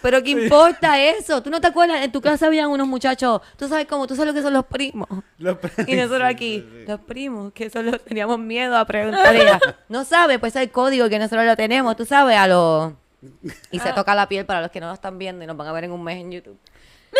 Pero 0.00 0.22
¿qué 0.22 0.30
importa 0.30 1.00
eso? 1.00 1.42
¿Tú 1.42 1.50
no 1.50 1.60
te 1.60 1.66
acuerdas? 1.66 2.02
En 2.04 2.12
tu 2.12 2.20
casa 2.20 2.46
habían 2.46 2.68
unos 2.70 2.86
muchachos, 2.86 3.40
tú 3.56 3.66
sabes 3.68 3.86
cómo, 3.86 4.06
tú 4.06 4.14
sabes 4.14 4.28
lo 4.28 4.34
que 4.34 4.42
son 4.42 4.52
los 4.52 4.66
primos. 4.66 5.08
Los- 5.38 5.56
Y 5.86 5.96
nosotros 5.96 6.22
aquí, 6.22 6.64
los 6.86 7.00
primos, 7.00 7.52
que 7.52 7.64
eso 7.66 7.82
lo 7.82 7.98
teníamos 7.98 8.38
miedo 8.38 8.76
a 8.76 8.84
preguntarle. 8.84 9.58
No 9.88 10.04
sabe, 10.04 10.38
pues 10.38 10.54
es 10.56 10.62
el 10.62 10.70
código 10.70 11.08
que 11.08 11.18
nosotros 11.18 11.44
lo 11.46 11.56
tenemos, 11.56 11.96
tú 11.96 12.04
sabes, 12.04 12.36
a 12.36 12.46
los... 12.46 12.92
Y 13.72 13.80
se 13.80 13.92
toca 13.92 14.14
la 14.14 14.28
piel 14.28 14.46
para 14.46 14.60
los 14.60 14.70
que 14.70 14.78
no 14.80 14.86
lo 14.86 14.94
están 14.94 15.18
viendo 15.18 15.42
y 15.42 15.46
nos 15.48 15.56
van 15.56 15.66
a 15.66 15.72
ver 15.72 15.84
en 15.84 15.90
un 15.92 16.04
mes 16.04 16.18
en 16.20 16.30
YouTube. 16.30 16.58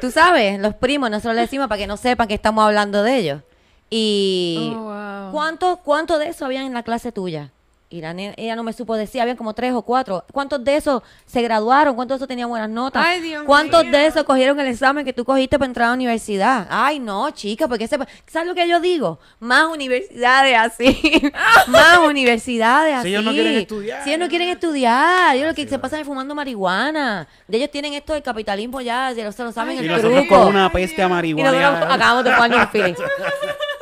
Tú 0.00 0.10
sabes, 0.10 0.58
los 0.60 0.74
primos, 0.74 1.10
nosotros 1.10 1.34
le 1.34 1.42
decimos 1.42 1.68
para 1.68 1.78
que 1.78 1.86
no 1.86 1.96
sepan 1.96 2.28
que 2.28 2.34
estamos 2.34 2.64
hablando 2.64 3.02
de 3.02 3.16
ellos. 3.16 3.42
Y 3.90 4.72
Oh, 4.76 4.80
wow. 4.82 5.32
¿cuánto, 5.32 5.76
¿cuánto 5.78 6.18
de 6.18 6.28
eso 6.28 6.44
había 6.44 6.62
en 6.62 6.74
la 6.74 6.82
clase 6.82 7.12
tuya? 7.12 7.50
Y 7.94 8.00
la 8.00 8.12
nena- 8.12 8.34
ella 8.36 8.56
no 8.56 8.64
me 8.64 8.72
supo 8.72 8.96
decir, 8.96 9.20
habían 9.20 9.36
como 9.36 9.54
tres 9.54 9.72
o 9.72 9.82
cuatro. 9.82 10.24
¿Cuántos 10.32 10.64
de 10.64 10.74
esos 10.74 11.00
se 11.26 11.40
graduaron? 11.42 11.94
¿Cuántos 11.94 12.16
de 12.16 12.18
esos 12.18 12.28
tenían 12.28 12.48
buenas 12.48 12.68
notas? 12.68 13.04
Ay, 13.06 13.20
Dios 13.20 13.44
¿Cuántos 13.46 13.84
de 13.88 14.06
esos 14.06 14.24
cogieron 14.24 14.58
el 14.58 14.66
examen 14.66 15.04
que 15.04 15.12
tú 15.12 15.24
cogiste 15.24 15.60
para 15.60 15.68
entrar 15.68 15.86
a 15.86 15.88
la 15.90 15.94
universidad? 15.94 16.66
Ay, 16.70 16.98
no, 16.98 17.30
chica, 17.30 17.68
porque 17.68 17.86
se... 17.86 17.96
¿sabes 18.26 18.48
lo 18.48 18.54
que 18.56 18.66
yo 18.66 18.80
digo? 18.80 19.20
Más 19.38 19.66
universidades 19.66 20.58
así. 20.58 21.30
Más 21.68 21.98
universidades 21.98 22.96
así. 22.96 23.02
Si 23.04 23.08
ellos 23.14 23.24
no 23.24 23.30
quieren 23.30 23.54
estudiar. 23.58 24.02
Si 24.02 24.08
ellos 24.10 24.18
no 24.20 24.28
quieren 24.28 24.48
estudiar. 24.48 25.36
Ellos 25.36 25.48
lo 25.50 25.54
que 25.54 25.68
se 25.68 25.78
pasan 25.78 26.00
es 26.00 26.06
fumando 26.06 26.34
marihuana. 26.34 27.28
De 27.46 27.58
ellos 27.58 27.70
tienen 27.70 27.94
esto 27.94 28.12
del 28.12 28.24
capitalismo 28.24 28.80
ya, 28.80 29.12
lo- 29.12 29.30
se 29.30 29.44
lo 29.44 29.52
saben 29.52 29.76
Y 29.76 29.78
el 29.78 29.86
nosotros 29.86 30.14
truco. 30.26 30.34
con 30.40 30.48
una 30.48 30.72
peste 30.72 31.00
a 31.00 31.06
Y 31.24 31.32
nosotros 31.34 31.64
acabamos 31.90 32.24
de 32.24 32.30
ponernos 32.32 32.60
un 32.66 32.68
feeling. 32.70 32.94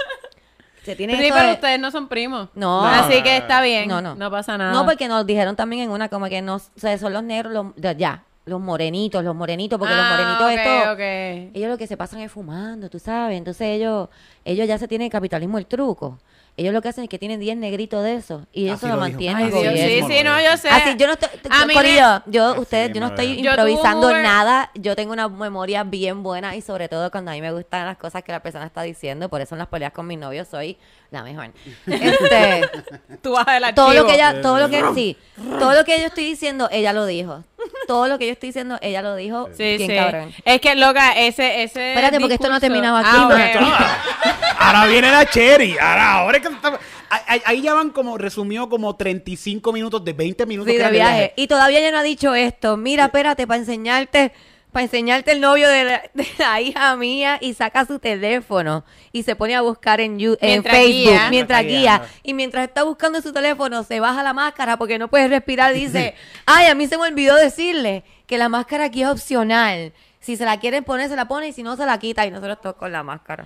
Se 0.84 0.96
tiene 0.96 1.16
Sí, 1.16 1.22
esto 1.24 1.34
pero 1.34 1.46
de- 1.48 1.54
ustedes 1.54 1.80
no 1.80 1.90
son 1.90 2.08
primos. 2.08 2.48
No. 2.54 2.84
Así 2.84 3.22
que 3.22 3.36
está 3.36 3.62
bien. 3.62 3.88
No, 3.88 4.00
no. 4.02 4.14
No 4.16 4.30
pasa 4.30 4.58
nada. 4.58 4.72
No, 4.72 4.84
porque 4.84 5.06
nos 5.08 5.24
dijeron 5.26 5.54
también 5.56 5.82
en 5.82 5.90
una 5.90 6.08
como 6.08 6.26
que 6.28 6.42
no, 6.42 6.56
o 6.56 6.60
sea, 6.76 6.96
son 6.98 7.12
los 7.12 7.22
negros, 7.22 7.52
los, 7.52 7.66
de 7.76 7.88
allá, 7.88 8.24
los 8.44 8.60
morenitos, 8.60 9.22
los 9.22 9.34
morenitos, 9.36 9.78
porque 9.78 9.94
los 9.94 10.04
Ah, 10.04 10.10
morenitos 10.10 10.42
ok, 10.42 10.58
estos, 10.58 10.92
ok. 10.94 11.56
ellos 11.56 11.70
lo 11.70 11.78
que 11.78 11.86
se 11.86 11.96
pasan 11.96 12.20
es 12.20 12.32
fumando, 12.32 12.90
tú 12.90 12.98
sabes, 12.98 13.38
entonces 13.38 13.68
ellos, 13.68 14.08
ellos 14.44 14.66
ya 14.66 14.76
se 14.78 14.88
tienen 14.88 15.06
el 15.06 15.12
capitalismo 15.12 15.58
el 15.58 15.66
truco. 15.66 16.18
Ellos 16.54 16.74
lo 16.74 16.82
que 16.82 16.88
hacen 16.88 17.04
es 17.04 17.08
que 17.08 17.18
tienen 17.18 17.40
10 17.40 17.56
negritos 17.56 18.04
de 18.04 18.14
eso 18.14 18.46
y 18.52 18.68
Así 18.68 18.84
eso 18.84 18.88
lo 18.88 18.94
lo 18.96 19.00
mantiene 19.00 19.44
Ay, 19.44 19.50
Dios, 19.50 19.74
sí, 20.08 20.14
sí, 20.18 20.22
no, 20.22 20.38
yo 20.38 20.56
sé. 20.58 20.68
Así, 20.68 20.96
yo 20.98 21.06
no 21.06 21.14
estoy, 21.14 21.30
A 21.50 21.64
mí 21.64 21.72
Corillo, 21.72 22.22
me- 22.26 22.32
yo, 22.32 22.60
ustedes, 22.60 22.92
yo 22.92 23.00
no 23.00 23.06
estoy 23.06 23.38
improvisando 23.40 24.12
nada, 24.18 24.70
yo 24.74 24.94
tengo 24.94 25.14
una 25.14 25.28
memoria 25.30 25.82
bien 25.82 26.22
buena 26.22 26.54
y 26.54 26.60
sobre 26.60 26.90
todo 26.90 27.10
cuando 27.10 27.30
a 27.30 27.34
mí 27.34 27.40
me 27.40 27.52
gustan 27.52 27.86
las 27.86 27.96
cosas 27.96 28.22
que 28.22 28.32
la 28.32 28.40
persona 28.40 28.66
está 28.66 28.82
diciendo, 28.82 29.30
por 29.30 29.40
eso 29.40 29.54
en 29.54 29.60
las 29.60 29.68
peleas 29.68 29.92
con 29.92 30.06
mi 30.06 30.16
novio 30.16 30.44
soy 30.44 30.76
la 31.10 31.22
mejor. 31.22 31.52
Este, 31.86 32.68
Tú 33.22 33.32
vas 33.32 33.46
el 33.48 33.64
archivo. 33.64 33.86
todo 33.86 33.94
lo 33.94 34.06
que 34.06 34.14
ella, 34.14 34.42
todo 34.42 34.58
lo 34.58 34.68
que 34.68 34.82
sí, 34.94 35.16
todo 35.58 35.72
lo 35.72 35.84
que 35.84 36.00
yo 36.00 36.06
estoy 36.06 36.24
diciendo, 36.24 36.68
ella 36.70 36.92
lo 36.92 37.06
dijo. 37.06 37.44
Todo 37.86 38.08
lo 38.08 38.18
que 38.18 38.26
yo 38.26 38.32
estoy 38.32 38.48
diciendo, 38.50 38.78
ella 38.80 39.02
lo 39.02 39.16
dijo. 39.16 39.48
Sí, 39.56 39.76
bien 39.76 39.90
sí. 39.90 39.96
cabrón. 39.96 40.32
Es 40.44 40.60
que, 40.60 40.74
loca, 40.76 41.12
ese, 41.12 41.62
ese 41.62 41.90
Espérate, 41.92 42.20
porque 42.20 42.34
esto 42.34 42.48
no 42.48 42.60
terminado 42.60 42.96
aquí, 42.96 43.08
Ah, 43.10 43.28
pero- 43.30 43.66
ok, 43.66 43.72
ok. 43.72 44.52
Ahora 44.58 44.86
viene 44.86 45.10
la 45.10 45.26
cherry. 45.26 45.76
Ahora, 45.78 46.12
ahora 46.14 46.38
es 46.38 46.46
que 46.46 46.52
está- 46.54 46.78
ahí- 47.44 47.60
ya 47.62 47.74
van 47.74 47.90
como, 47.90 48.16
resumió 48.16 48.68
como 48.68 48.94
35 48.96 49.72
minutos 49.72 50.04
de 50.04 50.12
20 50.12 50.46
minutos. 50.46 50.70
Sí, 50.72 50.78
que 50.78 50.84
de 50.84 50.90
viaje. 50.90 51.32
Y 51.36 51.46
todavía 51.48 51.80
ella 51.80 51.90
no 51.90 51.98
ha 51.98 52.02
dicho 52.02 52.34
esto. 52.34 52.76
Mira, 52.76 53.06
espérate, 53.06 53.46
para 53.46 53.58
enseñarte, 53.60 54.32
para 54.72 54.84
enseñarte 54.84 55.32
el 55.32 55.40
novio 55.40 55.68
de 55.68 55.84
la, 55.84 56.02
de 56.14 56.26
la 56.38 56.60
hija 56.60 56.96
mía 56.96 57.38
y 57.40 57.54
saca 57.54 57.84
su 57.84 57.98
teléfono 57.98 58.84
y 59.12 59.22
se 59.22 59.36
pone 59.36 59.54
a 59.54 59.60
buscar 59.60 60.00
en, 60.00 60.18
You- 60.18 60.38
en 60.40 60.48
Mientras 60.48 60.74
Facebook 60.76 61.10
guía. 61.12 61.28
mientras 61.30 61.30
Mientras 61.30 61.62
guía. 61.62 61.78
guía. 61.98 62.02
Y 62.22 62.34
mientras 62.34 62.66
está 62.66 62.82
buscando 62.82 63.20
su 63.20 63.32
teléfono, 63.32 63.84
se 63.84 64.00
baja 64.00 64.22
la 64.22 64.32
máscara 64.32 64.76
porque 64.78 64.98
no 64.98 65.08
puede 65.08 65.28
respirar. 65.28 65.74
Dice, 65.74 66.14
ay, 66.46 66.66
a 66.66 66.74
mí 66.74 66.86
se 66.88 66.96
me 66.96 67.04
olvidó 67.06 67.36
decirle 67.36 68.02
que 68.26 68.38
la 68.38 68.48
máscara 68.48 68.84
aquí 68.84 69.02
es 69.02 69.08
opcional. 69.08 69.92
Si 70.22 70.36
se 70.36 70.44
la 70.44 70.58
quieren 70.60 70.84
poner, 70.84 71.08
se 71.08 71.16
la 71.16 71.26
pone 71.26 71.48
y 71.48 71.52
si 71.52 71.62
no, 71.64 71.76
se 71.76 71.84
la 71.84 71.98
quita. 71.98 72.24
Y 72.24 72.30
nosotros 72.30 72.60
todos 72.60 72.76
con 72.76 72.92
la 72.92 73.02
máscara. 73.02 73.44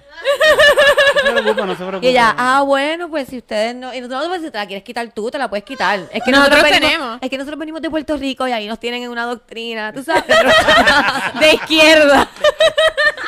No 1.24 1.26
se 1.26 1.32
preocupa, 1.42 1.64
no 1.66 1.72
se 1.72 1.78
preocupa. 1.84 2.04
Y 2.06 2.08
ella, 2.10 2.34
ah, 2.36 2.62
bueno, 2.66 3.08
pues 3.08 3.28
si 3.28 3.38
ustedes 3.38 3.74
no. 3.74 3.94
Y 3.94 4.00
nosotros, 4.02 4.28
pues 4.28 4.42
si 4.42 4.50
te 4.50 4.58
la 4.58 4.66
quieres 4.66 4.84
quitar 4.84 5.08
tú, 5.12 5.30
te 5.30 5.38
la 5.38 5.48
puedes 5.48 5.64
quitar. 5.64 6.00
Es 6.12 6.22
que 6.22 6.30
Nosotros 6.30 6.62
venimos- 6.62 6.80
tenemos. 6.80 7.18
Es 7.22 7.30
que 7.30 7.38
nosotros 7.38 7.58
venimos 7.58 7.80
de 7.80 7.88
Puerto 7.88 8.16
Rico 8.18 8.46
y 8.46 8.52
ahí 8.52 8.68
nos 8.68 8.78
tienen 8.78 9.02
en 9.02 9.10
una 9.10 9.24
doctrina, 9.24 9.90
tú 9.92 10.02
sabes. 10.04 10.24
De 11.40 11.54
izquierda. 11.54 12.28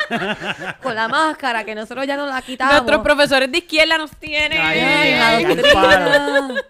Con 0.83 0.95
la 0.95 1.07
máscara, 1.07 1.63
que 1.63 1.73
nosotros 1.75 2.05
ya 2.07 2.17
no 2.17 2.25
la 2.27 2.41
quitamos. 2.41 2.73
Nuestros 2.75 3.01
profesores 3.01 3.51
de 3.51 3.57
izquierda 3.59 3.97
nos 3.97 4.11
tienen. 4.11 4.59
Ay, 4.61 4.79
Ay, 4.79 5.11
la 5.11 5.27
ay, 5.29 5.45
doctrina. 5.45 6.63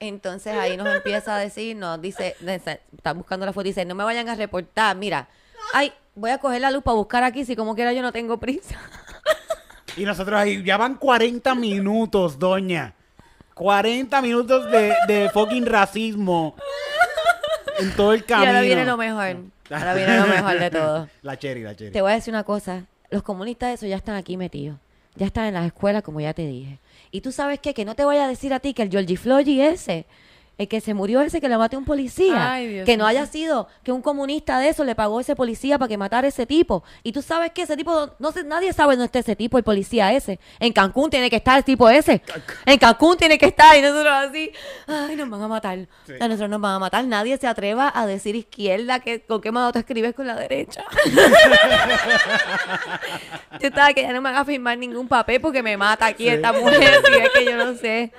Entonces 0.00 0.54
ahí 0.56 0.76
nos 0.76 0.88
empieza 0.94 1.34
a 1.34 1.38
decir, 1.38 1.76
nos 1.76 2.00
dice, 2.00 2.36
dice- 2.40 2.80
está 2.96 3.12
buscando 3.14 3.44
la 3.46 3.52
foto 3.52 3.66
y 3.66 3.70
dice, 3.70 3.84
no 3.84 3.94
me 3.96 4.04
vayan 4.04 4.28
a 4.28 4.34
reportar, 4.36 4.94
mira, 4.96 5.28
ay, 5.72 5.92
voy 6.18 6.30
a 6.30 6.38
coger 6.38 6.60
la 6.60 6.70
luz 6.70 6.82
para 6.82 6.96
buscar 6.96 7.22
aquí, 7.24 7.44
si 7.44 7.56
como 7.56 7.74
quiera 7.74 7.92
yo 7.92 8.02
no 8.02 8.12
tengo 8.12 8.38
prisa. 8.38 8.76
Y 9.96 10.04
nosotros 10.04 10.38
ahí, 10.38 10.62
ya 10.62 10.76
van 10.76 10.94
40 10.94 11.54
minutos, 11.54 12.38
doña. 12.38 12.94
40 13.54 14.22
minutos 14.22 14.70
de, 14.70 14.94
de 15.08 15.30
fucking 15.30 15.66
racismo 15.66 16.54
en 17.80 17.90
todo 17.96 18.12
el 18.12 18.20
Y 18.20 18.22
camino. 18.22 18.46
ahora 18.48 18.60
viene 18.60 18.84
lo 18.84 18.96
mejor, 18.96 19.36
ahora 19.70 19.94
viene 19.94 20.16
lo 20.20 20.26
mejor 20.26 20.58
de 20.60 20.70
todo. 20.70 21.08
La 21.22 21.36
cherry, 21.38 21.62
la 21.62 21.74
cherry. 21.74 21.92
Te 21.92 22.00
voy 22.00 22.12
a 22.12 22.14
decir 22.14 22.32
una 22.32 22.44
cosa. 22.44 22.84
Los 23.10 23.22
comunistas 23.22 23.74
eso 23.74 23.86
ya 23.86 23.96
están 23.96 24.14
aquí 24.14 24.36
metidos. 24.36 24.78
Ya 25.16 25.26
están 25.26 25.46
en 25.46 25.54
las 25.54 25.66
escuelas, 25.66 26.02
como 26.04 26.20
ya 26.20 26.32
te 26.34 26.46
dije. 26.46 26.78
Y 27.10 27.22
tú 27.22 27.32
sabes 27.32 27.58
qué? 27.58 27.74
Que 27.74 27.84
no 27.84 27.96
te 27.96 28.04
vaya 28.04 28.26
a 28.26 28.28
decir 28.28 28.54
a 28.54 28.60
ti 28.60 28.74
que 28.74 28.82
el 28.82 28.90
Georgie 28.90 29.16
Floyd 29.16 29.48
ese, 29.60 30.06
el 30.58 30.66
que 30.66 30.80
se 30.80 30.92
murió 30.92 31.22
ese, 31.22 31.40
que 31.40 31.48
le 31.48 31.56
mató 31.56 31.76
a 31.76 31.78
un 31.78 31.84
policía. 31.84 32.52
Ay, 32.52 32.66
Dios 32.66 32.84
que 32.84 32.96
no 32.96 33.06
haya 33.06 33.24
sido 33.26 33.68
que 33.84 33.92
un 33.92 34.02
comunista 34.02 34.58
de 34.58 34.70
eso 34.70 34.84
le 34.84 34.96
pagó 34.96 35.18
a 35.18 35.20
ese 35.20 35.36
policía 35.36 35.78
para 35.78 35.88
que 35.88 35.96
matara 35.96 36.26
a 36.26 36.28
ese 36.28 36.46
tipo. 36.46 36.82
Y 37.04 37.12
tú 37.12 37.22
sabes 37.22 37.52
que 37.52 37.62
ese 37.62 37.76
tipo, 37.76 38.10
no 38.18 38.32
sé, 38.32 38.42
nadie 38.42 38.72
sabe 38.72 38.94
dónde 38.94 39.06
está 39.06 39.20
ese 39.20 39.36
tipo, 39.36 39.56
el 39.56 39.64
policía 39.64 40.12
ese. 40.12 40.40
En 40.58 40.72
Cancún 40.72 41.10
tiene 41.10 41.30
que 41.30 41.36
estar 41.36 41.58
el 41.58 41.64
tipo 41.64 41.88
ese. 41.88 42.22
En 42.66 42.78
Cancún 42.78 43.16
tiene 43.16 43.38
que 43.38 43.46
estar. 43.46 43.76
Y 43.76 43.82
nosotros 43.82 44.12
así, 44.12 44.50
ay, 44.88 45.14
nos 45.14 45.30
van 45.30 45.42
a 45.42 45.48
matar. 45.48 45.78
A 46.20 46.26
nosotros 46.26 46.50
nos 46.50 46.60
van 46.60 46.74
a 46.74 46.78
matar. 46.80 47.04
Nadie 47.04 47.38
se 47.38 47.46
atreva 47.46 47.92
a 47.94 48.06
decir 48.06 48.34
izquierda, 48.34 48.98
que, 48.98 49.20
con 49.20 49.40
qué 49.40 49.52
mano 49.52 49.70
te 49.70 49.78
escribes 49.78 50.14
con 50.14 50.26
la 50.26 50.34
derecha. 50.34 50.84
Yo 53.60 53.68
estaba 53.68 53.92
que 53.92 54.02
ya 54.02 54.12
no 54.12 54.20
me 54.20 54.30
haga 54.30 54.44
firmar 54.44 54.76
ningún 54.76 55.06
papel 55.06 55.40
porque 55.40 55.62
me 55.62 55.76
mata 55.76 56.06
aquí 56.06 56.28
esta 56.28 56.52
mujer. 56.52 57.00
Si 57.04 57.14
es 57.14 57.30
que 57.30 57.44
yo 57.44 57.56
no 57.56 57.74
sé. 57.74 58.12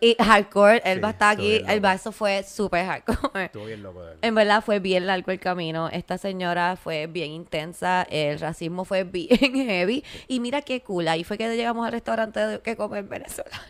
Y 0.00 0.16
hardcore, 0.18 0.82
él 0.84 0.96
Sí, 0.96 1.00
va 1.00 1.08
a 1.08 1.10
estar 1.12 1.32
aquí. 1.34 1.62
El 1.66 1.80
vaso 1.80 2.12
fue 2.12 2.42
súper 2.42 2.86
hardcore. 2.86 3.46
Estuvo 3.46 3.64
bien 3.64 3.82
loco. 3.82 4.02
En 4.20 4.34
verdad 4.34 4.62
fue 4.62 4.78
bien 4.78 5.06
largo 5.06 5.32
el 5.32 5.40
camino. 5.40 5.88
Esta 5.88 6.18
señora 6.18 6.76
fue 6.76 7.06
bien 7.06 7.30
intensa. 7.30 8.06
El 8.10 8.38
racismo 8.38 8.84
fue 8.84 9.04
bien 9.04 9.38
heavy. 9.38 10.04
Y 10.28 10.40
mira 10.40 10.62
qué 10.62 10.82
cool. 10.82 11.08
Ahí 11.08 11.24
fue 11.24 11.38
que 11.38 11.48
llegamos 11.56 11.86
al 11.86 11.92
restaurante 11.92 12.60
que 12.62 12.76
comer 12.76 13.04
venezolano. 13.04 13.62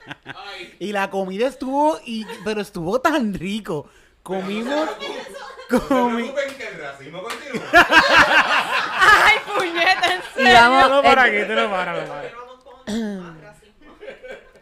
Y 0.80 0.92
la 0.92 1.10
comida 1.10 1.46
estuvo, 1.46 1.98
y, 2.04 2.26
pero 2.44 2.60
estuvo 2.60 3.00
tan 3.00 3.34
rico. 3.34 3.88
Comimos. 4.22 4.74
No 4.74 4.86
se 4.86 5.38
Comi, 5.88 6.22
preocupen 6.22 6.56
que 6.56 6.68
el 6.68 6.78
racismo 6.80 7.22
continúa. 7.22 7.62
Ay, 9.00 9.36
puñeta, 9.46 10.14
en 10.14 10.20
Y 10.36 11.02
para 11.02 11.28
eh, 11.28 11.40
aquí, 11.40 11.48
tíralo 11.48 11.70
para, 11.70 11.94
tíralo 11.94 12.60
para. 12.86 13.34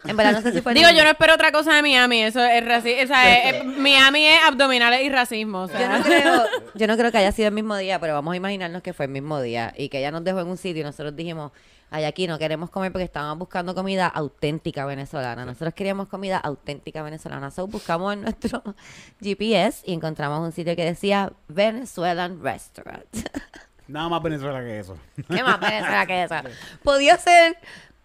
en 0.09 0.17
verdad 0.17 0.33
no 0.33 0.43
sé 0.43 0.53
si 0.53 0.61
fue. 0.61 0.75
Digo, 0.75 0.89
yo 0.91 1.05
no 1.05 1.11
espero 1.11 1.35
otra 1.35 1.53
cosa 1.53 1.75
de 1.75 1.83
Miami. 1.83 2.23
Eso 2.23 2.45
es 2.45 2.65
racismo. 2.65 3.03
O 3.05 3.07
sea, 3.07 3.49
es- 3.51 3.57
es- 3.57 3.65
Miami 3.65 4.27
es 4.27 4.39
abdominales 4.47 5.03
y 5.03 5.09
racismo. 5.11 5.63
o 5.63 5.69
sea. 5.69 5.81
Yo 5.81 5.99
no, 5.99 6.05
creo, 6.05 6.45
yo 6.75 6.87
no 6.87 6.97
creo 6.97 7.13
que 7.13 7.19
haya 7.19 7.33
sido 7.33 7.49
el 7.49 7.55
mismo 7.55 7.77
día, 7.77 7.99
pero 8.01 8.15
vamos 8.15 8.33
a 8.33 8.37
imaginarnos 8.37 8.83
que 8.83 8.93
fue 8.93 9.07
el 9.07 9.13
mismo 9.13 9.41
día 9.41 9.73
y 9.77 9.89
que 9.89 9.99
ella 9.99 10.11
nos 10.11 10.25
dejó 10.25 10.41
en 10.41 10.49
un 10.49 10.57
sitio 10.57 10.81
y 10.83 10.85
nosotros 10.85 11.15
dijimos, 11.17 11.53
ay, 11.91 12.05
aquí 12.05 12.27
no 12.27 12.39
queremos 12.39 12.69
comer 12.71 12.91
porque 12.93 13.05
estábamos 13.05 13.39
buscando 13.39 13.75
comida 13.75 14.07
auténtica 14.09 14.85
venezolana. 14.87 15.45
Nosotros 15.45 15.73
queríamos 15.75 16.09
comida 16.09 16.37
auténtica 16.39 17.03
venezolana. 17.03 17.51
So 17.51 17.67
buscamos 17.67 18.13
en 18.15 18.23
nuestro 18.23 18.63
GPS 19.23 19.83
y 19.87 19.95
encontramos 19.95 20.41
un 20.41 20.53
sitio 20.53 20.75
que 20.77 20.85
decía 20.85 21.33
Venezuelan 21.49 22.43
Restaurant. 22.43 23.05
Nada 23.89 24.09
más 24.09 24.21
Venezuela 24.21 24.59
que 24.61 24.81
eso. 24.81 24.99
¿Qué 25.29 25.45
más 25.45 25.61
venezolana 25.61 26.07
que 26.07 26.23
esa? 26.25 26.43
Podía 26.83 27.17
ser, 27.19 27.57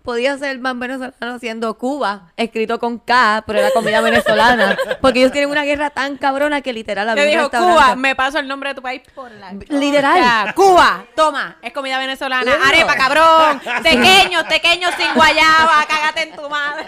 podía 0.03 0.37
ser 0.37 0.59
más 0.59 0.77
venezolano 0.77 1.39
siendo 1.39 1.77
Cuba, 1.77 2.31
escrito 2.37 2.79
con 2.79 2.97
K, 2.99 3.43
pero 3.45 3.59
era 3.59 3.71
comida 3.71 4.01
venezolana. 4.01 4.77
Porque 5.01 5.19
ellos 5.19 5.31
tienen 5.31 5.49
una 5.49 5.63
guerra 5.63 5.89
tan 5.89 6.17
cabrona 6.17 6.61
que 6.61 6.73
literal 6.73 7.07
un 7.09 7.15
dijo 7.25 7.49
Cuba, 7.49 7.95
me 7.95 8.15
paso 8.15 8.39
el 8.39 8.47
nombre 8.47 8.69
de 8.69 8.75
tu 8.75 8.81
país 8.81 9.01
por 9.13 9.29
la. 9.31 9.53
Literal. 9.69 10.53
Cuba, 10.55 11.05
toma, 11.15 11.57
es 11.61 11.71
comida 11.73 11.97
venezolana. 11.97 12.51
Arepa, 12.67 12.95
cabrón. 12.95 13.61
Tequeño, 13.83 14.45
tequeño 14.45 14.89
sin 14.97 15.13
guayaba, 15.13 15.85
cágate 15.87 16.23
en 16.23 16.35
tu 16.35 16.49
madre. 16.49 16.85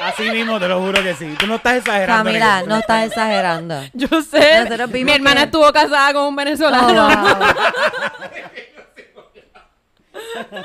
Así 0.00 0.30
mismo, 0.30 0.58
te 0.58 0.68
lo 0.68 0.80
juro 0.80 1.02
que 1.02 1.14
sí. 1.14 1.34
Tú 1.38 1.46
no 1.46 1.56
estás 1.56 1.74
exagerando. 1.76 2.24
Camila, 2.24 2.56
Nico. 2.60 2.68
no 2.68 2.78
estás 2.78 3.06
exagerando. 3.06 3.80
Yo 3.92 4.08
sé. 4.22 4.64
Mi 4.88 4.92
vimos 4.92 5.14
hermana 5.14 5.40
que- 5.40 5.44
estuvo 5.46 5.72
casada 5.72 6.12
con 6.12 6.24
un 6.24 6.36
venezolano. 6.36 7.06
Oh, 7.06 7.36
wow. 7.36 7.46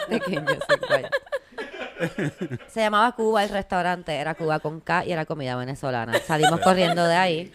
Pequeño, 0.09 0.45
sí, 0.47 0.75
vaya. 0.89 1.09
Se 2.67 2.79
llamaba 2.81 3.11
Cuba 3.13 3.43
el 3.43 3.49
restaurante, 3.49 4.15
era 4.15 4.35
Cuba 4.35 4.59
con 4.59 4.79
K 4.81 5.05
y 5.05 5.11
era 5.11 5.25
comida 5.25 5.55
venezolana. 5.55 6.19
Salimos 6.19 6.59
corriendo 6.59 7.05
de 7.05 7.15
ahí. 7.15 7.51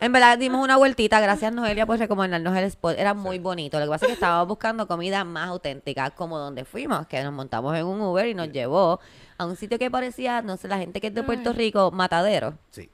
En 0.00 0.12
verdad 0.12 0.38
dimos 0.38 0.62
una 0.62 0.76
vueltita, 0.76 1.20
gracias 1.20 1.52
Noelia 1.52 1.84
por 1.84 1.98
recomendarnos 1.98 2.56
el 2.56 2.64
spot, 2.64 2.96
era 2.98 3.14
muy 3.14 3.38
bonito. 3.40 3.80
Lo 3.80 3.86
que 3.86 3.90
pasa 3.90 4.06
es 4.06 4.10
que 4.10 4.14
estábamos 4.14 4.46
buscando 4.46 4.86
comida 4.86 5.24
más 5.24 5.48
auténtica, 5.48 6.10
como 6.10 6.38
donde 6.38 6.64
fuimos, 6.64 7.06
que 7.08 7.20
nos 7.22 7.32
montamos 7.32 7.76
en 7.76 7.84
un 7.84 8.00
Uber 8.00 8.26
y 8.28 8.34
nos 8.34 8.52
llevó 8.52 9.00
a 9.36 9.44
un 9.44 9.56
sitio 9.56 9.78
que 9.78 9.90
parecía, 9.90 10.40
no 10.42 10.56
sé, 10.56 10.68
la 10.68 10.78
gente 10.78 11.00
que 11.00 11.08
es 11.08 11.14
de 11.14 11.24
Puerto 11.24 11.52
Rico, 11.52 11.90
Matadero. 11.90 12.54
Sí. 12.70 12.88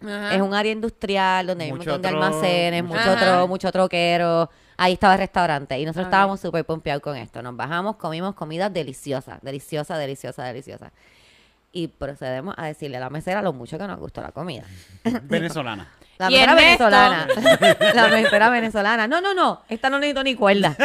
Ajá. 0.00 0.34
Es 0.34 0.40
un 0.40 0.54
área 0.54 0.70
industrial 0.70 1.46
donde 1.46 1.64
hay 1.64 1.72
un 1.72 1.78
montón 1.78 2.02
de 2.02 2.08
almacenes, 2.08 2.84
mucho, 2.84 3.16
tro, 3.18 3.48
mucho 3.48 3.72
troquero. 3.72 4.48
Ahí 4.76 4.94
estaba 4.94 5.14
el 5.14 5.20
restaurante 5.20 5.78
y 5.78 5.84
nosotros 5.84 6.06
estábamos 6.06 6.40
súper 6.40 6.64
pompeados 6.64 7.02
con 7.02 7.16
esto. 7.16 7.42
Nos 7.42 7.56
bajamos, 7.56 7.96
comimos 7.96 8.34
comida 8.34 8.68
deliciosa, 8.68 9.38
deliciosa, 9.42 9.96
deliciosa, 9.96 10.44
deliciosa. 10.44 10.92
Y 11.72 11.88
procedemos 11.88 12.54
a 12.56 12.66
decirle 12.66 12.96
a 12.96 13.00
la 13.00 13.10
mesera 13.10 13.42
lo 13.42 13.52
mucho 13.52 13.78
que 13.78 13.86
nos 13.86 13.98
gustó 13.98 14.20
la 14.22 14.32
comida. 14.32 14.64
Venezolana. 15.22 15.88
La 16.16 16.30
mesera 16.30 16.54
venezolana. 16.54 17.26
la 17.94 18.06
mesera 18.06 18.48
venezolana. 18.48 19.08
No, 19.08 19.20
no, 19.20 19.34
no. 19.34 19.62
Esta 19.68 19.90
no 19.90 19.98
necesito 19.98 20.22
ni 20.22 20.36
cuerda. 20.36 20.76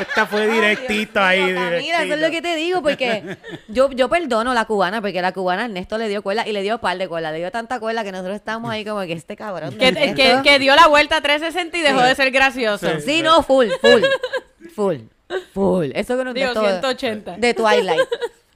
Esta 0.00 0.26
fue 0.26 0.46
directita 0.48 1.28
ahí. 1.28 1.40
Mira, 1.42 2.02
eso 2.02 2.14
es 2.14 2.20
lo 2.20 2.30
que 2.30 2.42
te 2.42 2.56
digo, 2.56 2.82
porque 2.82 3.36
yo, 3.68 3.90
yo 3.92 4.08
perdono 4.08 4.50
a 4.50 4.54
la 4.54 4.64
cubana, 4.64 5.00
porque 5.00 5.22
la 5.22 5.32
cubana 5.32 5.66
Ernesto 5.66 5.98
le 5.98 6.08
dio 6.08 6.22
cuerda 6.22 6.46
y 6.46 6.52
le 6.52 6.62
dio 6.62 6.78
par 6.78 6.98
de 6.98 7.06
cuerda. 7.08 7.30
Le 7.32 7.38
dio 7.38 7.50
tanta 7.50 7.78
cuerda 7.80 8.02
que 8.04 8.12
nosotros 8.12 8.36
estábamos 8.36 8.70
ahí 8.70 8.84
como 8.84 9.00
que 9.02 9.12
este 9.12 9.36
cabrón. 9.36 9.76
Que, 9.78 9.92
que, 10.14 10.40
que 10.42 10.58
dio 10.58 10.74
la 10.74 10.88
vuelta 10.88 11.16
a 11.18 11.20
360 11.20 11.78
y 11.78 11.82
dejó 11.82 12.00
de 12.02 12.14
ser 12.14 12.30
gracioso. 12.30 12.88
Sí. 12.96 13.00
Sí, 13.04 13.22
no, 13.22 13.42
full, 13.42 13.68
full. 13.80 14.02
Full. 14.74 14.96
Full. 15.52 15.90
Eso 15.94 16.16
que 16.18 16.24
nos 16.24 16.34
Digo, 16.34 16.48
Ernesto- 16.52 16.80
180. 16.80 17.36
De 17.38 17.54
Twilight. 17.54 18.00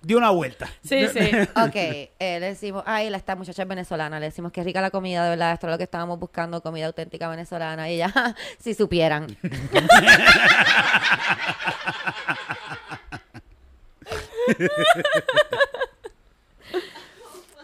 Dio 0.00 0.16
una 0.16 0.30
vuelta. 0.30 0.68
Sí, 0.84 1.08
sí. 1.08 1.30
Ok, 1.56 1.74
eh, 1.74 2.10
le 2.18 2.40
decimos, 2.46 2.84
ay, 2.86 3.10
la- 3.10 3.16
esta 3.16 3.34
muchacha 3.34 3.62
es 3.62 3.68
venezolana, 3.68 4.20
le 4.20 4.26
decimos 4.26 4.52
que 4.52 4.62
rica 4.62 4.80
la 4.80 4.90
comida, 4.90 5.24
de 5.24 5.30
verdad, 5.30 5.52
esto 5.54 5.66
es 5.66 5.72
lo 5.72 5.76
que 5.78 5.84
estábamos 5.84 6.18
buscando, 6.20 6.62
comida 6.62 6.86
auténtica 6.86 7.28
venezolana. 7.28 7.90
Y 7.90 7.94
ella, 7.94 8.08
"Ja, 8.14 8.34
si 8.60 8.74
supieran. 8.74 9.36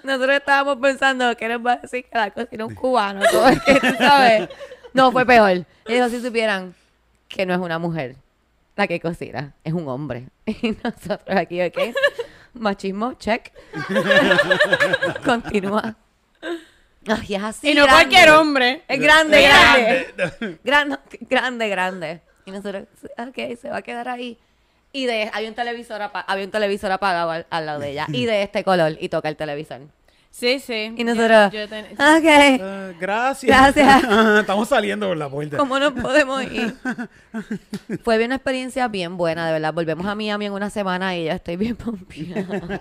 Nosotros 0.03 0.37
estábamos 0.37 0.77
pensando 0.79 1.35
que 1.37 1.49
nos 1.49 1.65
va 1.65 1.73
a 1.73 1.77
decir 1.77 2.05
que 2.05 2.19
la 2.19 2.31
cocina 2.31 2.67
un 2.67 2.75
cubano, 2.75 3.23
sabes. 3.99 4.49
No, 4.93 5.11
fue 5.11 5.25
peor. 5.25 5.65
Y 5.89 5.95
dijo, 5.95 6.09
si 6.11 6.21
supieran 6.21 6.75
que 7.29 7.47
no 7.47 7.55
es 7.55 7.61
una 7.61 7.79
mujer 7.79 8.17
la 8.77 8.87
que 8.87 9.01
cocina, 9.01 9.55
es 9.65 9.73
un 9.73 9.89
hombre. 9.89 10.29
Y 10.47 10.77
nosotros 10.83 11.37
aquí, 11.37 11.61
¿ok? 11.63 11.79
Machismo, 12.55 13.15
check. 13.15 13.53
Continúa. 15.25 15.97
Ay, 17.07 17.35
es 17.35 17.43
así. 17.43 17.71
y 17.71 17.75
no 17.75 17.85
grande. 17.85 18.03
cualquier 18.09 18.31
hombre. 18.31 18.83
Es 18.89 19.01
grande, 19.01 19.43
grande. 19.43 20.59
Grande, 20.65 20.99
grande, 21.21 21.69
grande. 21.69 22.21
Y 22.47 22.51
nosotros, 22.51 22.85
ok, 23.19 23.59
se 23.61 23.71
va 23.71 23.79
a 23.79 23.83
quedar 23.83 24.09
ahí. 24.09 24.39
Y 24.93 25.07
de, 25.07 25.31
había 25.33 25.49
un 25.49 25.55
televisor, 25.55 26.01
apa- 26.03 26.21
había 26.21 26.45
un 26.45 26.51
televisor 26.51 26.93
apagado 26.93 27.31
al, 27.31 27.47
al 27.51 27.67
lado 27.67 27.81
de 27.81 27.91
ella. 27.91 28.07
Y 28.13 28.27
de 28.27 28.43
este 28.43 28.63
color. 28.65 28.97
Y 29.01 29.09
toca 29.09 29.29
el 29.29 29.37
televisor. 29.37 29.81
Sí, 30.37 30.59
sí. 30.59 30.93
Y 30.97 31.05
nosotros, 31.05 31.53
Yo- 31.53 31.61
yo 31.61 31.69
ten- 31.69 31.85
ok, 31.93 32.25
Eh, 32.25 32.97
gracias. 32.99 33.49
Gracias. 33.75 34.03
Estamos 34.41 34.69
saliendo 34.69 35.07
por 35.07 35.17
la 35.17 35.29
puerta. 35.31 35.57
¿cómo 35.59 35.79
nos 35.79 35.93
podemos 35.93 36.43
ir? 36.43 36.75
Fue 38.03 38.19
bien 38.19 38.31
una 38.31 38.35
experiencia 38.35 38.89
bien 38.89 39.17
buena, 39.17 39.47
de 39.47 39.53
verdad. 39.53 39.73
Volvemos 39.73 40.05
a 40.07 40.17
Miami 40.17 40.47
en 40.47 40.53
una 40.53 40.71
semana 40.71 41.17
y 41.17 41.27
ya 41.27 41.35
estoy 41.35 41.55
bien 41.57 41.77
pompeada. 41.77 42.81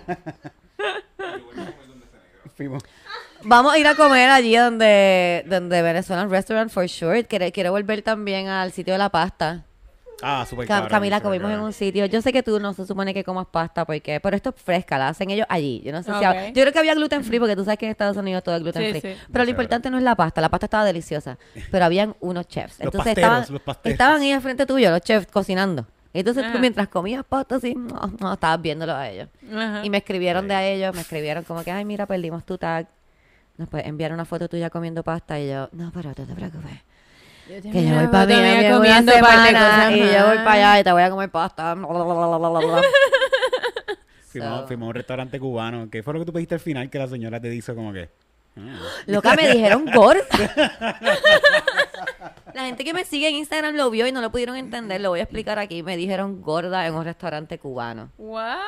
Fuimos. 2.56 2.82
Vamos 3.44 3.72
a 3.72 3.78
ir 3.78 3.86
a 3.86 3.94
comer 3.94 4.30
allí 4.30 4.56
donde, 4.56 5.44
donde 5.46 5.80
Venezuelan 5.82 6.30
Restaurant 6.30 6.72
for 6.72 6.88
sure. 6.88 7.22
Quiero, 7.24 7.46
quiero 7.52 7.70
volver 7.70 8.02
también 8.02 8.48
al 8.48 8.72
sitio 8.72 8.94
de 8.94 8.98
la 8.98 9.10
pasta. 9.10 9.64
Ah, 10.22 10.46
súper 10.48 10.66
Cam- 10.68 10.88
Camila, 10.88 11.20
comimos 11.20 11.50
en 11.50 11.60
un 11.60 11.72
sitio. 11.72 12.06
Yo 12.06 12.22
sé 12.22 12.32
que 12.32 12.42
tú 12.42 12.58
no 12.60 12.72
se 12.72 12.86
supone 12.86 13.12
que 13.12 13.24
comas 13.24 13.46
pasta 13.46 13.84
porque, 13.84 14.20
pero 14.20 14.36
esto 14.36 14.54
es 14.56 14.62
fresca, 14.62 14.96
la 14.96 15.08
hacen 15.08 15.30
ellos 15.30 15.46
allí. 15.50 15.82
Yo 15.84 15.92
no 15.92 16.02
sé 16.02 16.12
si. 16.12 16.20
Yo 16.52 16.62
creo 16.62 16.72
que 16.72 16.78
había 16.78 16.94
gluten 16.94 17.24
free 17.24 17.38
porque 17.38 17.56
tú 17.56 17.64
sabes 17.64 17.78
que 17.78 17.86
en 17.86 17.90
Estados 17.92 18.16
Unidos 18.16 18.42
todo 18.44 18.56
es 18.56 18.62
gluten 18.62 18.82
Sí, 18.94 19.00
free. 19.00 19.00
sí. 19.00 19.06
Pero 19.08 19.18
lo 19.18 19.30
Chévere. 19.32 19.50
importante 19.50 19.90
no 19.90 19.98
es 19.98 20.04
la 20.04 20.14
pasta, 20.14 20.40
la 20.40 20.48
pasta 20.48 20.66
estaba 20.66 20.84
deliciosa. 20.84 21.36
Pero 21.70 21.84
habían 21.84 22.14
unos 22.20 22.46
chefs. 22.48 22.78
Los 22.78 22.86
Entonces 22.86 22.98
pasteros, 23.14 23.18
estaban, 23.38 23.52
los 23.52 23.62
pasteros. 23.62 23.92
estaban 23.92 24.20
ahí 24.22 24.32
al 24.32 24.40
frente 24.40 24.66
tuyo, 24.66 24.90
los 24.90 25.00
chefs 25.00 25.26
cocinando. 25.30 25.86
Entonces 26.12 26.44
tú 26.44 26.50
Ajá. 26.50 26.58
mientras 26.60 26.88
comías 26.88 27.24
pasta 27.24 27.56
así, 27.56 27.74
no, 27.74 28.12
no, 28.20 28.32
estabas 28.34 28.62
viéndolo 28.62 28.94
a 28.94 29.08
ellos. 29.10 29.28
Ajá. 29.52 29.84
Y 29.84 29.90
me 29.90 29.98
escribieron 29.98 30.42
Sí. 30.44 30.48
de 30.48 30.54
a 30.54 30.64
ellos, 30.64 30.94
me 30.94 31.00
escribieron 31.00 31.42
como 31.44 31.64
que, 31.64 31.72
ay, 31.72 31.84
mira, 31.84 32.06
perdimos 32.06 32.44
tu 32.44 32.56
tag. 32.56 32.86
Nos 33.56 33.68
puedes 33.68 33.86
enviar 33.86 34.12
una 34.12 34.24
foto 34.24 34.48
tuya 34.48 34.70
comiendo 34.70 35.02
pasta. 35.02 35.38
Y 35.40 35.48
yo, 35.48 35.68
no, 35.72 35.90
pero 35.92 36.10
no 36.10 36.14
te 36.14 36.24
preocupes. 36.24 36.80
Yo 37.48 37.60
Que 37.72 37.84
yo 37.86 37.94
voy 37.96 38.06
para 38.08 38.24
una 38.24 38.74
comiendo 38.76 39.12
semana 39.12 39.92
y 39.92 39.98
yo 40.00 40.26
voy 40.26 40.36
para 40.38 40.52
allá 40.52 40.80
y 40.80 40.84
te 40.84 40.92
voy 40.92 41.02
a 41.02 41.10
comer 41.10 41.30
pasta. 41.30 41.74
bla, 41.74 41.86
bla, 41.86 42.04
bla, 42.04 42.14
bla, 42.14 42.38
bla, 42.38 42.48
bla, 42.48 42.60
bla. 42.60 42.82
Fuimos, 44.28 44.60
So. 44.62 44.66
fuimos 44.66 44.86
a 44.86 44.88
un 44.88 44.94
restaurante 44.94 45.38
cubano. 45.38 45.88
¿Qué 45.90 46.02
fue 46.02 46.12
lo 46.14 46.20
que 46.20 46.26
tú 46.26 46.32
pediste 46.32 46.54
al 46.54 46.60
final 46.60 46.90
que 46.90 46.98
la 46.98 47.06
señora 47.06 47.38
te 47.40 47.48
dijo 47.50 47.74
como 47.74 47.92
que? 47.92 48.08
ah, 48.58 48.78
Loca, 49.06 49.34
me 49.36 49.48
dijeron 49.48 49.84
gorda. 49.94 50.22
La 52.54 52.64
gente 52.66 52.84
que 52.84 52.94
me 52.94 53.04
sigue 53.04 53.28
en 53.28 53.34
Instagram 53.36 53.74
lo 53.76 53.90
vio 53.90 54.06
y 54.06 54.12
no 54.12 54.20
lo 54.20 54.30
pudieron 54.30 54.56
entender. 54.56 55.00
Lo 55.00 55.10
voy 55.10 55.20
a 55.20 55.24
explicar 55.24 55.58
aquí. 55.58 55.82
Me 55.82 55.96
dijeron 55.96 56.40
gorda 56.42 56.86
en 56.86 56.94
un 56.94 57.04
restaurante 57.04 57.58
cubano. 57.58 58.10
What? 58.16 58.58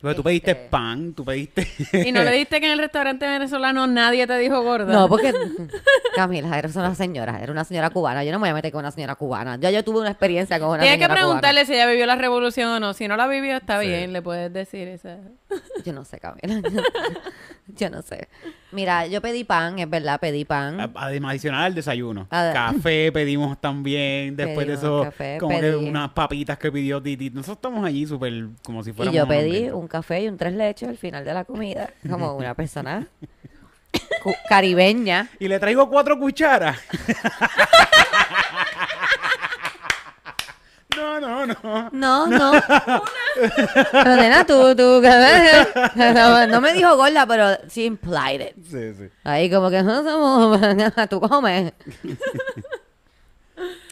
Pero 0.00 0.14
tú 0.14 0.22
pediste 0.22 0.52
Este. 0.52 0.68
pan, 0.70 1.12
tú 1.12 1.24
pediste... 1.24 1.66
Y 2.06 2.12
no 2.12 2.22
le 2.24 2.32
diste 2.32 2.58
que 2.60 2.66
en 2.66 2.72
el 2.72 2.78
restaurante 2.78 3.26
venezolano 3.26 3.86
nadie 3.86 4.26
te 4.26 4.38
dijo 4.38 4.62
gorda. 4.62 4.92
No, 4.92 5.08
porque 5.08 5.32
Camila, 6.16 6.58
eres 6.58 6.74
una 6.76 6.94
señora, 6.94 7.38
era 7.42 7.52
una 7.52 7.64
señora 7.64 7.90
cubana. 7.90 8.24
Yo 8.24 8.32
no 8.32 8.38
me 8.38 8.44
voy 8.44 8.50
a 8.50 8.54
meter 8.54 8.72
con 8.72 8.78
una 8.80 8.90
señora 8.90 9.14
cubana. 9.14 9.58
Ya 9.60 9.70
yo 9.70 9.84
tuve 9.84 10.00
una 10.00 10.10
experiencia 10.10 10.58
con 10.58 10.70
una 10.70 10.78
Tienes 10.80 10.98
que 10.98 11.04
señora 11.04 11.20
preguntarle 11.20 11.66
si 11.66 11.74
ella 11.74 11.86
vivió 11.86 12.06
la 12.06 12.16
revolución 12.16 12.68
o 12.70 12.80
no. 12.80 12.94
Si 12.94 13.08
no 13.08 13.16
la 13.16 13.26
vivió, 13.26 13.56
está 13.56 13.80
Sí. 13.80 13.88
bien, 13.88 14.12
le 14.12 14.22
puedes 14.22 14.52
decir 14.52 14.88
eso. 14.88 15.10
Yo 15.84 15.92
no 15.92 16.04
sé, 16.04 16.18
Camila. 16.18 16.60
Yo 17.76 17.90
no 17.90 18.02
sé. 18.02 18.28
Mira, 18.72 19.06
yo 19.06 19.20
pedí 19.20 19.44
pan, 19.44 19.78
es 19.78 19.88
verdad, 19.88 20.20
pedí 20.20 20.44
pan. 20.44 20.92
Además, 20.94 21.30
adicional 21.30 21.64
al 21.64 21.74
desayuno. 21.74 22.28
Café 22.28 23.10
pedimos 23.14 23.60
también. 23.60 24.36
Después 24.36 24.66
de 24.66 24.74
eso, 24.74 25.02
café, 25.04 25.38
como 25.38 25.58
que 25.58 25.74
unas 25.76 26.10
papitas 26.10 26.58
que 26.58 26.70
pidió 26.70 27.02
Titi. 27.02 27.30
Nosotros 27.30 27.56
estamos 27.58 27.84
allí 27.84 28.06
súper 28.06 28.48
como 28.64 28.82
si 28.82 28.90
Y 28.90 28.92
fuéramos 28.92 29.14
yo 29.14 29.22
a 29.22 29.24
un 29.24 29.28
pedí 29.28 29.70
un 29.70 29.88
café 29.88 30.22
y 30.22 30.28
un 30.28 30.36
tres 30.36 30.54
leches 30.54 30.88
al 30.88 30.98
final 30.98 31.24
de 31.24 31.34
la 31.34 31.44
comida, 31.44 31.90
como 32.08 32.34
una 32.34 32.54
persona 32.54 33.06
caribeña. 34.48 35.28
Y 35.38 35.48
le 35.48 35.58
traigo 35.58 35.88
cuatro 35.88 36.18
cucharas. 36.18 36.78
no, 40.96 41.20
no, 41.20 41.46
no. 41.46 41.90
No, 41.92 42.26
no. 42.26 42.52
Pero 43.92 44.16
nena, 44.16 44.44
tú, 44.44 44.74
tú, 44.74 45.02
no, 45.96 46.46
no 46.46 46.60
me 46.60 46.72
dijo 46.72 46.96
gorda, 46.96 47.26
pero 47.26 47.46
sí 47.68 47.84
implied 47.84 48.40
it. 48.40 48.64
Sí, 48.64 48.94
sí. 48.94 49.08
Ahí 49.24 49.50
como 49.50 49.70
que 49.70 49.82
no 49.82 50.02
somos, 50.02 50.60
tú 51.10 51.20
comes. 51.20 51.72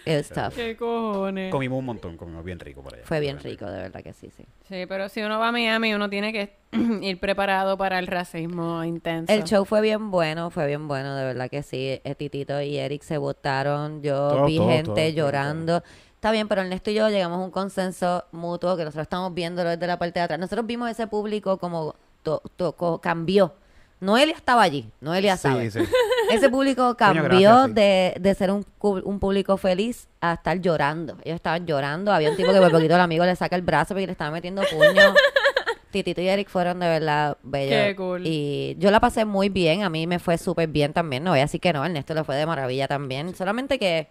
It's 0.09 0.31
tough. 0.31 0.55
¿Qué 0.55 0.75
cojones? 0.75 1.51
Comimos 1.53 1.79
un 1.81 1.85
montón, 1.85 2.17
comimos 2.17 2.43
bien 2.43 2.59
rico 2.59 2.83
por 2.83 2.95
allá. 2.95 3.03
Fue 3.05 3.21
bien 3.21 3.39
rico, 3.41 3.67
de 3.67 3.83
verdad 3.83 4.03
que 4.03 4.15
sí, 4.15 4.31
sí. 4.35 4.45
Sí, 4.67 4.87
pero 4.89 5.11
si 5.11 5.21
uno 5.21 5.39
va 5.39 5.49
a 5.49 5.53
Miami, 5.53 5.93
uno 5.93 6.09
tiene 6.09 6.33
que 6.33 6.57
ir 7.03 7.21
preparado 7.21 7.77
para 7.77 7.99
el 7.99 8.07
racismo 8.07 8.83
intenso. 8.85 9.31
El 9.31 9.45
show 9.45 9.67
fue 9.67 9.83
bien 9.83 10.11
bueno, 10.11 10.49
fue 10.49 10.67
bien 10.67 10.89
bueno, 10.89 11.15
de 11.15 11.25
verdad 11.25 11.51
que 11.51 11.63
sí. 11.63 12.01
Eh, 12.03 12.15
Titito 12.15 12.59
y 12.63 12.79
Eric 12.79 13.03
se 13.03 13.19
votaron, 13.19 14.03
yo 14.03 14.31
Todo, 14.31 14.47
vi 14.47 14.57
todo, 14.57 14.69
gente 14.69 14.85
todo, 14.85 14.95
todo, 14.95 15.09
llorando. 15.11 15.83
Está 16.19 16.33
bien, 16.33 16.49
pero 16.49 16.63
Ernesto 16.63 16.91
y 16.91 16.95
yo 16.95 17.09
llegamos 17.09 17.39
a 17.39 17.45
un 17.45 17.53
consenso 17.53 18.25
mutuo 18.33 18.77
que 18.77 18.83
nosotros 18.85 19.05
estamos 19.05 19.33
viéndolo 19.35 19.71
desde 19.71 19.87
la 19.87 20.01
parte 20.01 20.19
de 20.19 20.25
atrás. 20.25 20.41
Nosotros 20.41 20.67
vimos 20.67 20.91
ese 20.91 21.07
público 21.07 21.59
como 21.59 21.95
to- 22.25 22.43
tocó, 22.57 23.01
cambió. 23.01 23.55
Noelia 24.01 24.35
estaba 24.35 24.63
allí, 24.63 24.91
Noelia 25.01 25.37
sabe. 25.37 25.71
Sí, 25.71 25.81
sí. 25.85 25.89
Ese 26.31 26.51
público 26.51 26.95
cambió 26.97 27.23
gracias, 27.25 27.67
sí. 27.69 27.73
de, 27.73 28.15
de 28.21 28.35
ser 28.35 28.51
un, 28.51 28.67
un 28.81 29.19
público 29.19 29.57
feliz 29.57 30.09
a 30.21 30.35
estar 30.35 30.61
llorando. 30.61 31.17
Ellos 31.25 31.37
estaban 31.37 31.67
llorando. 31.67 32.13
Había 32.13 32.31
un 32.31 32.37
tipo 32.37 32.53
que 32.53 32.59
por 32.59 32.71
poquito 32.71 32.95
el 32.97 33.01
amigo 33.01 33.25
le 33.25 33.35
saca 33.35 33.57
el 33.57 33.63
brazo 33.63 33.95
porque 33.95 34.07
le 34.07 34.13
estaba 34.13 34.31
metiendo 34.31 34.63
puño. 34.71 35.15
Titito 35.91 36.21
y 36.21 36.29
Eric 36.29 36.49
fueron 36.51 36.81
de 36.81 36.87
verdad 36.87 37.39
bellos. 37.43 37.87
Qué 37.87 37.97
cool. 37.97 38.23
Y 38.27 38.77
yo 38.79 38.91
la 38.91 39.01
pasé 39.01 39.25
muy 39.25 39.49
bien. 39.49 39.83
A 39.85 39.89
mí 39.89 40.07
me 40.07 40.19
fue 40.19 40.37
súper 40.37 40.69
bien 40.69 40.93
también. 40.93 41.25
No 41.25 41.31
voy 41.31 41.39
a 41.39 41.43
decir 41.43 41.61
que 41.61 41.73
no. 41.73 41.83
Ernesto 41.85 42.13
le 42.15 42.25
fue 42.25 42.37
de 42.37 42.45
maravilla 42.45 42.87
también. 42.89 43.35
Solamente 43.35 43.79
que 43.79 44.09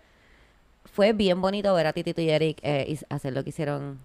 fue 0.94 1.14
bien 1.14 1.42
bonito 1.42 1.74
ver 1.74 1.88
a 1.88 1.94
Titito 1.94 2.22
y 2.22 2.30
Eric 2.30 2.60
eh, 2.62 2.86
y 2.88 3.14
hacer 3.14 3.34
lo 3.34 3.44
que 3.44 3.50
hicieron 3.50 4.00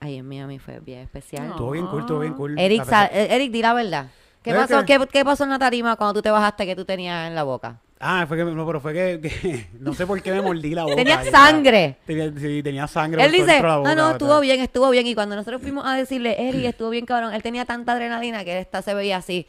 ahí 0.00 0.16
en 0.16 0.28
Miami. 0.28 0.58
Fue 0.58 0.80
bien 0.80 1.00
especial. 1.00 1.48
No. 1.48 1.56
Todo 1.56 1.70
bien 1.72 1.86
cool, 1.86 2.06
todo 2.06 2.20
bien 2.20 2.34
cool. 2.34 2.58
Eric, 2.58 2.84
sa- 2.84 3.06
eh, 3.06 3.34
Eric, 3.34 3.50
di 3.52 3.62
la 3.62 3.74
verdad. 3.74 4.06
¿Qué 4.42 4.50
¿Es 4.50 4.56
pasó, 4.56 4.84
que? 4.84 4.98
¿Qué, 4.98 5.06
qué 5.06 5.24
pasó 5.24 5.44
en 5.44 5.50
la 5.50 5.58
tarima 5.58 5.96
cuando 5.96 6.14
tú 6.14 6.22
te 6.22 6.30
bajaste 6.30 6.66
que 6.66 6.74
tú 6.74 6.84
tenías 6.84 7.28
en 7.28 7.34
la 7.34 7.44
boca? 7.44 7.78
Ah, 8.04 8.24
fue 8.26 8.36
que, 8.36 8.44
no, 8.44 8.66
pero 8.66 8.80
fue 8.80 8.92
que, 8.92 9.20
que 9.20 9.66
no 9.78 9.94
sé 9.94 10.04
por 10.08 10.20
qué 10.20 10.32
me 10.32 10.42
mordí 10.42 10.74
la 10.74 10.82
boca. 10.82 10.96
Tenía 10.96 11.22
sangre. 11.24 11.98
Tenía, 12.04 12.32
sí, 12.36 12.60
tenía 12.60 12.88
sangre. 12.88 13.24
Él 13.24 13.30
dice, 13.30 13.58
ah, 13.58 13.62
no, 13.62 13.82
¿verdad? 13.84 14.10
estuvo 14.12 14.40
bien, 14.40 14.60
estuvo 14.60 14.90
bien. 14.90 15.06
Y 15.06 15.14
cuando 15.14 15.36
nosotros 15.36 15.62
fuimos 15.62 15.86
a 15.86 15.94
decirle, 15.94 16.48
Eri, 16.48 16.66
estuvo 16.66 16.90
bien, 16.90 17.06
cabrón, 17.06 17.32
él 17.32 17.42
tenía 17.44 17.64
tanta 17.64 17.92
adrenalina 17.92 18.42
que 18.44 18.54
él 18.54 18.58
está, 18.58 18.82
se 18.82 18.92
veía 18.94 19.18
así. 19.18 19.46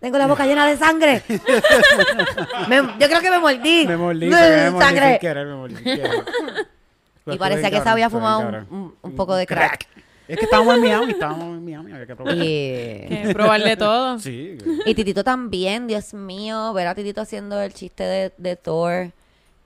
Tengo 0.00 0.16
la 0.18 0.26
boca 0.26 0.46
llena 0.46 0.66
de 0.66 0.76
sangre. 0.78 1.22
Me- 2.68 2.76
yo 2.98 3.06
creo 3.08 3.20
que 3.20 3.30
me 3.30 3.38
mordí. 3.38 3.86
Me 3.86 3.96
mordí, 3.96 4.26
Mm, 4.26 4.30
me 4.30 4.70
mordí 4.70 4.70
sin 4.70 4.80
sangre. 4.80 5.18
querer, 5.20 5.46
me 5.46 5.54
mordí 5.54 5.74
sin 5.76 5.84
querer. 5.84 6.10
Pero 7.24 7.34
Y 7.34 7.38
parecía 7.38 7.70
que 7.70 7.80
se 7.80 7.88
había 7.88 8.08
fumado 8.10 8.38
un, 8.40 8.44
cabrón. 8.46 8.66
un- 8.70 8.94
un 9.02 9.16
poco 9.16 9.34
de 9.34 9.46
crack. 9.46 9.86
Es 10.26 10.38
que 10.38 10.44
estábamos 10.44 10.76
en 10.76 10.82
Miami, 10.82 11.10
estábamos 11.12 11.44
en 11.58 11.64
Miami, 11.64 11.92
había 11.92 12.06
que 12.06 12.14
probar. 12.16 12.34
Y, 12.36 12.40
Que 13.08 13.30
probar 13.34 13.62
de 13.62 13.76
todo. 13.76 14.18
Sí. 14.20 14.56
y 14.86 14.94
Titito 14.94 15.24
también, 15.24 15.86
Dios 15.86 16.14
mío, 16.14 16.72
ver 16.72 16.86
a 16.86 16.94
Titito 16.94 17.20
haciendo 17.20 17.60
el 17.60 17.74
chiste 17.74 18.04
de, 18.04 18.32
de 18.38 18.56
Thor. 18.56 19.10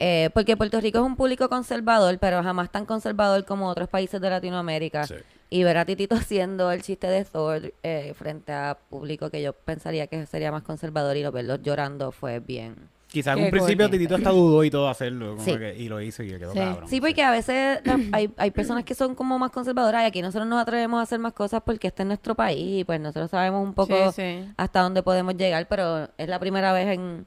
Eh, 0.00 0.30
porque 0.34 0.56
Puerto 0.56 0.80
Rico 0.80 0.98
es 0.98 1.04
un 1.04 1.14
público 1.16 1.48
conservador, 1.48 2.18
pero 2.18 2.42
jamás 2.42 2.70
tan 2.72 2.84
conservador 2.86 3.44
como 3.44 3.68
otros 3.68 3.88
países 3.88 4.20
de 4.20 4.28
Latinoamérica. 4.30 5.06
Sí. 5.06 5.14
Y 5.50 5.62
ver 5.62 5.76
a 5.78 5.84
Titito 5.84 6.14
haciendo 6.16 6.70
el 6.72 6.82
chiste 6.82 7.06
de 7.06 7.24
Thor 7.24 7.72
eh, 7.82 8.12
frente 8.16 8.52
a 8.52 8.76
público 8.90 9.30
que 9.30 9.42
yo 9.42 9.52
pensaría 9.52 10.06
que 10.06 10.26
sería 10.26 10.50
más 10.50 10.62
conservador 10.62 11.16
y 11.16 11.22
lo 11.22 11.32
verlos 11.32 11.60
llorando 11.62 12.12
fue 12.12 12.40
bien. 12.40 12.92
Quizás 13.08 13.36
en 13.36 13.44
un 13.44 13.50
principio. 13.50 13.88
Titito 13.88 14.16
hasta 14.16 14.30
dudó 14.30 14.64
y 14.64 14.70
todo 14.70 14.88
hacerlo. 14.88 15.32
como 15.36 15.44
Sí. 15.44 15.56
que- 15.56 15.76
y 15.78 15.88
lo 15.88 16.00
hizo 16.00 16.24
y 16.24 16.30
le 16.30 16.38
quedó 16.40 16.52
Sí. 16.52 16.58
cabrón. 16.58 16.88
Sí, 16.88 17.00
porque 17.00 17.22
a 17.22 17.30
veces 17.30 17.78
la- 17.84 18.00
hay, 18.10 18.28
hay 18.36 18.50
personas 18.50 18.82
que 18.84 18.96
son 18.96 19.14
como 19.14 19.38
más 19.38 19.52
conservadoras 19.52 20.02
y 20.02 20.06
aquí 20.06 20.20
nosotros 20.20 20.48
nos 20.48 20.60
atrevemos 20.60 20.98
a 20.98 21.02
hacer 21.02 21.20
más 21.20 21.32
cosas 21.32 21.62
porque 21.64 21.86
este 21.86 22.02
es 22.02 22.08
nuestro 22.08 22.34
país 22.34 22.80
y 22.80 22.84
pues 22.84 22.98
nosotros 23.00 23.30
sabemos 23.30 23.62
un 23.62 23.72
poco 23.74 24.10
Sí, 24.10 24.20
sí. 24.42 24.52
hasta 24.56 24.80
dónde 24.80 25.04
podemos 25.04 25.36
llegar, 25.36 25.68
pero 25.68 26.08
es 26.18 26.28
la 26.28 26.40
primera 26.40 26.72
vez 26.72 26.88
en, 26.88 27.24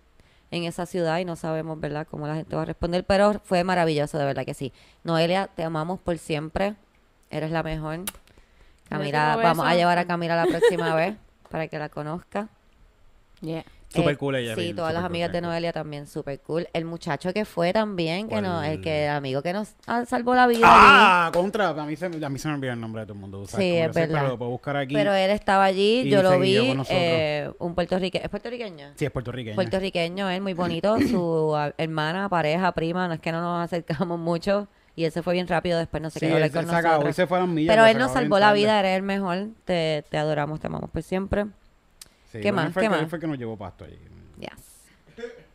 en 0.51 0.63
esa 0.65 0.85
ciudad 0.85 1.19
y 1.19 1.25
no 1.25 1.37
sabemos, 1.37 1.79
¿verdad?, 1.79 2.05
cómo 2.09 2.27
la 2.27 2.35
gente 2.35 2.53
va 2.55 2.63
a 2.63 2.65
responder, 2.65 3.05
pero 3.05 3.39
fue 3.45 3.63
maravilloso, 3.63 4.17
de 4.17 4.25
verdad 4.25 4.43
que 4.45 4.53
sí. 4.55 4.73
Noelia, 5.05 5.47
te 5.55 5.63
amamos 5.63 5.99
por 6.01 6.17
siempre, 6.17 6.75
eres 7.29 7.51
la 7.51 7.63
mejor. 7.63 7.99
Camila, 8.89 9.35
vamos 9.35 9.65
a 9.67 9.75
llevar 9.75 9.97
a 9.97 10.05
Camila 10.05 10.35
la 10.35 10.45
próxima 10.45 10.95
vez 10.95 11.15
para 11.49 11.67
que 11.67 11.77
la 11.79 11.89
conozca. 11.89 12.47
Yeah. 13.41 13.63
Súper 13.89 14.15
Eh, 14.15 14.17
cool 14.17 14.35
ella, 14.35 14.55
Sí, 14.55 14.61
bien, 14.61 14.75
todas 14.75 14.93
las 14.93 15.01
cool, 15.01 15.11
amigas 15.11 15.31
de. 15.31 15.41
Noelia 15.41 15.71
también, 15.71 16.07
súper 16.07 16.39
cool. 16.41 16.67
El 16.73 16.83
muchacho 16.85 17.31
que 17.31 17.45
fue 17.45 17.71
también, 17.71 18.27
que 18.27 18.41
no, 18.41 18.61
el 18.61 18.81
que 18.81 19.05
el 19.05 19.11
amigo 19.11 19.41
que 19.41 19.53
nos 19.53 19.75
ah, 19.85 20.03
salvó 20.05 20.35
la 20.35 20.45
vida. 20.45 20.67
allí. 20.67 20.67
Ah, 20.67 21.29
contra. 21.33 21.69
A 21.69 21.85
mí, 21.85 21.95
se, 21.95 22.05
a 22.05 22.29
mí 22.29 22.37
se 22.39 22.47
me 22.49 22.55
olvida 22.55 22.73
el 22.73 22.81
nombre 22.81 23.01
de 23.01 23.05
todo 23.05 23.13
el 23.13 23.19
mundo. 23.21 23.45
sabes 23.47 23.65
Sí, 23.65 23.77
es 23.77 23.93
verdad. 23.93 24.19
Pero 24.19 24.27
lo 24.29 24.37
puedo 24.37 24.51
buscar 24.51 24.75
aquí. 24.75 24.93
Pero 24.93 25.13
él 25.13 25.31
estaba 25.31 25.63
allí, 25.63 26.09
yo 26.09 26.21
lo 26.21 26.37
vi, 26.37 26.75
eh, 26.89 27.49
un 27.59 27.75
puertorriqueño. 27.75 28.25
¿Es 28.25 28.29
puertorriqueño? 28.29 28.87
Sí, 28.95 29.05
es 29.05 29.11
puertorriqueño. 29.11 29.55
Puertorriqueño, 29.55 30.29
él 30.29 30.41
muy 30.41 30.53
bonito, 30.53 30.97
su 30.99 31.55
hermana, 31.77 32.27
pareja, 32.27 32.73
prima, 32.73 33.07
no 33.07 33.13
es 33.13 33.21
que 33.21 33.31
no 33.31 33.41
nos 33.41 33.63
acercamos 33.63 34.19
mucho 34.19 34.67
y 34.97 35.05
él 35.05 35.11
se 35.13 35.21
fue 35.23 35.33
bien 35.35 35.47
rápido, 35.47 35.77
después 35.79 36.03
no 36.03 36.09
se 36.09 36.19
Sí, 36.19 36.25
quedó 36.25 36.37
él 36.37 36.51
con 36.51 36.67
se 36.67 36.75
acabó 36.75 36.93
nosotros. 36.95 37.15
se 37.15 37.27
fue 37.27 37.37
a 37.37 37.41
las 37.41 37.49
millas. 37.49 37.71
Pero 37.73 37.83
pues, 37.83 37.91
él 37.95 37.97
nos 38.01 38.11
salvó 38.11 38.39
la 38.39 38.47
tarde. 38.47 38.59
vida, 38.59 38.79
eres 38.79 38.97
el 38.97 39.03
mejor, 39.03 39.47
te, 39.63 40.03
te 40.09 40.17
adoramos, 40.17 40.59
te 40.59 40.67
amamos 40.67 40.89
por 40.89 41.01
siempre. 41.03 41.45
Sí, 42.31 42.41
¿Qué 42.41 42.51
más? 42.51 42.73
Fue 42.73 42.81
¿Qué 42.83 42.89
más? 42.89 42.99
él 42.99 43.07
fue 43.07 43.19
que 43.19 43.27
nos 43.27 43.37
llevó 43.37 43.55
pasto 43.55 43.85
allí. 43.85 43.97
Yes. 44.39 44.49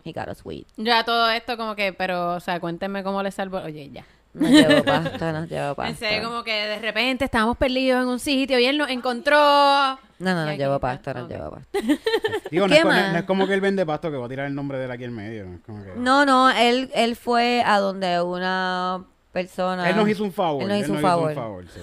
He 0.04 0.12
got 0.12 0.28
us 0.28 0.40
weed. 0.44 0.64
Ya 0.78 1.04
todo 1.04 1.28
esto 1.30 1.56
como 1.58 1.76
que, 1.76 1.92
pero, 1.92 2.34
o 2.36 2.40
sea, 2.40 2.58
cuéntenme 2.60 3.02
cómo 3.04 3.22
le 3.22 3.30
salvo. 3.30 3.58
Oye, 3.58 3.90
ya. 3.92 4.04
Nos 4.34 4.48
llevó 4.50 4.82
pasta, 4.82 5.30
nos 5.32 5.48
llevó 5.48 5.74
Pensé 5.76 6.06
pasta. 6.06 6.22
como 6.22 6.42
que 6.42 6.52
de 6.52 6.78
repente 6.78 7.24
estábamos 7.26 7.56
perdidos 7.58 8.00
en 8.02 8.08
un 8.08 8.18
sitio 8.18 8.58
y 8.58 8.64
él 8.64 8.78
nos 8.78 8.88
encontró. 8.88 9.36
No, 9.36 9.98
no, 10.34 10.46
nos 10.46 10.56
llevó 10.56 10.78
pasta, 10.80 11.12
nos 11.14 11.28
llevó 11.28 11.50
pasta. 11.50 11.78
Digo, 12.50 12.66
no 12.66 12.72
¿Qué 12.74 12.78
es, 12.80 12.84
no- 12.84 13.18
es 13.18 13.24
como 13.24 13.46
que 13.46 13.54
él 13.54 13.60
vende 13.60 13.84
pasto 13.84 14.10
que 14.10 14.16
va 14.16 14.26
a 14.26 14.28
tirar 14.28 14.46
el 14.46 14.54
nombre 14.54 14.78
de 14.78 14.84
él 14.86 14.90
aquí 14.90 15.04
en 15.04 15.14
medio. 15.14 15.44
¿no? 15.46 15.54
Es 15.56 15.60
como 15.66 15.84
que- 15.84 15.92
No, 15.96 16.24
no, 16.24 16.48
él, 16.50 16.90
él 16.94 17.14
fue 17.16 17.62
a 17.66 17.78
donde 17.78 18.22
una 18.22 19.04
persona... 19.32 19.88
Él 19.90 19.96
nos 19.96 20.08
hizo 20.08 20.22
un 20.24 20.32
favor. 20.32 20.62
Él 20.62 20.68
nos 20.68 20.78
hizo 20.80 20.92
un 20.92 21.00
favor. 21.00 21.64
sí. 21.72 21.80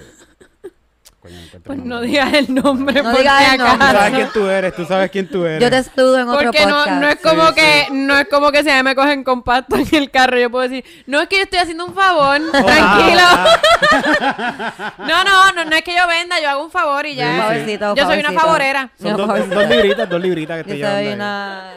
Coño, 1.21 1.35
no 1.35 1.41
encuentro 1.41 1.61
Pues 1.65 1.79
no 1.79 1.99
digas 1.99 2.33
el 2.33 2.53
nombre. 2.55 3.03
No 3.03 3.11
digas 3.13 3.51
el 3.53 3.57
nombre. 3.59 3.77
Tú 3.89 3.91
sabes 3.91 4.13
quién 4.13 4.29
tú 4.31 4.47
eres, 4.47 4.75
tú 4.75 4.85
sabes 4.85 5.11
quién 5.11 5.27
tú 5.27 5.45
eres. 5.45 5.61
Yo 5.61 5.69
te 5.69 5.83
saludo 5.83 6.17
en 6.19 6.29
otro 6.29 6.43
Porque 6.45 6.65
no, 6.65 6.77
podcast. 6.77 7.01
no 7.01 7.09
es 7.09 7.15
como 7.17 7.47
Sí, 7.49 7.53
que, 7.55 7.87
no 7.91 8.17
es 8.19 8.27
como 8.29 8.51
que 8.53 8.63
si 8.63 8.69
a 8.69 8.77
mí 8.77 8.83
me 8.83 8.95
cogen 8.95 9.23
con 9.25 9.43
pasto 9.43 9.75
en 9.75 9.95
el 9.95 10.09
carro, 10.11 10.39
yo 10.39 10.49
puedo 10.49 10.69
decir, 10.69 10.85
no 11.07 11.19
es 11.19 11.27
que 11.27 11.35
yo 11.35 11.43
estoy 11.43 11.59
haciendo 11.59 11.85
un 11.87 11.93
favor, 11.93 12.39
Oh, 12.47 12.51
tranquilo. 12.65 13.21
ah, 13.21 14.93
No, 14.99 15.23
no, 15.25 15.51
no, 15.51 15.65
no 15.65 15.75
es 15.75 15.81
que 15.83 15.93
yo 15.93 16.07
venda, 16.07 16.39
yo 16.39 16.49
hago 16.51 16.63
un 16.63 16.71
favor 16.71 17.05
y 17.05 17.09
Sí, 17.11 17.15
ya. 17.17 17.33
sí. 17.33 17.39
Favorcito, 17.41 17.95
Yo 17.95 18.05
soy 18.05 18.19
una 18.19 18.31
favorcito. 18.31 18.39
favorera. 18.41 18.91
Son 19.01 19.11
No, 19.11 19.17
dos, 19.17 19.49
dos 19.49 19.67
libritas, 19.69 20.09
dos 20.09 20.21
libritas 20.21 20.55
que 20.55 20.61
estoy 20.61 20.77
Yo 20.79 20.87
soy 20.89 21.07
una... 21.07 21.73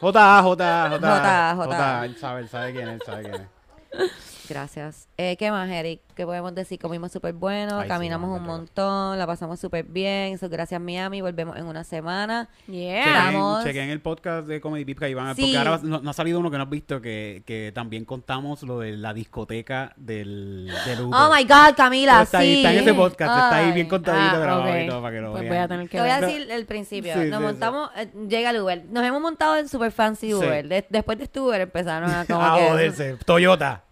J, 0.00 0.42
J, 0.42 0.88
J. 0.90 0.98
J, 1.00 1.54
J. 1.56 2.04
Él 2.04 2.16
sabe, 2.16 2.40
él 2.42 2.48
sabe 2.48 2.72
quién 2.72 2.88
es, 2.88 2.94
él 2.94 3.02
sabe 3.04 3.22
quién 3.22 3.34
es. 3.34 4.10
Gracias. 4.48 5.08
Eh, 5.16 5.36
¿Qué 5.36 5.50
más, 5.50 5.68
Eric? 5.70 6.00
¿Qué 6.14 6.24
podemos 6.26 6.54
decir? 6.54 6.78
Comimos 6.78 7.10
súper 7.12 7.32
bueno, 7.32 7.78
Ay, 7.78 7.84
sí, 7.84 7.88
caminamos 7.88 8.38
un 8.38 8.46
montón, 8.46 9.18
la 9.18 9.26
pasamos 9.26 9.58
súper 9.58 9.84
bien. 9.84 10.34
Eso, 10.34 10.48
gracias, 10.48 10.80
Miami. 10.80 11.20
Volvemos 11.22 11.56
en 11.56 11.64
una 11.66 11.82
semana. 11.82 12.48
Yeah. 12.66 13.62
Chequen. 13.64 13.90
El 13.90 14.00
podcast 14.00 14.46
de 14.46 14.60
Comedy 14.60 14.84
Pip 14.84 14.98
que 14.98 15.06
ahí 15.06 15.14
van 15.14 15.28
a- 15.28 15.34
Sí. 15.34 15.42
Porque 15.54 15.56
ahora 15.68 15.80
no, 15.82 16.00
no 16.00 16.10
ha 16.10 16.12
salido 16.12 16.38
uno 16.40 16.50
que 16.50 16.56
no 16.58 16.64
has 16.64 16.70
visto 16.70 17.00
que, 17.00 17.42
que 17.46 17.72
también 17.74 18.04
contamos 18.04 18.62
lo 18.62 18.78
de 18.80 18.96
la 18.96 19.14
discoteca 19.14 19.92
del, 19.96 20.70
del 20.86 21.00
Uber. 21.00 21.18
Oh 21.20 21.34
my 21.34 21.42
God, 21.44 21.74
Camila, 21.76 22.22
está 22.22 22.38
ahí, 22.38 22.56
está 22.58 22.72
en 22.72 22.78
ese 22.80 22.94
podcast, 22.94 23.30
está 23.34 23.56
ahí 23.56 23.72
bien 23.72 23.88
contadito 23.88 24.36
Ah, 24.36 24.38
grabado 24.40 24.80
y 24.80 24.86
todo 24.88 25.02
para 25.02 25.14
que 25.16 25.20
lo 25.22 25.30
Pues 25.32 25.42
vean. 25.42 25.54
voy 25.54 25.62
a 25.64 25.68
tener 25.68 25.88
que 25.88 25.96
Te 25.96 26.02
voy 26.02 26.10
a 26.10 26.20
decir 26.20 26.50
el 26.50 26.66
principio. 26.66 27.14
Sí, 27.14 27.28
Nos 27.30 27.38
sí, 27.40 27.44
montamos, 27.44 27.90
eh, 27.96 28.08
llega 28.28 28.50
el 28.50 28.60
Uber. 28.60 28.84
Nos 28.90 29.04
hemos 29.04 29.20
montado 29.20 29.56
en 29.56 29.68
super 29.68 29.90
fancy 29.90 30.28
Sí. 30.28 30.34
Uber. 30.34 30.68
De- 30.68 30.86
después 30.88 31.18
de 31.18 31.24
este 31.24 31.40
Uber 31.40 31.60
empezaron 31.60 32.10
a 32.10 32.24
como 32.26 32.40
Ah, 32.42 32.56
que- 32.58 32.68
joderse. 32.68 33.16
Toyota. 33.24 33.82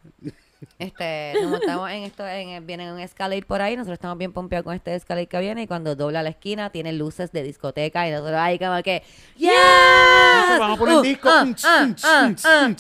Este, 0.79 1.33
nos 1.41 1.51
montamos 1.51 1.91
en 1.91 2.03
esto, 2.05 2.27
en, 2.27 2.49
el- 2.51 2.65
viene 2.65 2.93
un 2.93 3.01
Escalade 3.01 3.43
por 3.43 3.63
ahí, 3.63 3.77
nosotros 3.77 3.95
estamos 3.95 4.19
bien 4.19 4.33
pompeados 4.33 4.65
con 4.65 4.75
este 4.75 4.95
Escalade 4.95 5.27
que 5.27 5.39
viene 5.41 5.63
y 5.63 5.67
cuando 5.67 5.95
dobla 5.97 6.23
la 6.23 6.31
esquina 6.31 6.71
tiene 6.71 6.93
luces 6.93 7.33
de 7.33 7.43
discoteca 7.43 8.07
y 8.07 8.11
nosotros 8.11 8.37
ahí 8.39 8.59
como 8.59 8.83
que 8.83 9.03
¡Yes! 9.37 9.51
Vamos 10.59 10.77
a 10.77 10.79
poner 10.79 10.95
Uh, 10.97 11.03
disco. 11.03 11.29
ah, 11.31 11.45
mm, 11.45 11.55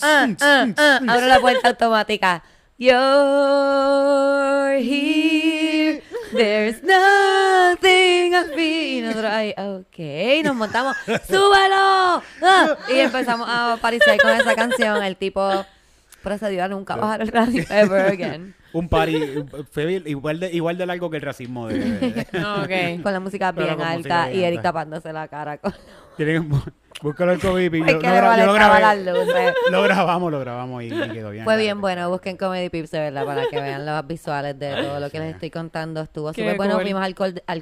ah. 0.03 0.99
mm. 1.01 1.09
Abro 1.11 1.27
la 1.27 1.41
puerta 1.41 1.69
automática. 1.69 2.43
You're 2.79 4.79
here. 4.81 6.03
There's 6.33 6.83
nothing 6.83 8.35
I 8.35 8.45
feel. 8.55 8.99
Y 8.99 9.01
nosotros 9.03 9.31
ahí, 9.33 9.55
ok, 9.57 10.45
nos 10.45 10.55
montamos, 10.57 10.97
¡súbelo! 11.29 12.23
Y 12.89 12.99
empezamos 13.01 13.49
a 13.49 13.75
aparecer 13.75 14.21
con 14.21 14.31
esa 14.31 14.55
canción. 14.55 15.03
El 15.03 15.17
tipo 15.17 15.65
procedió 16.23 16.65
a 16.65 16.69
nunca 16.69 16.97
bajar 16.97 17.23
el 17.23 17.29
radio 17.29 17.65
ever 17.71 18.07
again. 18.13 18.55
Un 18.73 18.89
party 18.89 19.45
fue 19.71 20.03
igual 20.07 20.41
de, 20.41 20.51
igual 20.51 20.79
de 20.79 20.87
largo 20.87 21.11
que 21.11 21.17
el 21.19 21.23
racismo 21.23 21.69
de... 21.69 22.27
Con 23.03 23.13
la 23.13 23.21
música 23.21 23.53
bien 23.53 23.69
alta 23.69 23.93
música 23.97 24.27
bien 24.29 24.41
y 24.41 24.45
Eric 24.45 24.59
alta. 24.61 24.69
tapándose 24.71 25.13
la 25.13 25.29
cara. 25.29 25.59
Con... 25.59 25.75
Tienen, 26.17 26.49
búscalo 27.03 27.33
el 27.33 27.41
Comedy 27.41 27.69
Pip. 27.69 27.87
Es 27.87 27.93
Yo, 27.93 27.99
que 27.99 28.07
no 28.07 28.15
gra- 28.15 28.39
yo 28.39 28.47
lo 28.47 28.53
grabé. 28.55 29.85
grabamos, 29.85 30.33
lo 30.33 30.41
grabamos 30.41 30.83
y, 30.83 30.87
y 30.87 31.11
quedó 31.11 31.31
bien. 31.31 31.45
Fue 31.45 31.59
bien 31.59 31.81
bueno, 31.83 32.09
busquen 32.09 32.37
Comedy 32.39 32.71
Pips, 32.71 32.91
de 32.93 33.01
verdad, 33.01 33.27
para 33.27 33.47
que 33.47 33.61
vean 33.61 33.85
los 33.85 34.07
visuales 34.07 34.59
de 34.59 34.75
todo 34.75 35.01
lo 35.01 35.11
que 35.11 35.19
les 35.19 35.35
estoy 35.35 35.51
contando. 35.51 36.01
Estuvo 36.01 36.33
súper 36.33 36.57
bueno. 36.57 36.75
cool. 36.75 36.83
Fuimos 36.85 37.03
al, 37.03 37.15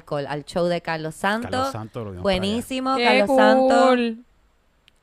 col- 0.05 0.27
al, 0.27 0.45
show 0.45 0.65
de 0.67 0.79
Carlos 0.81 1.15
Santos. 1.15 1.51
Carlos 1.51 1.71
Santos 1.71 2.03
lo 2.05 2.11
vimos 2.11 2.23
Buenísimo, 2.23 2.95
Carlos 2.97 3.35
Santos. 3.35 3.99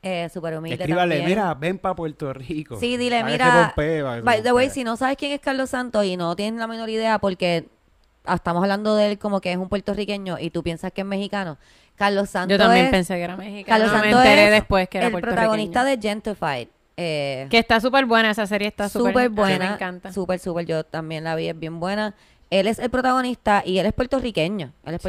Eh, 0.03 0.29
súper 0.33 0.57
humilde 0.57 0.77
Escríbale, 0.77 1.17
también. 1.17 1.39
mira, 1.39 1.55
ven 1.55 1.79
para 1.79 1.95
Puerto 1.95 2.33
Rico. 2.33 2.79
Sí, 2.79 2.97
dile, 2.97 3.25
mira. 3.25 3.73
se 3.75 4.21
By 4.23 4.43
the 4.43 4.53
way, 4.53 4.71
si 4.71 4.85
no 4.85 4.97
sabes 4.97 5.17
quién 5.17 5.33
es 5.33 5.41
Carlos 5.41 5.71
Santos 5.71 6.05
y 6.05 6.17
no 6.17 6.37
tienes 6.37 6.61
la 6.61 6.69
menor 6.69 6.89
idea 6.89 7.19
porque 7.19 7.67
ah, 8.25 8.37
estamos 8.37 8.63
hablando 8.63 8.95
de 8.95 9.11
él 9.11 9.19
como 9.19 9.41
que 9.41 9.51
es 9.51 9.59
un 9.59 9.69
puertorriqueño 9.69 10.39
y 10.39 10.51
tú 10.51 10.63
piensas 10.63 10.93
que 10.93 11.01
es 11.01 11.07
mexicano. 11.07 11.59
Carlos 11.97 12.31
Santos 12.31 12.57
Yo 12.57 12.63
también 12.63 12.85
es 12.87 12.91
pensé 12.93 13.17
que 13.17 13.23
era 13.23 13.37
mexicano. 13.37 13.77
Carlos 13.77 13.93
me 13.93 13.99
Santos 14.11 14.25
enteré 14.25 14.45
es 14.45 14.51
después 14.53 14.89
que 14.89 14.99
era 14.99 15.07
el 15.09 15.13
protagonista 15.15 15.81
puertorriqueño. 15.83 16.01
de 16.01 16.09
Gentrified. 16.09 16.69
Eh, 16.97 17.47
Que 17.51 17.59
está 17.59 17.81
súper 17.81 18.07
buena 18.07 18.31
esa 18.31 18.47
serie, 18.47 18.69
está 18.69 18.89
súper 18.89 19.31
buena. 19.31 19.69
Me 19.69 19.75
encanta. 19.75 20.13
Súper, 20.13 20.39
súper. 20.39 20.67
Yo 20.67 20.85
también 20.85 21.25
la 21.25 21.35
vi, 21.35 21.49
es 21.49 21.59
bien 21.59 21.81
buena. 21.81 22.15
Él 22.51 22.67
es 22.67 22.79
el 22.79 22.91
protagonista 22.91 23.63
y 23.65 23.79
él 23.79 23.87
es 23.87 23.93
puertorriqueño. 23.93 24.73
Él 24.85 24.95
es 24.95 25.03
Sí. 25.03 25.09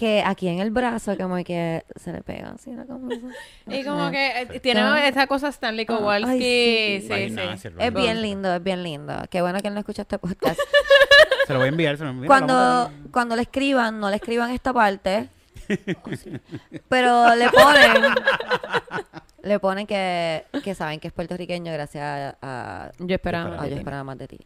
que 0.00 0.22
aquí 0.26 0.48
en 0.48 0.60
el 0.60 0.70
brazo 0.70 1.14
como 1.18 1.36
que 1.44 1.84
se 1.96 2.10
le 2.12 2.22
pega 2.22 2.52
así. 2.52 2.70
Y 3.66 3.84
como 3.84 4.10
que 4.10 4.42
eh, 4.42 4.60
tiene 4.60 4.80
Ah. 4.80 5.06
esa 5.06 5.26
cosa 5.26 5.48
Stanley 5.48 5.84
Ah, 5.88 5.96
Kowalski. 5.98 6.30
ay, 6.32 7.00
sí. 7.02 7.06
sí, 7.58 7.68
Es 7.78 7.92
¿no? 7.92 8.00
bien 8.00 8.22
lindo, 8.22 8.54
es 8.54 8.62
bien 8.62 8.82
lindo. 8.82 9.12
Qué 9.30 9.42
bueno 9.42 9.60
que 9.60 9.68
él 9.68 9.74
no 9.74 9.80
escucha 9.80 10.02
este 10.02 10.18
podcast. 10.18 10.58
Se 11.46 11.52
lo 11.52 11.58
voy 11.58 11.66
a 11.66 11.68
enviar. 11.68 11.96
Se 11.98 12.04
lo 12.04 12.14
cuando, 12.26 12.90
cuando 13.12 13.36
le 13.36 13.42
escriban, 13.42 14.00
no 14.00 14.08
le 14.08 14.16
escriban 14.16 14.50
esta 14.50 14.72
parte. 14.72 15.28
Oh. 15.68 16.10
Pero 16.88 17.34
le 17.36 17.48
ponen. 17.50 18.14
le 19.42 19.58
ponen 19.60 19.86
que, 19.86 20.46
que 20.64 20.74
saben 20.74 20.98
que 21.00 21.08
es 21.08 21.12
puertorriqueño 21.14 21.72
gracias 21.72 22.02
a. 22.04 22.36
a- 22.86 22.92
Yo 22.98 23.14
esperaba. 23.14 23.62
a 23.62 23.66
yo 23.68 23.76
esperaba 23.76 24.02
más 24.04 24.18
de 24.18 24.28
ti. 24.28 24.38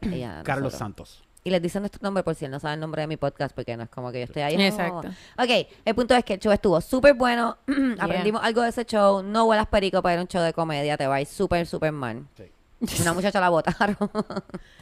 Carlos 0.44 0.44
nosotros. 0.44 0.72
Santos. 0.74 1.22
Y 1.48 1.50
les 1.50 1.62
dicen 1.62 1.80
nuestro 1.80 2.00
nombre 2.02 2.22
por 2.22 2.34
si 2.34 2.44
él 2.44 2.50
no 2.50 2.60
sabe 2.60 2.74
el 2.74 2.80
nombre 2.80 3.00
de 3.00 3.08
mi 3.08 3.16
podcast, 3.16 3.54
porque 3.54 3.74
no 3.74 3.84
es 3.84 3.88
como 3.88 4.12
que 4.12 4.18
yo 4.18 4.24
estoy 4.24 4.42
ahí. 4.42 4.54
Exacto. 4.62 5.08
Ok, 5.38 5.66
el 5.82 5.94
punto 5.94 6.14
es 6.14 6.22
que 6.22 6.34
el 6.34 6.40
show 6.40 6.52
estuvo 6.52 6.78
súper 6.82 7.14
bueno. 7.14 7.56
Aprendimos 7.98 8.44
algo 8.44 8.60
de 8.60 8.68
ese 8.68 8.84
show. 8.84 9.22
No 9.22 9.46
huelas 9.46 9.66
perico 9.66 10.02
para 10.02 10.16
ir 10.16 10.18
a 10.18 10.22
un 10.22 10.28
show 10.28 10.42
de 10.42 10.52
comedia. 10.52 10.98
Te 10.98 11.06
va 11.06 11.14
a 11.14 11.20
ir 11.22 11.26
súper, 11.26 11.66
súper 11.66 11.90
mal. 11.90 12.26
Sí. 12.36 12.44
Una 13.00 13.14
muchacha 13.14 13.40
la 13.40 13.48
botaron. 13.48 13.96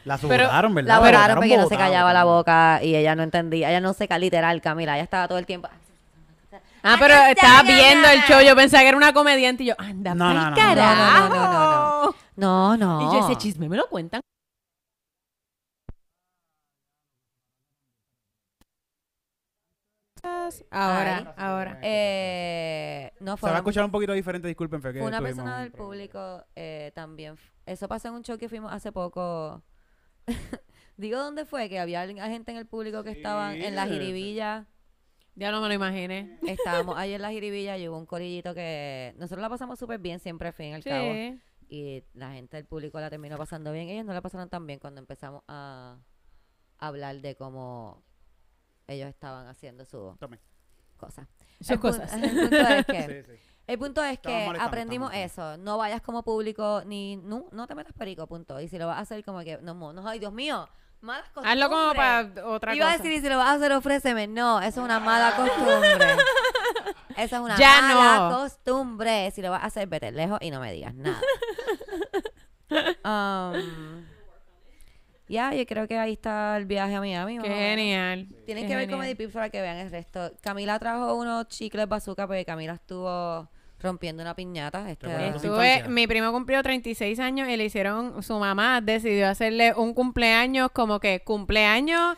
La 0.05 0.19
sudaron, 0.19 0.75
¿verdad? 0.75 0.95
la 0.95 0.99
botaron 0.99 1.37
porque 1.37 1.57
no 1.57 1.69
se 1.69 1.77
callaba 1.77 2.13
la 2.13 2.25
boca 2.25 2.81
y 2.83 2.97
ella 2.97 3.15
no 3.15 3.23
entendía. 3.23 3.71
Ella 3.71 3.81
no 3.81 3.93
se 3.93 4.09
literal, 4.19 4.61
Camila. 4.61 4.95
Ella 4.97 5.05
estaba 5.05 5.29
todo 5.29 5.39
el 5.39 5.47
tiempo. 5.47 5.69
Ah, 6.83 6.97
pero 6.99 7.15
estaba 7.15 7.63
viendo 7.63 8.09
el 8.09 8.21
show. 8.23 8.41
Yo 8.41 8.57
pensaba 8.57 8.83
que 8.83 8.89
era 8.89 8.97
una 8.97 9.13
comediante 9.13 9.63
y 9.63 9.67
yo, 9.67 9.75
anda, 9.79 10.15
No, 10.17 10.35
no, 10.35 10.51
no, 10.51 10.57
carajo. 10.57 11.29
no, 11.29 11.29
no, 11.29 11.53
no, 11.53 12.15
no, 12.37 12.77
No, 12.77 12.77
no. 12.77 13.01
Y 13.13 13.15
yo, 13.15 13.25
ese 13.25 13.37
chisme 13.37 13.69
me 13.69 13.77
lo 13.77 13.89
cuentan. 13.89 14.21
Ahora, 20.71 21.17
Ay. 21.19 21.27
ahora. 21.37 21.79
Eh, 21.83 23.13
no 23.21 23.37
Se 23.37 23.47
va 23.47 23.53
a 23.55 23.57
escuchar 23.57 23.85
un 23.85 23.91
poquito 23.91 24.13
diferente, 24.13 24.49
disculpen. 24.49 24.81
Fue 24.83 24.93
que 24.93 24.99
fue 25.01 25.09
una 25.09 25.19
tuvimos 25.19 25.37
persona 25.37 25.57
un 25.57 25.63
del 25.63 25.73
problema. 25.73 25.87
público 26.13 26.45
eh, 26.55 26.93
también. 26.95 27.35
f- 27.35 27.53
Eso 27.67 27.89
pasó 27.89 28.09
en 28.09 28.15
un 28.15 28.23
show 28.23 28.39
que 28.39 28.49
fuimos 28.49 28.73
hace 28.73 28.93
poco. 28.93 29.63
Digo 30.97 31.19
dónde 31.19 31.45
fue, 31.45 31.69
que 31.69 31.79
había 31.79 32.01
alguien- 32.03 32.25
gente 32.25 32.51
en 32.53 32.57
el 32.59 32.67
público 32.67 33.03
que 33.05 33.11
estaban 33.11 33.57
en 33.57 33.75
la 33.75 33.85
Sí. 33.87 33.93
jiribilla. 33.93 34.67
Ya 35.35 35.51
no 35.51 35.61
me 35.61 35.69
lo 35.69 35.75
imaginé. 35.75 36.39
Estábamos 36.47 36.97
ahí 36.97 37.13
en 37.13 37.21
la 37.21 37.31
jiribilla 37.31 37.77
y 37.77 37.87
hubo 37.89 37.99
un 37.99 38.07
corillito 38.07 38.55
que 38.55 39.13
nosotros 39.19 39.43
la 39.43 39.51
pasamos 39.51 39.79
súper 39.79 39.99
bien 40.01 40.19
siempre, 40.19 40.49
al 40.49 40.55
fin 40.55 40.67
y 40.69 40.75
al 40.75 40.83
cabo. 40.85 41.13
Sí. 41.13 41.41
Y 41.69 42.05
la 42.15 42.33
gente 42.33 42.57
del 42.57 42.65
público 42.65 42.99
la 43.01 43.11
terminó 43.11 43.37
pasando 43.37 43.71
bien. 43.73 43.89
Ellos 43.91 44.07
no 44.07 44.15
la 44.15 44.23
pasaron 44.23 44.49
tan 44.49 44.67
bien 44.67 44.79
cuando 44.79 45.01
empezamos 45.01 45.43
a 45.49 45.99
hablar 46.79 47.21
de 47.21 47.35
cómo 47.37 48.03
ellos 48.87 49.09
estaban 49.09 49.47
haciendo 49.49 49.85
su 49.85 50.17
Tome. 50.19 50.39
cosa. 50.97 51.29
Sus 51.61 51.71
El 51.71 51.81
cosas. 51.81 52.13
El 52.23 52.31
punto 52.37 52.57
es 52.57 52.87
que, 52.87 53.25
Sí, 53.27 53.33
sí. 53.33 53.41
el 53.67 53.79
punto 53.79 54.05
es 54.05 54.19
que 54.21 54.47
aprendimos 54.61 55.13
eso. 55.15 55.57
No 55.59 55.79
vayas 55.79 56.01
como 56.03 56.23
público 56.23 56.83
ni 56.87 57.17
no, 57.17 57.47
no 57.53 57.67
te 57.67 57.75
metas 57.75 57.93
perico, 57.95 58.27
punto. 58.27 58.61
Y 58.61 58.69
si 58.69 58.79
lo 58.79 58.87
vas 58.87 58.99
a 58.99 59.01
hacer 59.01 59.25
como 59.25 59.41
que 59.41 59.59
no, 59.59 59.75
mo- 59.75 59.93
no 59.93 60.07
ay 60.09 60.19
Dios 60.19 60.33
mío, 60.33 60.69
malas 61.01 61.25
costumbres. 61.31 61.53
Hazlo 61.53 61.69
como 61.71 61.95
para 61.95 62.47
otra 62.47 62.75
Iba 62.75 62.87
a 62.87 62.93
cosa. 62.93 63.03
decir, 63.03 63.19
y 63.19 63.23
si 63.23 63.29
lo 63.29 63.39
vas 63.39 63.49
a 63.49 63.53
hacer, 63.55 63.73
ofréceme. 63.73 64.27
No, 64.29 64.59
eso 64.61 64.69
es 64.81 64.85
una 64.85 65.01
mala 65.01 65.35
costumbre. 65.37 66.17
Esa 67.17 67.37
es 67.37 67.43
una 67.43 67.57
Ya 67.59 67.81
mala 67.83 68.29
no. 68.31 68.37
costumbre. 68.39 69.31
Si 69.31 69.41
lo 69.43 69.51
vas 69.51 69.63
a 69.63 69.67
hacer, 69.67 69.89
vete 69.89 70.13
lejos 70.13 70.39
y 70.43 70.51
no 70.51 70.61
me 70.61 70.73
digas 70.73 70.95
nada. 70.95 71.21
Um, 73.05 74.05
ya, 75.29 75.55
yo 75.55 75.67
creo 75.67 75.89
que 75.89 75.99
ahí 75.99 76.13
está 76.13 76.57
el 76.57 76.67
viaje 76.67 76.95
a 76.95 77.01
Miami. 77.01 77.39
Qué 77.39 77.49
genial. 77.49 78.29
Tienen 78.45 78.65
Qué 78.65 78.71
que 78.71 78.77
ver. 78.77 78.91
Comedy 78.91 79.15
Pips 79.15 79.33
para 79.33 79.51
que 79.51 79.61
vean 79.61 79.77
el 79.79 79.91
resto. 79.91 80.33
Camila 80.41 80.79
trajo 80.79 81.15
unos 81.15 81.49
chicles 81.49 81.89
bazooka 81.89 82.27
porque 82.27 82.45
Camila 82.45 82.75
estuvo 82.75 83.49
rompiendo 83.81 84.23
una 84.23 84.35
piñata. 84.35 84.91
Este, 84.91 85.07
Estuve, 85.29 85.89
mi 85.89 86.07
primo 86.07 86.33
cumplió 86.33 86.63
36 86.63 87.19
años 87.21 87.49
y 87.49 87.57
le 87.57 87.65
hicieron, 87.65 88.23
su 88.23 88.39
mamá 88.39 88.81
decidió 88.81 89.29
hacerle 89.29 89.75
un 89.75 89.95
cumpleaños 89.95 90.71
como 90.73 91.01
que 91.01 91.21
cumpleaños, 91.21 92.17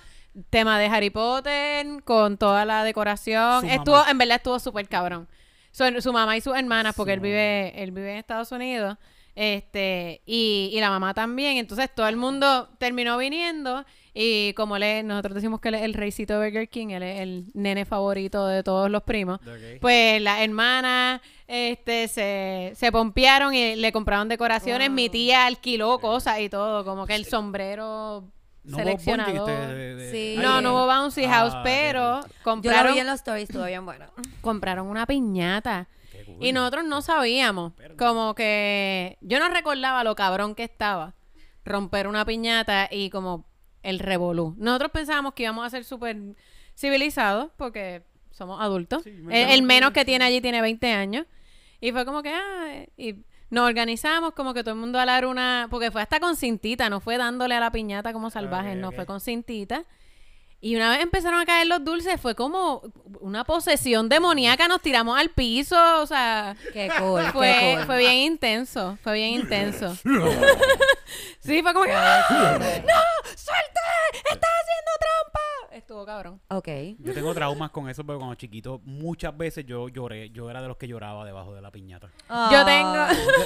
tema 0.50 0.78
de 0.78 0.86
Harry 0.86 1.10
Potter, 1.10 1.86
con 2.04 2.36
toda 2.36 2.64
la 2.64 2.84
decoración. 2.84 3.62
Su 3.62 3.66
estuvo, 3.66 3.96
mamá. 3.96 4.10
en 4.10 4.18
verdad 4.18 4.36
estuvo 4.36 4.58
súper 4.58 4.88
cabrón. 4.88 5.28
Su, 5.72 6.00
su 6.00 6.12
mamá 6.12 6.36
y 6.36 6.40
sus 6.40 6.56
hermanas, 6.56 6.94
porque 6.96 7.12
Su 7.12 7.14
él 7.14 7.20
vive, 7.20 7.82
él 7.82 7.90
vive 7.90 8.12
en 8.12 8.18
Estados 8.18 8.52
Unidos, 8.52 8.96
este, 9.40 10.20
y, 10.26 10.70
y 10.72 10.80
la 10.80 10.90
mamá 10.90 11.14
también. 11.14 11.58
Entonces 11.58 11.88
todo 11.94 12.08
el 12.08 12.16
mundo 12.16 12.68
terminó 12.78 13.16
viniendo. 13.16 13.84
Y 14.12 14.52
como 14.54 14.74
él 14.76 14.82
es- 14.82 15.04
nosotros 15.04 15.34
decimos 15.36 15.60
que 15.60 15.68
él 15.68 15.76
es 15.76 15.82
el 15.82 15.94
reycito 15.94 16.40
de 16.40 16.46
Burger 16.46 16.68
King, 16.68 16.88
él 16.88 17.04
es 17.04 17.20
el 17.20 17.44
nene 17.54 17.84
favorito 17.84 18.48
de 18.48 18.64
todos 18.64 18.90
los 18.90 19.04
primos. 19.04 19.38
Pues 19.80 20.20
las 20.20 20.40
hermanas 20.40 21.20
este, 21.46 22.08
se, 22.08 22.72
se 22.74 22.90
pompearon 22.90 23.54
y 23.54 23.76
le 23.76 23.92
compraron 23.92 24.28
decoraciones. 24.28 24.88
Wow. 24.88 24.94
Mi 24.96 25.08
tía 25.08 25.46
alquiló 25.46 26.00
cosas 26.00 26.40
y 26.40 26.48
todo, 26.48 26.84
como 26.84 27.06
que 27.06 27.14
el 27.14 27.26
sombrero 27.26 28.24
No 28.64 28.76
seleccionador. 28.76 29.36
bungee 29.48 29.52
de- 29.54 29.74
de- 29.74 29.94
de- 29.94 30.10
Sí. 30.10 30.42
No, 30.42 30.56
de- 30.56 30.62
no 30.62 30.72
hubo 30.72 30.86
Bouncy 30.86 31.24
House, 31.26 31.52
Ah, 31.54 31.60
pero 31.62 32.20
qué 32.22 32.28
Yo 32.28 32.34
lo 32.38 32.42
compraron, 32.42 32.94
vi 32.94 32.98
en 32.98 33.06
los 33.06 33.14
stories, 33.16 33.48
estuvo 33.48 33.66
bien 33.66 33.84
bueno. 33.84 34.06
compraron 34.40 34.88
una 34.88 35.06
piñata. 35.06 35.86
Y 36.40 36.52
nosotros 36.52 36.84
no 36.84 37.02
sabíamos. 37.02 37.72
Como 37.96 38.34
que 38.34 39.18
yo 39.20 39.38
no 39.38 39.48
recordaba 39.48 40.04
lo 40.04 40.14
cabrón 40.14 40.54
que 40.54 40.64
estaba 40.64 41.14
romper 41.64 42.06
una 42.08 42.24
piñata 42.24 42.88
y 42.90 43.10
como 43.10 43.44
el 43.82 43.98
revolú. 43.98 44.54
Nosotros 44.58 44.90
pensábamos 44.90 45.34
que 45.34 45.42
íbamos 45.44 45.66
a 45.66 45.70
ser 45.70 45.84
súper 45.84 46.16
civilizados 46.76 47.50
porque 47.56 48.04
somos 48.30 48.60
adultos. 48.60 49.02
Sí, 49.02 49.10
el, 49.10 49.22
me- 49.24 49.54
el 49.54 49.62
menos 49.62 49.90
que 49.92 50.04
tiene 50.04 50.24
allí 50.24 50.40
tiene 50.40 50.60
20 50.62 50.92
años. 50.92 51.26
Y 51.80 51.92
fue 51.92 52.04
como 52.04 52.22
que, 52.22 52.32
ah, 52.32 52.84
y 52.96 53.16
nos 53.50 53.66
organizamos 53.68 54.32
como 54.34 54.52
que 54.54 54.62
todo 54.62 54.74
el 54.74 54.80
mundo 54.80 54.98
a 54.98 55.06
dar 55.06 55.26
una, 55.26 55.68
porque 55.70 55.90
fue 55.90 56.02
hasta 56.02 56.20
con 56.20 56.36
cintita, 56.36 56.90
no 56.90 57.00
fue 57.00 57.16
dándole 57.18 57.54
a 57.54 57.60
la 57.60 57.70
piñata 57.70 58.12
como 58.12 58.30
salvajes, 58.30 58.74
ok, 58.74 58.80
no 58.80 58.92
fue 58.92 59.06
con 59.06 59.20
cintita. 59.20 59.84
Y 60.60 60.74
una 60.74 60.90
vez 60.90 61.00
empezaron 61.00 61.38
a 61.38 61.46
caer 61.46 61.68
los 61.68 61.84
dulces, 61.84 62.20
fue 62.20 62.34
como 62.34 62.82
una 63.20 63.44
posesión 63.44 64.08
demoníaca, 64.08 64.66
nos 64.66 64.82
tiramos 64.82 65.16
al 65.18 65.30
piso, 65.30 65.76
o 66.02 66.06
sea, 66.06 66.56
Qué 66.72 66.90
cool, 66.98 67.22
fue, 67.26 67.56
qué 67.60 67.74
cool. 67.76 67.86
fue 67.86 67.98
bien 67.98 68.14
intenso, 68.14 68.98
fue 69.02 69.14
bien 69.14 69.34
intenso. 69.34 69.94
sí, 71.40 71.62
fue 71.62 71.72
como 71.72 71.84
que, 71.84 71.92
¡ah! 71.92 72.24
¡No! 72.28 73.28
¡Suelte! 73.36 73.80
¡Estás 74.14 74.50
haciendo 74.50 74.90
trampa! 74.98 75.76
Estuvo 75.76 76.04
cabrón. 76.04 76.40
Ok. 76.48 76.68
Yo 76.98 77.14
tengo 77.14 77.32
traumas 77.34 77.70
con 77.70 77.88
eso, 77.88 78.04
porque 78.04 78.18
cuando 78.18 78.34
chiquito 78.34 78.80
muchas 78.84 79.36
veces 79.36 79.64
yo 79.64 79.88
lloré. 79.88 80.30
Yo 80.30 80.50
era 80.50 80.60
de 80.60 80.66
los 80.66 80.76
que 80.76 80.88
lloraba 80.88 81.24
debajo 81.24 81.54
de 81.54 81.62
la 81.62 81.70
piñata. 81.70 82.08
Yo 82.50 82.64
tengo... 82.64 82.94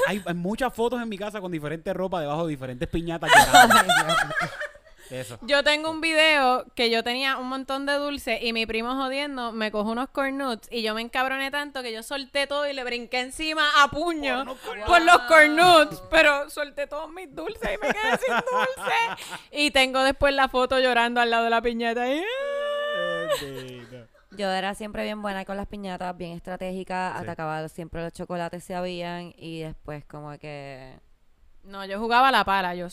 Hay, 0.07 0.23
hay 0.25 0.35
muchas 0.35 0.73
fotos 0.73 1.01
en 1.03 1.11
mi 1.11 1.19
casa 1.19 1.43
con 1.43 1.53
diferentes 1.53 1.95
ropas 1.95 2.23
debajo 2.23 2.47
de 2.47 2.51
diferentes 2.53 2.89
piñatas 2.89 3.31
llorando. 3.31 3.75
Eso. 5.11 5.39
Yo 5.43 5.63
tengo 5.63 5.91
un 5.91 6.01
video 6.01 6.65
que 6.75 6.89
yo 6.91 7.03
tenía 7.03 7.37
un 7.37 7.49
montón 7.49 7.87
de 7.87 7.95
dulces 7.95 8.41
y 8.43 8.53
mi 8.53 8.67
primo 8.67 8.95
jodiendo 8.95 9.53
me 9.53 9.71
cojo 9.71 9.91
unos 9.91 10.09
cornuts 10.11 10.69
y 10.71 10.83
yo 10.83 10.95
me 10.95 11.03
encabroné 11.03 11.51
tanto 11.51 11.83
que 11.83 11.93
yo 11.93 12.03
solté 12.03 12.47
todo 12.47 12.67
y 12.69 12.73
le 12.73 12.83
brinqué 12.85 13.21
encima 13.21 13.69
a 13.83 13.89
puño 13.89 14.45
por 14.87 15.03
los 15.03 15.19
cornuts, 15.29 16.03
pero 16.11 16.49
solté 16.51 16.87
todos 16.87 17.11
mis 17.11 17.35
dulces 17.35 17.71
y 17.75 17.79
me 17.87 17.93
quedé 17.93 18.17
sin 18.19 18.35
dulces. 18.35 19.37
Y 19.51 19.71
tengo 19.71 20.03
después 20.03 20.33
la 20.35 20.49
foto 20.49 20.79
llorando 20.81 21.21
al 21.21 21.31
lado 21.31 21.45
de 21.45 21.51
la 21.51 21.61
piñata. 21.61 22.07
y, 22.09 22.21
¡ah! 22.21 23.29
Yo 24.35 24.51
era 24.51 24.75
siempre 24.75 25.03
bien 25.05 25.21
buena 25.21 25.45
con 25.45 25.59
las 25.59 25.67
piñatas, 25.67 26.17
bien 26.17 26.33
estratégica, 26.33 27.13
Sí. 27.17 27.23
atacaba 27.23 27.69
siempre 27.69 28.03
los 28.03 28.13
chocolates 28.15 28.65
se 28.65 28.75
habían 28.75 29.35
y 29.37 29.61
después 29.61 30.05
como 30.07 30.39
que... 30.39 30.99
No, 31.65 31.85
yo 31.85 31.99
jugaba 31.99 32.29
a 32.29 32.33
la 32.33 32.45
pala, 32.45 32.75
yo... 32.75 32.89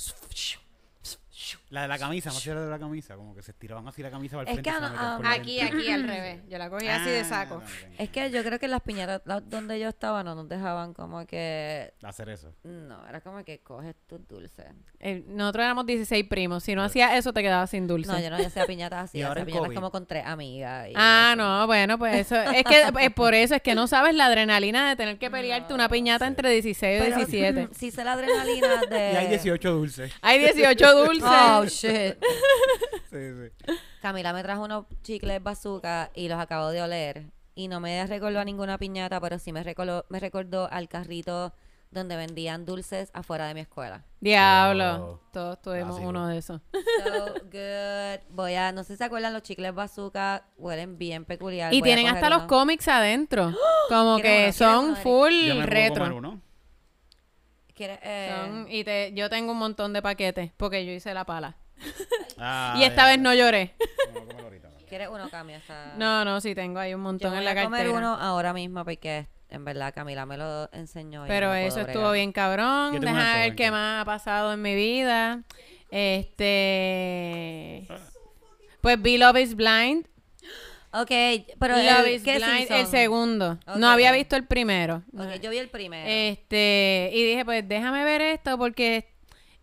La 1.70 1.84
de 1.84 1.88
la 1.88 2.00
camisa, 2.00 2.30
no 2.30 2.36
sé 2.36 2.42
si 2.42 2.50
era 2.50 2.62
de 2.64 2.70
la 2.72 2.80
camisa, 2.80 3.16
como 3.16 3.36
que 3.36 3.44
se 3.44 3.52
estiraban 3.52 3.88
así 3.88 4.02
la 4.02 4.10
camisa 4.10 4.38
para 4.38 4.50
el 4.52 4.58
Es 4.58 4.64
frente. 4.64 4.80
que 5.22 5.28
Aquí, 5.28 5.62
aquí 5.62 5.88
al 5.92 6.04
revés. 6.08 6.42
Yo 6.50 6.58
la 6.58 6.70
cogía 6.70 6.96
así 6.96 7.10
de 7.12 7.20
Ah, 7.20 7.26
saco. 7.26 7.60
también. 7.60 7.96
Es 8.00 8.10
que 8.10 8.32
yo 8.32 8.44
creo 8.44 8.58
que 8.58 8.68
las 8.68 8.82
piñatas 8.82 9.22
la- 9.26 9.40
donde 9.40 9.80
yo 9.80 9.88
estaba 9.88 10.24
no 10.24 10.34
nos 10.34 10.50
dejaban 10.50 10.94
como 10.96 11.26
que... 11.28 11.94
Hacer 12.04 12.30
eso. 12.30 12.54
No, 12.64 13.08
era 13.08 13.22
como 13.22 13.44
que 13.44 13.60
coges 13.60 13.96
tus 14.08 14.28
dulces. 14.28 14.66
Eh, 15.00 15.24
nosotros 15.28 15.64
éramos 15.64 15.86
16 15.86 16.26
primos. 16.28 16.64
Si 16.64 16.74
no 16.74 16.82
hacías 16.84 17.14
eso, 17.14 17.34
te 17.34 17.44
quedabas 17.44 17.70
sin 17.70 17.86
dulce. 17.86 18.12
No, 18.12 18.20
yo 18.20 18.32
no 18.32 18.38
hacía 18.38 18.66
piñatas 18.66 19.04
así, 19.10 19.22
hacía 19.22 19.46
piñatas 19.46 19.72
como 19.74 19.92
con 19.92 20.08
tres 20.08 20.26
amigas. 20.26 20.90
y 20.90 20.94
Ah, 20.96 21.34
eso. 21.36 21.44
no, 21.44 21.68
bueno, 21.68 22.00
pues 22.00 22.16
eso. 22.16 22.36
Es 22.36 22.64
que 22.64 22.82
es 23.06 23.14
por 23.14 23.36
eso 23.36 23.54
es 23.54 23.62
que 23.62 23.76
no 23.76 23.86
sabes 23.86 24.16
la 24.16 24.26
adrenalina 24.26 24.90
de 24.90 24.96
tener 24.96 25.20
que 25.20 25.30
pelearte 25.30 25.76
una 25.76 25.88
piñata 25.88 26.26
entre 26.26 26.50
16 26.50 27.00
y 27.00 27.04
Pero 27.04 27.16
17. 27.16 27.70
sí 27.76 27.92
sé 27.92 28.04
la 28.04 28.14
adrenalina 28.14 28.82
de... 28.90 29.12
Y 29.14 29.16
hay 29.18 29.28
18 29.28 29.72
dulces. 29.72 30.12
Hay 30.22 30.40
18 30.40 31.06
dulces. 31.06 31.24
Oh, 31.30 31.59
shit. 31.70 32.18
Sí, 33.10 33.18
sí. 33.34 33.76
Camila 34.02 34.34
me 34.34 34.44
trajo 34.44 34.64
unos 34.64 34.86
chicles 35.04 35.42
bazooka 35.42 36.12
y 36.16 36.28
los 36.28 36.40
acabo 36.40 36.70
de 36.70 36.82
oler. 36.82 37.32
Y 37.56 37.68
no 37.68 37.80
me 37.80 38.06
recordó 38.08 38.40
a 38.40 38.46
ninguna 38.46 38.78
piñata, 38.78 39.20
pero 39.20 39.40
sí 39.40 39.52
me 39.52 39.64
recordó, 39.64 40.06
me 40.10 40.20
recordó 40.20 40.70
al 40.72 40.88
carrito 40.88 41.54
donde 41.92 42.16
vendían 42.16 42.66
dulces 42.66 43.10
afuera 43.14 43.48
de 43.48 43.56
mi 43.56 43.62
escuela. 43.62 44.06
Diablo. 44.20 45.20
Todos 45.34 45.62
tuvimos 45.62 46.00
uno 46.00 46.28
de 46.28 46.38
esos. 46.38 46.62
So 46.72 47.34
good. 47.52 48.20
Voy 48.30 48.54
a, 48.54 48.72
no 48.72 48.84
sé 48.84 48.94
si 48.94 48.98
se 48.98 49.04
acuerdan, 49.04 49.34
los 49.34 49.42
chicles 49.42 49.74
bazooka 49.74 50.46
huelen 50.58 50.98
bien 50.98 51.26
peculiar. 51.26 51.74
Y 51.74 51.80
Voy 51.80 51.90
tienen 51.90 52.08
hasta 52.08 52.30
los 52.30 52.44
cómics 52.44 52.88
adentro. 52.88 53.54
Como 53.90 54.20
¿Quieres 54.20 54.56
que 54.56 54.64
son 54.64 54.96
full 54.98 55.34
Yo 55.34 55.56
me 55.56 55.66
puedo 55.66 55.66
comer 55.66 55.70
retro. 55.70 56.16
uno. 56.18 56.42
¿Quieres, 57.80 57.98
eh, 58.04 58.30
Son- 58.36 58.68
y 58.70 58.84
te, 58.84 59.14
yo 59.14 59.30
tengo 59.30 59.54
un 59.54 59.58
montón 59.58 59.94
de 59.94 60.02
paquetes 60.02 60.52
porque 60.58 60.86
yo 60.86 60.92
hice 60.92 61.14
la 61.14 61.24
pala. 61.24 61.56
Ah, 62.42 62.74
y 62.78 62.84
esta 62.84 63.04
ya. 63.04 63.08
vez 63.08 63.20
no 63.20 63.34
lloré. 63.34 63.74
¿Quieres 64.90 65.08
uno, 65.10 65.30
Cami? 65.30 65.54
Está... 65.54 65.94
No, 65.98 66.26
no, 66.26 66.42
sí 66.42 66.54
tengo 66.56 66.80
ahí 66.80 66.94
un 66.94 67.00
montón 67.02 67.30
voy 67.32 67.40
en 67.40 67.46
la 67.46 67.52
a 67.52 67.64
comer 67.64 67.82
cartera. 67.86 67.98
uno 67.98 68.14
ahora 68.16 68.52
mismo 68.54 68.84
porque 68.84 69.28
en 69.50 69.64
verdad 69.64 69.94
Camila 69.94 70.26
me 70.26 70.36
lo 70.38 70.70
enseñó. 70.74 71.26
y 71.26 71.28
Pero 71.30 71.48
no 71.48 71.56
eso 71.56 71.80
estuvo 71.80 71.94
bregar. 72.10 72.14
bien 72.16 72.32
cabrón. 72.34 73.00
Deja 73.00 73.38
ver 73.38 73.56
qué 73.56 73.72
más 73.72 74.02
ha 74.02 74.06
pasado 74.06 74.52
en 74.54 74.62
mi 74.62 74.76
vida. 74.76 75.44
Este. 75.92 77.88
Pues 78.82 79.02
vi 79.02 79.18
Love 79.18 79.38
is 79.38 79.56
Blind. 79.56 80.06
Ok, 80.92 81.12
pero 81.60 81.76
Love 81.78 82.08
el, 82.08 82.14
is 82.16 82.24
¿qué 82.24 82.36
Blind, 82.38 82.58
season? 82.68 82.78
el 82.78 82.88
segundo. 82.88 83.60
No 83.76 83.90
había 83.90 84.12
visto 84.12 84.36
el 84.36 84.46
primero. 84.46 85.04
Ok, 85.18 85.36
yo 85.42 85.52
vi 85.52 85.58
el 85.60 85.70
primero. 85.70 86.04
Este, 86.10 87.12
y 87.14 87.24
dije, 87.24 87.46
pues 87.46 87.68
déjame 87.68 88.04
ver 88.04 88.22
esto 88.22 88.58
porque 88.58 89.08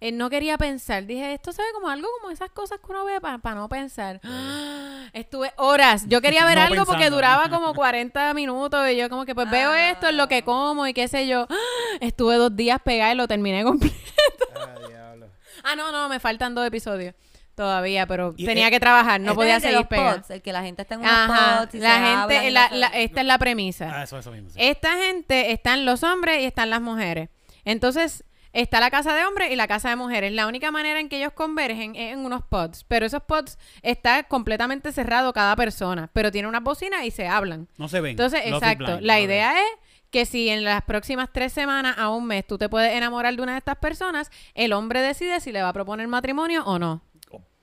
eh, 0.01 0.13
no 0.13 0.31
quería 0.31 0.57
pensar. 0.57 1.05
Dije, 1.05 1.33
esto 1.35 1.53
se 1.53 1.63
ve 1.63 1.69
como 1.75 1.89
algo 1.89 2.07
como 2.21 2.31
esas 2.33 2.51
cosas 2.51 2.79
que 2.79 2.87
uno 2.93 3.05
ve 3.05 3.21
para 3.21 3.55
no 3.57 3.69
pensar. 3.69 4.21
Estuve 5.13 5.53
horas. 5.57 6.05
Yo 6.09 6.21
quería 6.21 6.45
ver 6.45 6.59
No 6.59 6.65
algo 6.65 6.85
porque 6.85 7.11
duraba 7.11 7.49
como 7.49 7.75
40 7.75 8.33
minutos 8.35 8.89
y 8.91 8.97
yo 8.97 9.09
como 9.09 9.25
que 9.25 9.35
pues 9.35 9.51
veo 9.51 9.71
Ah. 9.71 9.91
esto, 9.91 10.09
es 10.09 10.15
lo 10.15 10.29
que 10.29 10.43
como 10.45 10.87
y 10.87 10.95
qué 10.95 11.09
sé 11.09 11.27
yo. 11.27 11.49
Estuve 12.01 12.37
dos 12.37 12.55
días 12.55 12.79
pegada 12.85 13.13
y 13.13 13.17
lo 13.17 13.27
terminé 13.27 13.65
completo. 13.65 13.97
Ah, 14.55 14.75
diablo. 14.89 15.27
ah, 15.65 15.75
no, 15.75 15.91
no, 15.91 16.09
me 16.09 16.21
faltan 16.21 16.55
dos 16.55 16.65
episodios 16.67 17.15
todavía, 17.57 18.07
pero 18.07 18.35
Y, 18.37 18.45
tenía 18.47 18.69
eh, 18.69 18.71
que 18.71 18.79
trabajar, 18.79 19.21
no 19.21 19.33
Este 19.33 19.35
podía 19.35 19.57
es 19.57 19.57
el 19.57 19.63
de 19.63 19.69
seguir 19.69 19.79
los 19.81 19.89
pegada. 19.89 20.15
pods, 20.19 20.31
el 20.31 20.43
que 20.43 20.53
la 20.53 20.63
gente 20.63 20.83
está 20.83 20.95
en 20.95 21.01
unos 21.01 21.13
Ajá, 21.13 21.59
pods 21.63 21.75
y 21.75 21.79
la 21.81 21.95
se 21.95 22.01
gente, 22.01 22.51
la- 22.53 22.69
la- 22.71 22.87
esta 22.89 23.21
es 23.23 23.27
la 23.27 23.39
premisa. 23.39 23.91
Ah, 23.93 24.03
eso, 24.05 24.19
eso 24.19 24.31
mismo. 24.31 24.51
sí. 24.51 24.57
Esta 24.61 24.97
gente 24.99 25.51
están 25.51 25.85
los 25.85 26.05
hombres 26.05 26.41
y 26.43 26.45
están 26.45 26.71
las 26.71 26.81
mujeres. 26.81 27.31
Entonces, 27.65 28.23
está 28.53 28.79
la 28.81 28.91
casa 28.91 29.15
de 29.15 29.25
hombres 29.25 29.51
y 29.51 29.57
la 29.57 29.67
casa 29.67 29.89
de 29.91 29.97
mujeres. 29.97 30.33
La 30.33 30.47
única 30.47 30.71
manera 30.71 31.01
en 31.01 31.09
que 31.09 31.19
ellos 31.19 31.33
convergen 31.35 31.97
es 31.97 32.13
en 32.15 32.21
unos 32.25 32.43
pods. 32.45 32.85
Pero 32.89 33.05
esos 33.05 33.23
pods 33.23 33.59
está 33.83 34.23
completamente 34.23 34.93
cerrado 34.93 35.33
cada 35.33 35.57
persona. 35.57 36.09
Pero 36.13 36.31
tiene 36.31 36.49
unas 36.49 36.63
bocinas 36.63 37.05
y 37.05 37.11
se 37.11 37.27
hablan. 37.27 37.69
No 37.77 37.89
se 37.89 38.01
ven. 38.01 38.13
Entonces, 38.13 38.41
Love 38.49 38.63
exacto. 38.63 38.99
La 39.01 39.21
idea 39.21 39.59
es 39.59 39.67
que 40.11 40.25
si 40.25 40.49
en 40.49 40.63
las 40.65 40.83
próximas 40.83 41.29
tres 41.33 41.53
semanas 41.53 41.97
a 41.99 42.09
un 42.09 42.27
mes 42.27 42.47
tú 42.47 42.57
te 42.57 42.69
puedes 42.69 42.95
enamorar 42.95 43.35
de 43.35 43.43
una 43.43 43.53
de 43.53 43.59
estas 43.59 43.77
personas, 43.77 44.31
el 44.55 44.73
hombre 44.73 45.03
decide 45.03 45.41
si 45.41 45.51
le 45.53 45.61
va 45.61 45.71
a 45.71 45.73
proponer 45.75 46.07
matrimonio 46.09 46.65
o 46.65 46.79
no. 46.79 47.03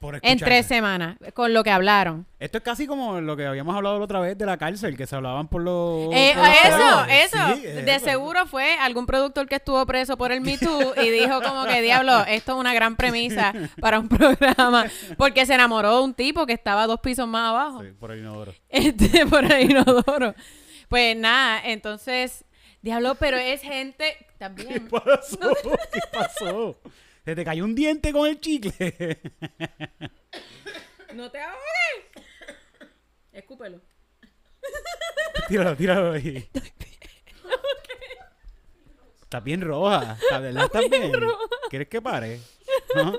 Por 0.04 0.20
En 0.22 0.38
tres 0.38 0.66
semanas, 0.66 1.16
con 1.34 1.54
lo 1.54 1.64
que 1.64 1.72
hablaron. 1.72 2.26
Esto 2.38 2.58
es 2.58 2.64
casi 2.66 2.86
como 2.86 3.22
lo 3.22 3.38
que 3.38 3.45
habíamos 3.45 3.74
hablado 3.74 3.99
la 3.99 4.04
otra 4.04 4.20
vez 4.20 4.38
de 4.38 4.45
la 4.45 4.58
cárcel, 4.58 4.97
que 4.97 5.08
se 5.08 5.16
hablaban 5.16 5.47
por 5.47 5.62
los. 5.62 6.14
Eh, 6.14 6.34
por 6.36 6.45
los 6.45 6.58
eso, 6.66 7.06
eso. 7.06 7.56
Sí, 7.56 7.62
de 7.62 7.95
eso. 7.95 8.04
seguro 8.04 8.45
fue 8.45 8.74
algún 8.74 9.06
productor 9.06 9.47
que 9.47 9.56
estuvo 9.56 9.86
preso 9.86 10.18
por 10.18 10.34
el 10.34 10.41
Me 10.41 10.58
Too 10.58 10.95
y 11.01 11.10
dijo 11.10 11.41
como 11.41 11.64
que, 11.64 11.82
diablo, 11.82 12.26
esto 12.28 12.51
es 12.51 12.58
una 12.58 12.74
gran 12.74 12.97
premisa 12.97 13.54
para 13.80 13.97
un 13.97 14.10
programa. 14.10 14.88
Porque 15.18 15.45
se 15.45 15.54
enamoró 15.54 15.99
de 15.99 16.04
un 16.04 16.14
tipo 16.14 16.45
que 16.45 16.51
estaba 16.51 16.86
dos 16.86 16.99
pisos 16.99 17.26
más 17.26 17.51
abajo. 17.51 17.82
Sí, 17.82 17.91
por 17.97 18.12
el 18.12 18.20
inodoro. 18.20 18.54
Este, 18.68 19.26
por 19.26 19.49
ahí 19.49 19.68
inodoro. 19.72 20.36
Pues 20.89 21.16
nada, 21.16 21.62
entonces, 21.64 22.43
diablo, 22.82 23.16
pero 23.16 23.38
es 23.38 23.62
gente 23.62 24.18
¿Qué 24.20 24.34
también. 24.38 24.89
pasó? 24.89 25.38
¿Qué 25.93 26.01
pasó? 26.12 26.76
Se 27.26 27.36
te 27.36 27.45
cayó 27.45 27.63
un 27.63 27.74
diente 27.76 28.11
con 28.11 28.28
el 28.28 28.39
chicle. 28.39 29.19
No 31.13 31.30
te 31.30 31.39
ahogues. 31.39 32.26
Escúpelo. 33.32 33.80
tíralo, 35.47 35.76
tíralo 35.76 36.13
ahí. 36.13 36.49
Estás 39.21 39.43
bien 39.43 39.61
roja. 39.61 40.17
¿La 40.32 40.39
verdad 40.39 40.65
estás 40.65 40.89
bien? 40.89 41.11
¿Quieres 41.69 41.88
que 41.88 42.01
pare? 42.01 42.39
¿No? 42.95 43.15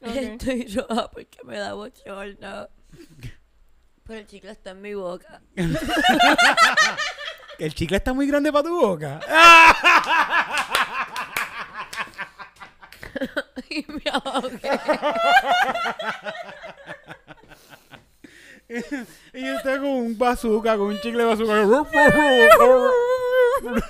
Estoy 0.00 0.66
roja 0.66 1.08
porque 1.12 1.38
me 1.44 1.58
da 1.58 1.74
bochorno. 1.74 2.68
Pero 4.04 4.18
el 4.20 4.26
chicle 4.26 4.50
está 4.50 4.70
en 4.70 4.82
mi 4.82 4.94
boca. 4.94 5.42
El 7.58 7.72
chicle 7.74 7.96
está 7.98 8.12
muy 8.12 8.26
grande 8.26 8.52
para 8.52 8.64
tu 8.64 8.80
boca. 8.80 9.20
y 13.70 13.84
me 13.88 14.02
ahogué. 14.10 14.80
Y 19.32 19.46
está 19.46 19.78
con 19.78 19.88
un 19.88 20.18
bazooka, 20.18 20.76
con 20.76 20.86
un 20.88 21.00
chicle 21.00 21.22
de 21.22 21.24
bazooka. 21.24 21.86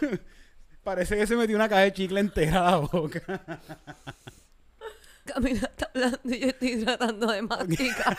Parece 0.85 1.17
que 1.17 1.27
se 1.27 1.37
metió 1.37 1.57
una 1.57 1.69
caja 1.69 1.83
de 1.83 1.93
chicle 1.93 2.21
entera 2.21 2.69
a 2.69 2.71
la 2.73 2.77
boca. 2.79 3.23
Camila 5.25 5.71
está 5.71 5.91
hablando 5.95 6.21
y 6.25 6.41
yo 6.41 6.49
estoy 6.49 6.85
tratando 6.85 7.27
de 7.29 7.43
masticar. 7.43 8.19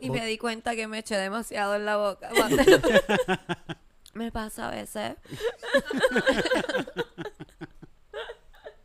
y 0.00 0.08
me 0.08 0.24
di 0.24 0.38
cuenta 0.38 0.74
que 0.74 0.86
me 0.86 1.00
eché 1.00 1.16
demasiado 1.16 1.74
en 1.74 1.84
la 1.84 1.96
boca. 1.98 2.30
me 4.14 4.32
pasa 4.32 4.68
a 4.68 4.70
veces. 4.70 5.16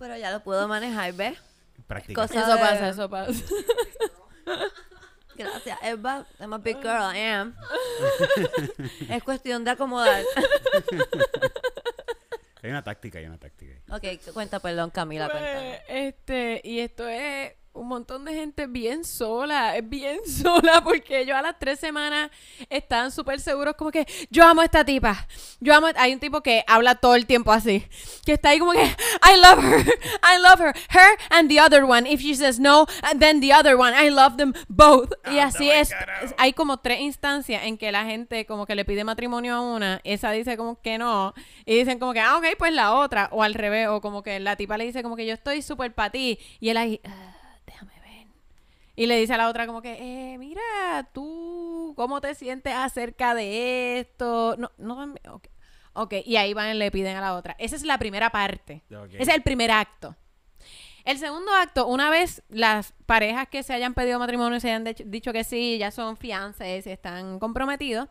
Pero 0.01 0.17
ya 0.17 0.31
lo 0.31 0.39
puedo 0.41 0.67
manejar, 0.67 1.13
¿ves? 1.13 1.37
Práctica. 1.85 2.19
Cosa 2.19 2.41
Eso 2.41 2.53
de- 2.55 2.59
pasa, 2.59 2.89
eso 2.89 3.07
pasa. 3.07 3.31
Gracias, 5.35 5.77
Eva. 5.83 6.25
I'm 6.39 6.53
a 6.53 6.57
big 6.57 6.77
girl, 6.81 7.15
I 7.15 7.19
am. 7.19 7.55
es 9.09 9.21
cuestión 9.23 9.63
de 9.63 9.69
acomodar. 9.69 10.23
Hay 12.63 12.69
una 12.71 12.83
táctica, 12.83 13.19
hay 13.19 13.25
una 13.27 13.37
táctica. 13.37 13.75
ok, 13.95 14.33
cuenta, 14.33 14.59
perdón, 14.59 14.89
Camila, 14.89 15.29
cuenta. 15.29 15.51
Pues, 15.53 15.81
este, 15.87 16.61
y 16.63 16.79
esto 16.79 17.07
es 17.07 17.53
un 17.73 17.87
montón 17.87 18.25
de 18.25 18.33
gente 18.33 18.67
bien 18.67 19.05
sola, 19.05 19.77
es 19.77 19.87
bien 19.87 20.19
sola, 20.25 20.83
porque 20.83 21.19
ellos 21.21 21.35
a 21.37 21.41
las 21.41 21.57
tres 21.57 21.79
semanas 21.79 22.29
están 22.69 23.11
súper 23.11 23.39
seguros 23.39 23.75
como 23.75 23.91
que 23.91 24.05
yo 24.29 24.43
amo 24.45 24.61
a 24.61 24.65
esta 24.65 24.83
tipa, 24.83 25.27
yo 25.59 25.73
amo, 25.73 25.87
hay 25.95 26.13
un 26.13 26.19
tipo 26.19 26.41
que 26.41 26.63
habla 26.67 26.95
todo 26.95 27.15
el 27.15 27.25
tiempo 27.25 27.51
así, 27.51 27.85
que 28.25 28.33
está 28.33 28.49
ahí 28.49 28.59
como 28.59 28.73
que 28.73 28.83
I 28.83 29.39
love 29.41 29.63
her, 29.63 29.85
I 30.23 30.41
love 30.41 30.59
her, 30.59 30.75
her 30.89 31.17
and 31.29 31.49
the 31.49 31.61
other 31.61 31.83
one, 31.85 32.07
if 32.09 32.19
she 32.21 32.35
says 32.35 32.59
no, 32.59 32.85
then 33.17 33.39
the 33.39 33.53
other 33.53 33.75
one, 33.77 33.93
I 33.95 34.09
love 34.09 34.35
them 34.37 34.53
both, 34.67 35.13
y 35.31 35.39
así 35.39 35.69
es, 35.69 35.91
es- 36.23 36.35
hay 36.37 36.53
como 36.53 36.77
tres 36.77 36.99
instancias 36.99 37.63
en 37.63 37.77
que 37.77 37.91
la 37.91 38.03
gente 38.05 38.45
como 38.45 38.65
que 38.65 38.75
le 38.75 38.83
pide 38.85 39.03
matrimonio 39.03 39.55
a 39.55 39.61
una, 39.61 40.01
esa 40.03 40.31
dice 40.31 40.57
como 40.57 40.81
que 40.81 40.97
no, 40.97 41.33
y 41.65 41.77
dicen 41.77 41.99
como 41.99 42.13
que, 42.13 42.19
ah, 42.19 42.37
ok, 42.37 42.45
pues 42.57 42.73
la 42.73 42.93
otra, 42.93 43.29
o 43.31 43.43
al 43.43 43.53
revés, 43.53 43.87
o 43.87 44.01
como 44.01 44.23
que 44.23 44.39
la 44.41 44.55
tipa 44.57 44.77
le 44.77 44.83
dice 44.85 45.01
como 45.03 45.15
que 45.15 45.25
yo 45.25 45.33
estoy 45.33 45.61
súper 45.61 45.93
para 45.93 46.09
ti, 46.11 46.37
y 46.59 46.69
él 46.69 46.77
ahí, 46.77 46.99
"Ah. 47.05 47.37
Y 48.95 49.05
le 49.05 49.17
dice 49.17 49.33
a 49.33 49.37
la 49.37 49.49
otra 49.49 49.67
como 49.67 49.81
que, 49.81 49.93
eh, 50.33 50.37
mira, 50.37 51.09
tú, 51.13 51.93
¿cómo 51.95 52.19
te 52.21 52.35
sientes 52.35 52.73
acerca 52.73 53.33
de 53.33 53.99
esto? 53.99 54.55
No, 54.57 54.71
no, 54.77 55.15
ok. 55.29 55.47
Ok, 55.93 56.13
y 56.25 56.37
ahí 56.37 56.53
van 56.53 56.75
y 56.75 56.77
le 56.77 56.91
piden 56.91 57.17
a 57.17 57.21
la 57.21 57.35
otra. 57.35 57.55
Esa 57.59 57.75
es 57.75 57.83
la 57.83 57.97
primera 57.97 58.29
parte. 58.29 58.83
Ese 59.13 59.23
es 59.23 59.27
el 59.29 59.41
primer 59.41 59.71
acto. 59.71 60.15
El 61.03 61.17
segundo 61.17 61.51
acto, 61.53 61.87
una 61.87 62.09
vez 62.09 62.43
las 62.47 62.93
parejas 63.05 63.47
que 63.49 63.63
se 63.63 63.73
hayan 63.73 63.93
pedido 63.93 64.19
matrimonio 64.19 64.59
se 64.59 64.69
hayan 64.71 64.83
dicho 64.83 65.33
que 65.33 65.43
sí, 65.43 65.77
ya 65.79 65.89
son 65.91 66.15
fiances, 66.15 66.85
están 66.85 67.39
comprometidos, 67.39 68.07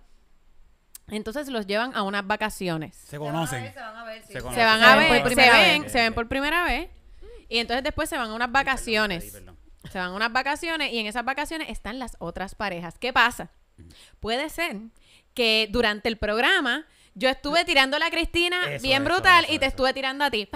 entonces 1.10 1.48
los 1.48 1.66
llevan 1.66 1.94
a 1.94 2.02
unas 2.02 2.26
vacaciones. 2.26 2.96
Se 2.96 3.18
conocen. 3.18 3.72
Se 3.72 3.80
van 3.80 3.96
a 3.96 4.04
ver. 4.04 4.24
Se 4.24 4.40
van 4.40 4.82
a 4.82 4.96
ver, 4.96 5.90
se 5.90 5.98
ven 5.98 6.14
por 6.14 6.28
primera 6.28 6.64
vez. 6.64 6.90
Y 7.48 7.58
entonces 7.58 7.82
después 7.82 8.08
se 8.08 8.16
van 8.16 8.30
a 8.30 8.34
unas 8.34 8.50
vacaciones. 8.50 9.40
Se 9.90 9.98
van 9.98 10.08
a 10.08 10.14
unas 10.14 10.32
vacaciones 10.32 10.92
y 10.92 10.98
en 10.98 11.06
esas 11.06 11.24
vacaciones 11.24 11.68
están 11.68 11.98
las 11.98 12.16
otras 12.20 12.54
parejas. 12.54 12.98
¿Qué 12.98 13.12
pasa? 13.12 13.50
Puede 14.20 14.48
ser 14.50 14.76
que 15.34 15.68
durante 15.70 16.08
el 16.08 16.16
programa 16.16 16.86
yo 17.14 17.28
estuve 17.28 17.64
tirando 17.64 17.96
a 17.96 18.10
Cristina 18.10 18.72
Eso, 18.72 18.82
bien 18.82 19.02
eso, 19.02 19.12
brutal 19.12 19.44
eso, 19.44 19.54
y 19.54 19.58
te 19.58 19.66
eso. 19.66 19.70
estuve 19.70 19.92
tirando 19.92 20.24
a 20.24 20.30
ti. 20.30 20.48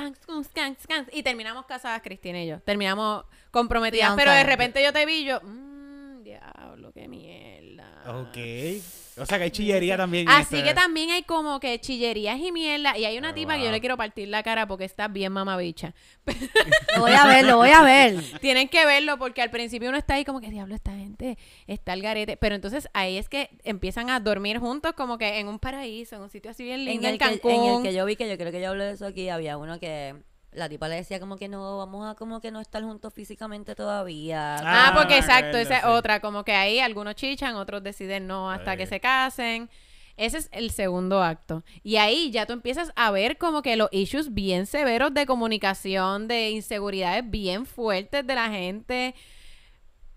Y 1.12 1.22
terminamos 1.22 1.66
casadas, 1.66 2.00
Cristina 2.02 2.42
y 2.42 2.46
yo. 2.46 2.60
Terminamos 2.60 3.24
comprometidas. 3.50 4.14
Pero 4.16 4.30
de 4.30 4.44
repente 4.44 4.82
yo 4.82 4.92
te 4.92 5.04
vi 5.04 5.14
y 5.14 5.24
yo, 5.24 5.40
mmm, 5.42 6.22
diablo, 6.22 6.92
qué 6.92 7.08
mierda. 7.08 8.02
Ok. 8.06 9.03
O 9.16 9.26
sea 9.26 9.38
que 9.38 9.44
hay 9.44 9.50
chillería 9.50 9.96
también. 9.96 10.28
Así 10.28 10.56
este- 10.56 10.68
que 10.68 10.74
también 10.74 11.10
hay 11.10 11.22
como 11.22 11.60
que 11.60 11.80
chillerías 11.80 12.38
y 12.40 12.50
mierda. 12.52 12.98
Y 12.98 13.04
hay 13.04 13.16
una 13.18 13.28
Ah, 13.30 13.34
tipa 13.34 13.56
que 13.56 13.64
yo 13.64 13.70
le 13.70 13.80
quiero 13.80 13.96
partir 13.96 14.28
la 14.28 14.42
cara 14.42 14.66
porque 14.66 14.84
está 14.84 15.08
bien 15.08 15.32
mamabicha. 15.32 15.94
Lo 16.96 17.00
voy 17.02 17.12
a 17.12 17.26
ver, 17.26 17.44
lo 17.44 17.56
voy 17.56 17.70
a 17.70 17.82
ver. 17.82 18.16
Tienen 18.40 18.68
que 18.68 18.84
verlo 18.86 19.18
porque 19.18 19.42
al 19.42 19.50
principio 19.50 19.88
uno 19.88 19.98
está 19.98 20.14
ahí 20.14 20.24
como 20.24 20.40
que 20.40 20.50
diablo 20.50 20.74
esta 20.74 20.92
gente 20.96 21.38
está 21.66 21.92
al 21.92 22.02
garete. 22.02 22.36
Pero 22.36 22.54
entonces 22.54 22.88
ahí 22.92 23.16
es 23.16 23.28
que 23.28 23.50
empiezan 23.64 24.10
a 24.10 24.20
dormir 24.20 24.58
juntos 24.58 24.92
como 24.94 25.18
que 25.18 25.38
en 25.38 25.48
un 25.48 25.58
paraíso, 25.58 26.16
en 26.16 26.22
un 26.22 26.30
sitio 26.30 26.50
así 26.50 26.64
bien 26.64 26.80
En 26.80 26.86
lindo 26.86 27.06
en, 27.08 27.14
el, 27.14 27.18
Cancún. 27.18 27.52
en 27.52 27.74
el 27.76 27.82
que 27.82 27.94
yo 27.94 28.04
vi 28.04 28.16
que 28.16 28.28
yo 28.28 28.36
creo 28.36 28.50
que 28.52 28.60
yo 28.60 28.70
hablé 28.70 28.84
de 28.84 28.92
eso 28.92 29.06
aquí, 29.06 29.28
había 29.28 29.56
uno 29.58 29.78
que 29.78 30.14
la 30.54 30.68
tipa 30.68 30.88
le 30.88 30.96
decía 30.96 31.20
como 31.20 31.36
que 31.36 31.48
no, 31.48 31.78
vamos 31.78 32.06
a 32.10 32.14
como 32.14 32.40
que 32.40 32.50
no 32.50 32.60
estar 32.60 32.82
juntos 32.82 33.12
físicamente 33.12 33.74
todavía. 33.74 34.56
Ah, 34.56 34.88
Ah, 34.88 34.92
porque 34.94 35.18
exacto, 35.18 35.56
esa 35.58 35.76
es 35.76 35.82
sí. 35.82 35.88
otra. 35.88 36.20
Como 36.20 36.44
que 36.44 36.52
ahí 36.52 36.78
algunos 36.80 37.14
chichan, 37.16 37.56
otros 37.56 37.82
deciden 37.82 38.26
no 38.26 38.50
hasta 38.50 38.76
que 38.76 38.84
Ok. 38.84 38.88
se 38.88 39.00
casen. 39.00 39.70
Ese 40.16 40.38
es 40.38 40.48
el 40.52 40.70
segundo 40.70 41.22
acto. 41.24 41.64
Y 41.82 41.96
ahí 41.96 42.30
ya 42.30 42.46
tú 42.46 42.52
empiezas 42.52 42.92
a 42.94 43.10
ver 43.10 43.36
como 43.36 43.62
que 43.62 43.74
los 43.76 43.88
issues 43.90 44.32
bien 44.32 44.66
severos 44.66 45.12
de 45.12 45.26
comunicación, 45.26 46.28
de 46.28 46.50
inseguridades 46.50 47.28
bien 47.28 47.66
fuertes 47.66 48.24
de 48.24 48.34
la 48.36 48.48
gente. 48.48 49.14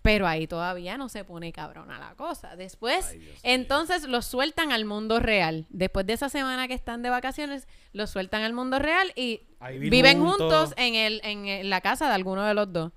Pero 0.07 0.25
ahí 0.25 0.47
todavía 0.47 0.97
no 0.97 1.09
se 1.09 1.25
pone 1.25 1.51
cabrona 1.51 1.99
la 1.99 2.15
cosa. 2.15 2.55
Después, 2.55 3.09
Ay, 3.11 3.29
entonces 3.43 4.07
los 4.07 4.25
sueltan 4.25 4.71
al 4.71 4.85
mundo 4.85 5.19
real. 5.19 5.65
Después 5.67 6.05
de 6.05 6.13
esa 6.13 6.29
semana 6.29 6.69
que 6.69 6.73
están 6.73 7.01
de 7.03 7.09
vacaciones, 7.09 7.67
los 7.91 8.09
sueltan 8.09 8.43
al 8.43 8.53
mundo 8.53 8.79
real 8.79 9.11
y 9.17 9.41
viven 9.59 9.89
viven 9.89 10.19
juntos. 10.21 10.39
juntos 10.39 10.73
en, 10.77 10.95
el, 10.95 11.19
en 11.25 11.69
la 11.69 11.81
casa 11.81 12.07
de 12.07 12.13
alguno 12.13 12.45
de 12.45 12.53
los 12.53 12.71
dos. 12.71 12.93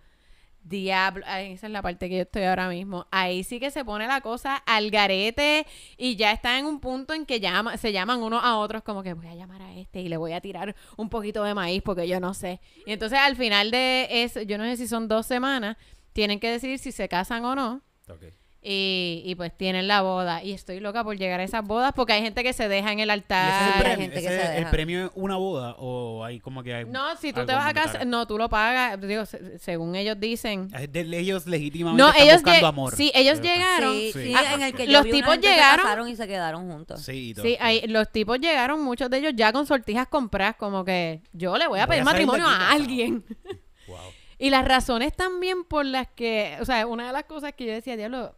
Diablo, 0.63 1.27
esa 1.27 1.67
es 1.67 1.73
la 1.73 1.83
parte 1.83 2.09
que 2.09 2.15
yo 2.15 2.23
estoy 2.23 2.45
ahora 2.45 2.69
mismo. 2.69 3.09
Ahí 3.11 3.43
sí 3.43 3.59
que 3.59 3.73
se 3.73 3.85
pone 3.85 4.07
la 4.07 4.21
cosa 4.21 4.55
al 4.55 4.93
garete 4.93 5.67
y 5.97 6.15
ya 6.15 6.31
está 6.31 6.61
en 6.61 6.67
un 6.67 6.79
punto 6.79 7.13
en 7.13 7.27
que 7.27 7.41
llama, 7.41 7.77
se 7.77 7.93
llaman 7.93 8.23
unos 8.23 8.45
a 8.45 8.57
otros 8.59 8.85
como 8.85 9.03
que 9.03 9.15
voy 9.15 9.27
a 9.27 9.35
llamar 9.35 9.63
a 9.63 9.75
este 9.75 10.01
y 10.01 10.09
le 10.09 10.17
voy 10.17 10.33
a 10.33 10.41
tirar 10.41 10.77
un 10.97 11.09
poquito 11.09 11.43
de 11.43 11.55
maíz 11.55 11.83
porque 11.83 12.07
yo 12.07 12.21
no 12.21 12.35
sé. 12.35 12.61
Y 12.87 12.93
entonces 12.93 13.19
al 13.19 13.35
final 13.35 13.73
de 13.73 14.07
eso, 14.23 14.43
yo 14.43 14.59
no 14.59 14.65
sé 14.65 14.77
si 14.77 14.87
son 14.87 15.09
dos 15.09 15.27
semanas, 15.27 15.77
tienen 16.21 16.39
que 16.39 16.51
decidir 16.51 16.79
si 16.79 16.93
se 16.93 17.09
casan 17.09 17.47
o 17.47 17.55
no. 17.55 17.81
Y, 18.62 19.23
y 19.25 19.35
pues 19.37 19.57
tienen 19.57 19.89
la 19.89 20.03
boda. 20.03 20.45
Y 20.45 20.53
estoy 20.53 20.81
loca 20.81 21.03
por 21.03 21.16
llegar 21.16 21.41
a 21.41 21.45
esas 21.45 21.64
bodas 21.66 21.95
porque 21.97 22.12
hay 22.12 22.21
gente 22.21 22.43
que 22.43 22.53
se 22.53 22.68
deja 22.68 22.93
en 22.93 23.01
el 23.01 23.09
¿Y 23.09 23.12
ese 23.12 23.23
es 23.23 23.25
altar. 23.25 23.47
el 23.47 23.73
hay 23.73 23.81
premio? 23.81 24.11
que 24.11 24.18
¿Ese 24.18 24.29
se 24.29 24.35
es 24.43 24.49
¿El 24.51 24.57
deja. 24.57 24.71
premio 24.71 25.07
es 25.07 25.11
una 25.14 25.37
boda 25.37 25.77
o 25.79 26.23
hay 26.23 26.41
como 26.41 26.62
que 26.62 26.75
hay 26.75 26.85
No, 26.85 27.16
si 27.16 27.33
tú 27.33 27.47
te 27.47 27.55
vas 27.55 27.64
a 27.66 27.73
casar, 27.73 28.07
no, 28.07 28.27
tú 28.27 28.37
lo 28.37 28.51
pagas, 28.51 29.01
digo, 29.01 29.25
se- 29.25 29.59
según 29.61 29.97
ellos 29.97 30.21
dicen. 30.21 30.68
Es 30.79 30.93
de- 30.93 31.18
ellos 31.18 31.47
legítimamente 31.47 32.03
No, 32.03 32.11
están 32.11 32.23
ellos 32.23 32.43
buscando 32.43 32.66
amor. 32.66 32.95
sí, 32.97 33.11
ellos 33.14 33.41
llegaron. 33.41 33.95
Sí, 33.95 34.11
Sí. 34.12 34.23
sí, 34.25 34.35
Ah, 34.37 34.53
en 34.55 34.61
el 34.61 34.75
que 34.75 34.87
yo 34.87 34.93
los 34.93 35.05
vi 35.05 35.09
una 35.11 35.16
tipos 35.21 35.33
gente 35.33 35.49
se 35.49 35.55
llegaron- 35.55 35.83
casaron 35.87 36.09
y 36.11 36.16
se 36.16 36.29
quedaron 36.29 36.71
juntos. 36.71 37.01
Sí, 37.03 37.31
y 37.31 37.35
todo. 37.35 37.47
Sí, 37.47 37.57
hay- 37.59 37.87
los 37.89 38.12
tipos 38.12 38.39
llegaron, 38.41 38.83
muchos 38.85 39.09
de 39.09 39.16
ellos 39.21 39.33
ya 39.37 39.55
con 39.55 39.64
sortijas 39.66 40.07
compradas, 40.09 40.57
como 40.57 40.85
que 40.85 41.23
yo 41.33 41.57
le 41.57 41.66
voy 41.66 41.81
a 41.81 41.87
Voy 41.87 41.93
pedir 41.97 42.03
a 42.03 42.05
matrimonio 42.05 42.47
a 42.47 42.73
alguien. 42.73 43.25
Wow. 43.89 43.97
Y 44.43 44.49
las 44.49 44.66
razones 44.66 45.14
también 45.14 45.64
por 45.64 45.84
las 45.84 46.09
que, 46.09 46.57
o 46.62 46.64
sea, 46.64 46.86
una 46.86 47.07
de 47.09 47.12
las 47.12 47.24
cosas 47.24 47.53
que 47.53 47.66
yo 47.66 47.72
decía, 47.74 47.95
diablo, 47.95 48.34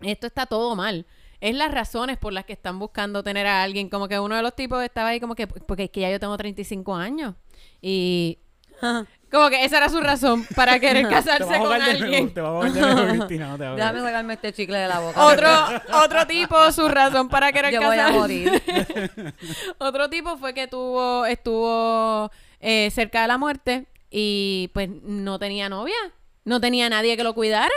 esto 0.00 0.28
está 0.28 0.46
todo 0.46 0.76
mal. 0.76 1.04
Es 1.40 1.52
las 1.56 1.72
razones 1.72 2.16
por 2.16 2.32
las 2.32 2.44
que 2.44 2.52
están 2.52 2.78
buscando 2.78 3.24
tener 3.24 3.44
a 3.44 3.64
alguien. 3.64 3.88
Como 3.88 4.06
que 4.06 4.20
uno 4.20 4.36
de 4.36 4.42
los 4.42 4.54
tipos 4.54 4.80
estaba 4.84 5.08
ahí 5.08 5.18
como 5.18 5.34
que, 5.34 5.48
porque 5.48 5.84
es 5.84 5.90
que 5.90 6.00
ya 6.02 6.10
yo 6.10 6.20
tengo 6.20 6.36
35 6.36 6.94
años. 6.94 7.34
Y 7.82 8.38
como 9.32 9.48
que 9.50 9.64
esa 9.64 9.78
era 9.78 9.88
su 9.88 10.00
razón 10.00 10.46
para 10.54 10.78
querer 10.78 11.08
Te 11.08 11.12
casarse 11.12 11.56
a 11.56 11.58
con 11.58 11.70
nuevo, 11.70 11.82
alguien. 11.82 12.32
te 12.32 12.40
a 12.40 12.44
ahogar 12.44 12.72
de 12.72 12.80
nuevo, 12.80 13.08
Cristina, 13.26 13.48
no 13.48 13.58
te 13.58 13.66
ahogues. 13.66 13.84
Déjame 13.84 14.00
sacarme 14.02 14.34
este 14.34 14.52
chicle 14.52 14.78
de 14.78 14.86
la 14.86 15.00
boca. 15.00 15.26
Otro, 15.26 15.48
otro 16.04 16.26
tipo, 16.28 16.70
su 16.70 16.88
razón 16.88 17.28
para 17.28 17.50
querer 17.50 17.74
Yo 17.74 17.80
voy 17.82 17.96
a 17.98 18.06
casarse. 18.06 18.18
morir. 18.20 18.62
Otro 19.78 20.08
tipo 20.08 20.36
fue 20.38 20.54
que 20.54 20.68
tuvo, 20.68 21.26
estuvo 21.26 22.30
eh, 22.60 22.90
cerca 22.92 23.22
de 23.22 23.28
la 23.28 23.38
muerte 23.38 23.86
y 24.10 24.70
pues 24.74 24.88
no 25.02 25.38
tenía 25.38 25.68
novia, 25.68 25.94
no 26.44 26.60
tenía 26.60 26.88
nadie 26.88 27.16
que 27.16 27.24
lo 27.24 27.34
cuidara. 27.34 27.72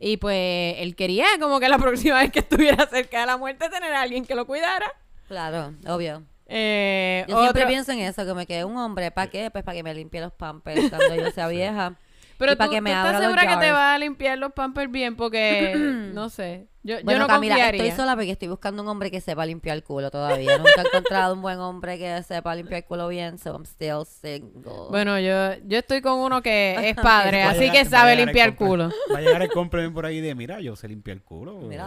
Y 0.00 0.16
pues 0.18 0.76
él 0.78 0.94
quería 0.96 1.26
como 1.40 1.60
que 1.60 1.68
la 1.68 1.78
próxima 1.78 2.20
vez 2.20 2.30
que 2.32 2.38
estuviera 2.40 2.86
cerca 2.86 3.20
de 3.20 3.26
la 3.26 3.36
muerte 3.36 3.68
tener 3.68 3.92
a 3.92 4.02
alguien 4.02 4.24
que 4.24 4.34
lo 4.34 4.46
cuidara. 4.46 4.92
Claro, 5.28 5.74
obvio. 5.86 6.22
Eh, 6.46 7.26
Yo 7.28 7.40
siempre 7.42 7.66
pienso 7.66 7.92
en 7.92 7.98
eso, 7.98 8.24
que 8.24 8.32
me 8.32 8.46
quede 8.46 8.64
un 8.64 8.76
hombre. 8.78 9.10
¿Para 9.10 9.30
qué? 9.30 9.50
Pues 9.50 9.62
para 9.64 9.76
que 9.76 9.82
me 9.82 9.92
limpie 9.94 10.20
los 10.20 10.32
pampers 10.32 10.88
cuando 10.88 11.14
yo 11.14 11.30
sea 11.30 11.46
vieja. 11.48 11.96
pero 12.38 12.52
y 12.52 12.56
para 12.56 12.68
tú, 12.68 12.74
que 12.74 12.80
me 12.80 12.90
tú 12.90 12.96
estás 12.96 13.20
segura 13.20 13.46
que 13.46 13.56
te 13.56 13.72
va 13.72 13.92
a 13.94 13.98
limpiar 13.98 14.38
los 14.38 14.52
pampers 14.52 14.90
bien 14.90 15.14
porque 15.16 15.74
no 16.14 16.30
sé. 16.30 16.68
Yo, 16.88 16.96
yo 16.98 17.04
Bueno, 17.04 17.20
no 17.20 17.26
Camila, 17.26 17.54
confiaría. 17.56 17.82
estoy 17.84 17.96
sola 17.96 18.14
porque 18.16 18.30
estoy 18.30 18.48
buscando 18.48 18.82
un 18.82 18.88
hombre 18.88 19.10
que 19.10 19.20
sepa 19.20 19.44
limpiar 19.44 19.76
el 19.76 19.84
culo 19.84 20.10
todavía. 20.10 20.56
Nunca 20.56 20.82
he 20.82 20.86
encontrado 20.86 21.34
un 21.34 21.42
buen 21.42 21.58
hombre 21.58 21.98
que 21.98 22.22
sepa 22.22 22.54
limpiar 22.54 22.78
el 22.78 22.84
culo 22.84 23.08
bien, 23.08 23.36
so 23.38 23.52
I'm 23.52 23.64
still 23.66 24.06
single. 24.06 24.88
Bueno, 24.88 25.18
yo, 25.18 25.54
yo 25.66 25.78
estoy 25.78 26.00
con 26.00 26.18
uno 26.18 26.40
que 26.40 26.76
es 26.88 26.96
padre, 26.96 27.42
así 27.42 27.60
llegar- 27.60 27.72
que 27.76 27.84
sabe 27.84 28.12
el 28.14 28.18
limpiar 28.24 28.54
compre- 28.54 28.56
culo. 28.56 28.88
Va 29.14 29.18
a 29.18 29.20
llegar 29.20 29.42
el 29.42 29.50
complemento 29.50 29.94
por 29.94 30.06
ahí 30.06 30.20
de, 30.20 30.34
mira, 30.34 30.60
yo 30.60 30.76
sé 30.76 30.88
limpiar 30.88 31.18
el 31.18 31.22
culo. 31.22 31.56
Mira, 31.58 31.84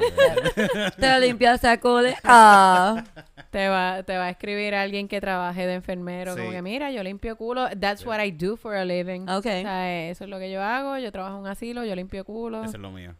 te, 0.99 1.19
limpias 1.19 1.63
ese 1.63 1.79
culo. 1.79 2.09
Ah. 2.23 3.03
Te 3.51 3.67
va, 3.67 4.01
te 4.03 4.15
va 4.17 4.27
a 4.27 4.29
escribir 4.29 4.73
alguien 4.73 5.09
que 5.09 5.19
trabaje 5.19 5.67
de 5.67 5.73
enfermero, 5.73 6.37
como 6.37 6.51
que 6.51 6.61
mira, 6.61 6.89
yo 6.89 7.03
limpio 7.03 7.35
culo. 7.35 7.67
That's 7.77 8.05
what 8.05 8.23
I 8.23 8.31
do 8.31 8.55
for 8.55 8.75
a 8.75 8.85
living. 8.85 9.23
Ok. 9.23 9.39
O 9.39 9.41
sea, 9.41 10.07
eso 10.09 10.23
es 10.23 10.29
lo 10.29 10.39
que 10.39 10.49
yo 10.49 10.61
hago. 10.63 10.97
Yo 10.99 11.11
trabajo 11.11 11.35
en 11.35 11.41
un 11.41 11.47
asilo, 11.47 11.83
yo 11.83 11.93
limpio 11.93 12.23
culo. 12.23 12.63
Eso 12.63 12.77
es 12.77 12.79
lo 12.79 12.91
mío. 12.91 13.13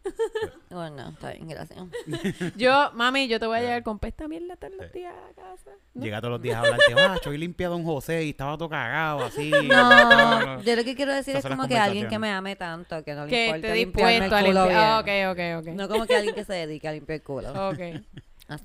Bueno, 0.70 1.10
está 1.10 1.32
bien, 1.34 1.50
gracias. 1.50 1.71
Yo, 2.56 2.92
mami, 2.94 3.28
yo 3.28 3.40
te 3.40 3.46
voy 3.46 3.60
a 3.60 3.62
llevar 3.62 3.84
con 3.84 4.00
pesta 4.00 4.28
mierda 4.28 4.56
todos 4.56 4.74
los 4.78 4.88
Sí. 4.92 5.00
días 5.00 5.14
a 5.14 5.28
la 5.28 5.34
casa. 5.34 5.72
¿no? 5.94 6.04
Llega 6.04 6.20
todos 6.20 6.32
los 6.34 6.42
días 6.42 6.56
a 6.58 6.60
hablarte, 6.60 6.94
ah, 6.98 7.18
yo 7.24 7.32
limpia 7.32 7.68
a 7.68 7.70
Don 7.70 7.84
José 7.84 8.24
y 8.24 8.30
estaba 8.32 8.58
todo 8.58 8.70
cagado, 8.70 9.24
así. 9.24 9.52
No, 9.68 10.62
yo 10.62 10.76
lo 10.76 10.84
que 10.84 10.96
quiero 10.96 11.14
decir 11.14 11.36
Esas 11.36 11.52
es 11.52 11.56
como 11.58 11.68
que 11.68 11.78
alguien 11.78 12.08
que 12.08 12.20
me 12.20 12.30
ame 12.30 12.56
tanto, 12.56 13.04
que 13.04 13.14
no 13.14 13.26
le 13.26 13.46
importa 13.46 13.68
esté 13.68 13.74
dispuesto 13.86 14.36
a 14.36 14.40
el 14.40 14.46
culo 14.48 14.64
limpiar. 14.66 15.04
Bien. 15.06 15.28
ok, 15.28 15.60
ok, 15.60 15.68
ok. 15.68 15.76
No 15.76 15.88
como 15.90 16.06
que 16.06 16.16
alguien 16.16 16.36
que 16.36 16.44
se 16.46 16.54
dedique 16.54 16.88
a 16.88 16.94
limpiar 16.94 17.16
el 17.18 17.24
culo. 17.24 17.52
Ok. 17.72 17.80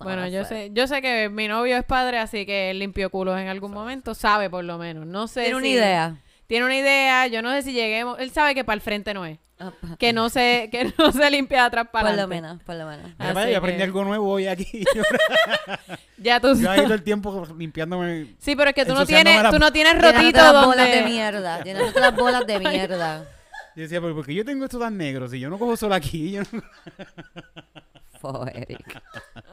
Bueno, 0.01 0.27
yo 0.27 0.45
sé, 0.45 0.71
yo 0.73 0.89
sé 0.89 1.01
que 1.01 1.29
mi 1.29 1.47
novio 1.47 1.77
es 1.77 1.85
padre, 1.85 2.19
así 2.19 2.45
que 2.45 2.71
él 2.73 2.81
limpió 2.81 3.09
culos 3.09 3.39
en 3.39 3.47
algún 3.47 3.71
momento, 3.71 4.15
sabe 4.15 4.51
por 4.51 4.65
lo 4.65 4.79
menos. 4.79 5.07
No 5.07 5.29
sé 5.29 5.43
Tiene 5.43 5.57
una 5.57 5.69
idea. 5.69 6.17
Tiene 6.47 6.65
una 6.65 6.77
idea, 6.77 7.27
yo 7.27 7.43
no 7.43 7.51
sé 7.53 7.63
si 7.63 7.73
lleguemos. 7.73 8.19
Él 8.21 8.31
sabe 8.31 8.55
que 8.55 8.65
para 8.65 8.75
el 8.75 8.81
frente 8.81 9.13
no 9.15 9.25
es. 9.27 9.39
Ah, 9.59 9.73
Que 9.99 10.13
no 10.13 10.29
se, 10.29 10.69
que 10.71 10.93
no 10.99 11.13
se 11.13 11.31
limpia 11.31 11.61
de 11.63 11.67
atrás 11.69 11.89
para 11.91 12.11
Por 12.11 12.17
lo 12.19 12.29
menos, 12.29 12.63
por 12.63 12.75
lo 12.77 12.87
menos. 12.87 13.11
Mira, 13.19 13.51
yo 13.51 13.57
aprendí 13.59 13.79
que- 13.79 13.85
algo 13.85 14.05
nuevo 14.05 14.31
hoy 14.31 14.47
aquí. 14.47 14.85
Ya 16.19 16.41
tú 16.41 16.49
Yo 16.49 16.55
todo 16.55 16.75
sabes. 16.77 16.91
el 16.91 17.03
tiempo 17.03 17.47
limpiándome. 17.57 18.35
Sí, 18.39 18.55
pero 18.57 18.71
es 18.71 18.75
que 18.75 18.85
tú 18.87 18.95
no 18.95 19.05
tienes, 19.07 19.43
la- 19.43 19.51
tú 19.51 19.59
no 19.59 19.71
tienes 19.73 19.95
rotito 20.01 20.39
las 20.39 20.53
donde... 20.53 20.67
bolas 20.69 20.91
de 20.91 21.03
mierda. 21.03 21.63
Llenándote 21.63 22.01
las 22.01 22.17
bolas 22.17 22.47
de 22.47 22.59
mierda. 22.61 23.25
Yo 23.75 23.83
decía, 23.83 24.01
pero 24.01 24.15
¿por 24.15 24.25
qué 24.27 24.35
yo 24.35 24.45
tengo 24.45 24.65
esto 24.65 24.79
tan 24.79 24.97
negro? 24.97 25.29
Si 25.29 25.39
yo 25.41 25.51
no 25.51 25.59
cojo 25.59 25.77
sol 25.77 25.93
aquí, 25.93 26.33
yo 26.33 26.43
no... 26.53 26.63
Fo, 28.21 28.47
Eric. 28.47 29.03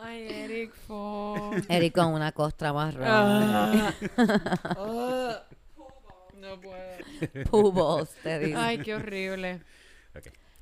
Ay, 0.01 0.25
Eric, 0.29 0.73
fo. 0.87 1.51
Eric 1.67 1.93
con 1.93 2.07
una 2.13 2.31
costra 2.31 2.71
marrón. 2.71 3.03
Ah. 3.05 3.93
Ah. 4.63 5.41
No 6.43 6.59
puedo. 6.59 7.71
Balls, 7.71 8.09
te 8.21 8.39
digo. 8.39 8.59
Ay, 8.59 8.79
qué 8.79 8.93
horrible. 8.95 9.61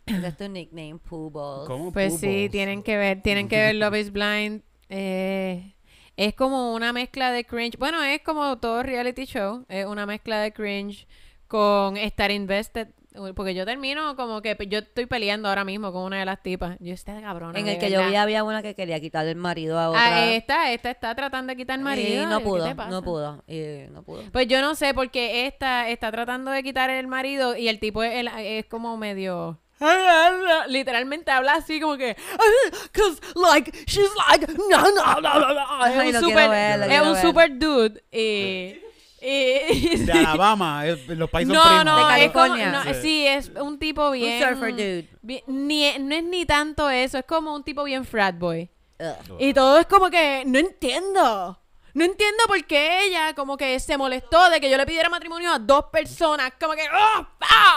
Ese 0.06 0.28
es 0.28 0.38
tu 0.38 0.48
nickname, 0.48 1.00
Balls. 1.10 1.68
¿Cómo 1.68 1.92
Pues 1.92 2.20
sí, 2.20 2.50
tienen 2.52 2.84
que 2.84 2.98
ver, 2.98 3.24
tienen 3.24 3.48
que 3.48 3.56
ver 3.56 3.76
Love 3.76 3.96
is 3.96 4.12
Blind. 4.12 4.62
Eh, 4.90 5.74
es 6.18 6.36
como 6.36 6.76
una 6.76 6.94
mezcla 6.94 7.32
de 7.32 7.46
cringe. 7.46 7.78
Bueno, 7.80 8.04
es 8.04 8.22
como 8.22 8.60
todo 8.60 8.84
reality 8.84 9.26
show. 9.26 9.66
Es 9.70 9.88
una 9.88 10.06
mezcla 10.06 10.40
de 10.40 10.54
cringe 10.54 11.08
con 11.48 11.98
estar 11.98 12.30
invested. 12.30 12.90
Porque 13.36 13.54
yo 13.54 13.66
termino 13.66 14.16
como 14.16 14.42
que 14.42 14.58
yo 14.68 14.80
estoy 14.80 15.06
peleando 15.06 15.50
ahora 15.50 15.66
mismo 15.66 15.92
con 15.92 16.04
una 16.04 16.20
de 16.20 16.26
las 16.26 16.42
tipas. 16.42 16.78
Yo 16.80 16.94
esta 16.94 17.20
cabrona. 17.20 17.60
En 17.60 17.68
el 17.68 17.78
que 17.78 17.92
yo 17.92 18.06
vi 18.08 18.16
había 18.16 18.44
una 18.44 18.62
que 18.62 18.74
quería 18.74 19.00
quitarle 19.02 19.32
el 19.32 19.38
marido 19.38 19.78
a 19.78 19.90
otra. 19.90 20.02
Ah, 20.02 20.32
esta, 20.32 20.72
esta 20.72 20.92
está 20.92 21.14
tratando 21.14 21.52
de 21.52 21.58
quitar 21.58 21.78
el 21.78 21.84
marido. 21.84 22.24
Y 22.24 22.26
no 22.26 22.40
¿Qué 22.40 22.46
pudo, 22.46 22.74
no 22.90 23.02
pudo. 23.04 23.44
Y 23.48 23.90
no 23.92 24.04
pudo. 24.04 24.24
Pues 24.32 24.48
yo 24.48 24.62
no 24.62 24.76
sé, 24.76 24.94
porque 24.94 25.46
esta 25.46 25.90
está 25.90 26.12
tratando 26.12 26.52
de 26.52 26.64
quitar 26.64 26.90
el 26.90 27.08
marido 27.08 27.58
y 27.58 27.68
el 27.68 27.80
tipo 27.80 28.02
es, 28.04 28.66
como 28.66 28.98
medio... 28.98 29.60
Literalmente 30.68 31.32
habla 31.32 31.56
así 31.56 31.80
como 31.80 31.98
que 31.98 32.16
cause 32.94 33.20
like 33.34 33.72
she's 33.88 34.12
like 34.30 34.46
no 34.70 34.80
no 34.92 35.20
no 35.20 35.40
no 35.40 35.86
es 35.86 37.02
un 37.02 37.16
super 37.16 37.58
dude 37.58 38.04
y, 38.12 38.80
y- 39.22 39.98
De 40.06 40.12
Alabama, 40.12 40.86
eh, 40.88 40.98
los 41.10 41.30
países 41.30 41.54
no 41.54 41.62
primos. 41.64 41.86
no 41.86 41.96
De 41.96 42.26
es 42.26 42.32
como 42.32 42.46
California. 42.48 42.72
no, 42.72 42.84
Sí. 42.94 43.02
sí 43.02 43.28
es 43.28 43.50
un 43.50 43.78
tipo 43.80 44.12
bien 44.12 44.42
Un 44.44 44.50
surfer 44.50 44.72
dude. 44.74 45.10
bien- 45.22 45.44
ni, 45.48 45.98
no 46.00 46.16
es 46.16 46.24
ni 46.24 46.46
tanto 46.46 46.90
eso 46.90 47.18
es 47.20 47.26
como 47.26 47.54
un 47.56 47.64
tipo 47.64 47.84
bien 47.84 48.04
frat 48.06 48.38
boy 48.38 48.70
Ugh. 49.00 49.38
y 49.40 49.54
todo 49.54 49.80
es 49.80 49.86
como 49.86 50.10
que 50.10 50.44
no 50.46 50.60
entiendo. 50.60 51.58
No 51.94 52.06
entiendo 52.06 52.44
por 52.48 52.64
qué 52.66 53.04
ella 53.08 53.34
como 53.36 53.58
que 53.58 53.78
se 53.82 53.98
molestó 53.98 54.50
de 54.50 54.62
que 54.62 54.70
yo 54.70 54.78
le 54.78 54.86
pidiera 54.86 55.10
matrimonio 55.10 55.52
a 55.52 55.60
dos 55.60 55.86
personas. 55.92 56.54
Como 56.58 56.72
que, 56.74 56.84
¡oh, 56.84 57.28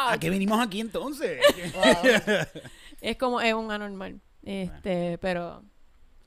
¿A 0.09 0.17
qué 0.21 0.31
venimos 0.31 0.65
aquí 0.65 0.79
entonces? 0.81 1.41
Es 3.01 3.17
como, 3.19 3.41
es 3.41 3.53
un 3.53 3.71
anormal. 3.73 4.21
Este, 4.45 5.19
pero... 5.19 5.63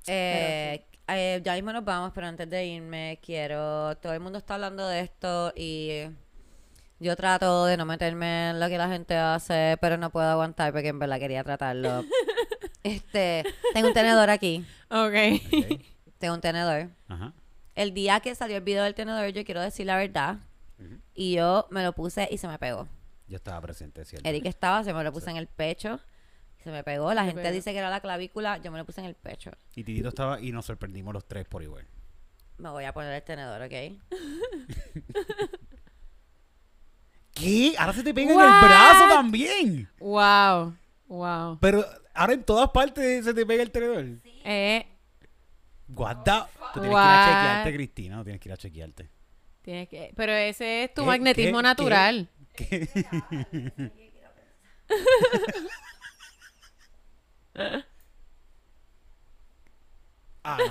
Eh, 0.05 0.86
eh, 1.10 1.41
ya 1.43 1.53
mismo 1.55 1.72
nos 1.72 1.86
vamos, 1.86 2.12
pero 2.14 2.28
antes 2.28 2.49
de 2.49 2.66
irme, 2.66 3.20
quiero. 3.22 3.95
Todo 3.97 4.14
el 4.14 4.20
mundo 4.20 4.38
está 4.38 4.55
hablando 4.55 4.88
de 4.88 5.01
esto 5.01 5.53
y 5.55 6.03
yo 6.99 7.16
trato 7.16 7.66
de 7.66 7.78
no 7.78 7.86
meterme 7.86 8.49
en 8.49 8.60
lo 8.60 8.68
que 8.68 8.78
la 8.78 8.89
gente 8.89 9.16
hace, 9.16 9.78
pero 9.80 9.97
no 9.97 10.10
puedo 10.10 10.28
aguantar 10.28 10.74
porque 10.74 10.89
en 10.89 10.99
verdad 10.99 11.20
quería 11.20 11.43
tratarlo. 11.43 12.03
este, 12.84 13.43
tengo 13.74 13.89
un 13.89 13.93
tenedor 13.93 14.30
aquí. 14.30 14.66
Ok. 14.89 15.14
Ok. 15.53 15.82
Tengo 16.18 16.34
un 16.34 16.41
tenedor. 16.41 16.89
Ajá. 17.08 17.32
El 17.76 17.93
día 17.93 18.20
que 18.22 18.34
salió 18.34 18.58
el 18.58 18.64
video 18.64 18.84
del 18.84 18.95
tenedor, 18.95 19.28
yo 19.30 19.45
quiero 19.45 19.62
decir 19.62 19.86
la 19.86 19.97
verdad. 19.97 20.38
Y 21.14 21.36
yo 21.36 21.68
me 21.70 21.84
lo 21.84 21.93
puse 21.93 22.28
y 22.32 22.39
se 22.39 22.47
me 22.47 22.58
pegó. 22.58 22.88
Yo 23.28 23.38
estaba 23.38 23.62
presente, 23.62 24.03
¿cierto? 24.03 24.28
Eric 24.28 24.45
estaba, 24.45 24.84
se 24.84 24.93
me 24.93 25.03
lo 25.03 25.12
puse 25.12 25.30
en 25.30 25.38
el 25.38 25.47
pecho. 25.47 25.99
Se 26.68 26.72
me 26.74 26.84
pegó. 26.84 27.13
La 27.13 27.22
Se 27.22 27.28
gente 27.28 27.43
pegó. 27.43 27.53
dice 27.55 27.72
que 27.72 27.78
era 27.78 27.89
la 27.89 28.01
clavícula. 28.01 28.57
Yo 28.57 28.74
me 28.74 28.78
lo 28.78 28.84
puse 28.86 28.99
en 28.99 29.07
el 29.07 29.15
pecho. 29.15 29.51
Y 29.74 29.86
Titito 29.86 30.09
estaba 30.09 30.41
y 30.41 30.51
nos 30.51 30.65
sorprendimos 30.65 31.13
los 31.13 31.26
tres 31.26 31.45
por 31.47 31.63
igual. 31.63 31.88
Me 32.57 32.70
voy 32.70 32.84
a 32.84 32.91
poner 32.93 33.13
el 33.13 33.24
tenedor, 33.24 33.61
¿ok? 33.61 33.72
¿Qué? 37.34 37.74
Ahora 37.78 37.93
se 37.93 38.03
te 38.03 38.13
pega 38.13 38.34
en 38.34 38.39
el 38.41 38.45
brazo 38.68 39.07
también. 39.07 39.89
Wow. 39.99 40.76
Wow. 41.07 41.57
Pero 41.61 41.86
ahora 42.13 42.34
en 42.34 42.43
todas 42.43 42.70
partes 42.72 43.24
se 43.24 43.34
te 43.34 43.45
pega 43.45 43.63
el 43.63 43.72
tenedor. 43.72 44.05
Eh, 44.43 44.86
What 45.88 46.24
the- 46.26 46.32
Tú 46.74 46.82
tienes 46.82 46.89
que 46.89 46.89
ir 46.89 46.97
a 46.97 47.26
chequearte, 47.26 47.74
Cristina. 47.76 48.15
No 48.18 48.24
tienes 48.26 48.41
que 48.41 48.49
ir 48.49 48.53
a 48.53 48.57
chequearte. 48.57 49.09
tienes 49.61 49.88
que, 49.88 50.11
pero 50.18 50.34
ese 50.34 50.84
es 50.84 50.93
tu 50.93 51.03
¿Qué? 51.03 51.07
magnetismo 51.07 51.59
¿Qué? 51.59 51.63
natural. 51.63 52.30
¿Qué? 52.57 52.89
Ah, 60.43 60.58
no, 60.58 60.66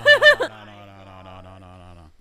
no, 0.65 0.65
no, 0.65 0.85
no, 1.05 1.23
no, 1.23 1.23
no, 1.23 1.41
no, 1.43 1.59
no, 1.59 1.77
no, 1.77 1.95
no. 1.95 2.11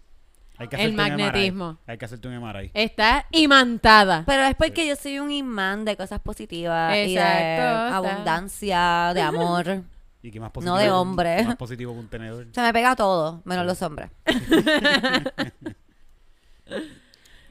Hay 0.59 0.69
que 0.69 0.77
El 0.77 0.83
hacerte 0.83 0.91
un 0.91 0.95
MRI. 0.97 1.23
magnetismo. 1.23 1.79
Hay 1.87 1.99
que 1.99 2.05
hacerte 2.05 2.29
un 2.29 2.35
MRI. 2.43 2.71
Está 2.75 3.27
imantada. 3.31 4.25
Pero 4.27 4.43
es 4.45 4.55
porque 4.55 4.87
yo 4.87 4.97
soy 4.97 5.19
un 5.19 5.31
imán 5.31 5.85
de 5.85 5.97
cosas 5.97 6.21
positivas 6.21 6.95
y 6.95 7.15
de 7.15 7.21
Exacto, 7.21 7.63
está. 7.63 7.97
abundancia, 7.97 9.13
de 9.15 9.21
amor. 9.23 9.83
¿Y 10.23 10.31
qué 10.31 10.41
más 10.41 10.51
positivo? 10.51 10.75
No 10.75 10.79
de 10.81 10.87
que 10.87 10.91
un- 10.91 10.97
hombre. 10.97 11.45
Más 11.45 11.57
positivo 11.57 11.93
que 11.93 11.99
un 12.01 12.09
tenedor. 12.09 12.47
Se 12.53 12.61
me 12.61 12.73
pega 12.73 12.97
todo, 12.97 13.43
menos 13.45 13.65
los 13.65 13.81
hombres. 13.83 14.11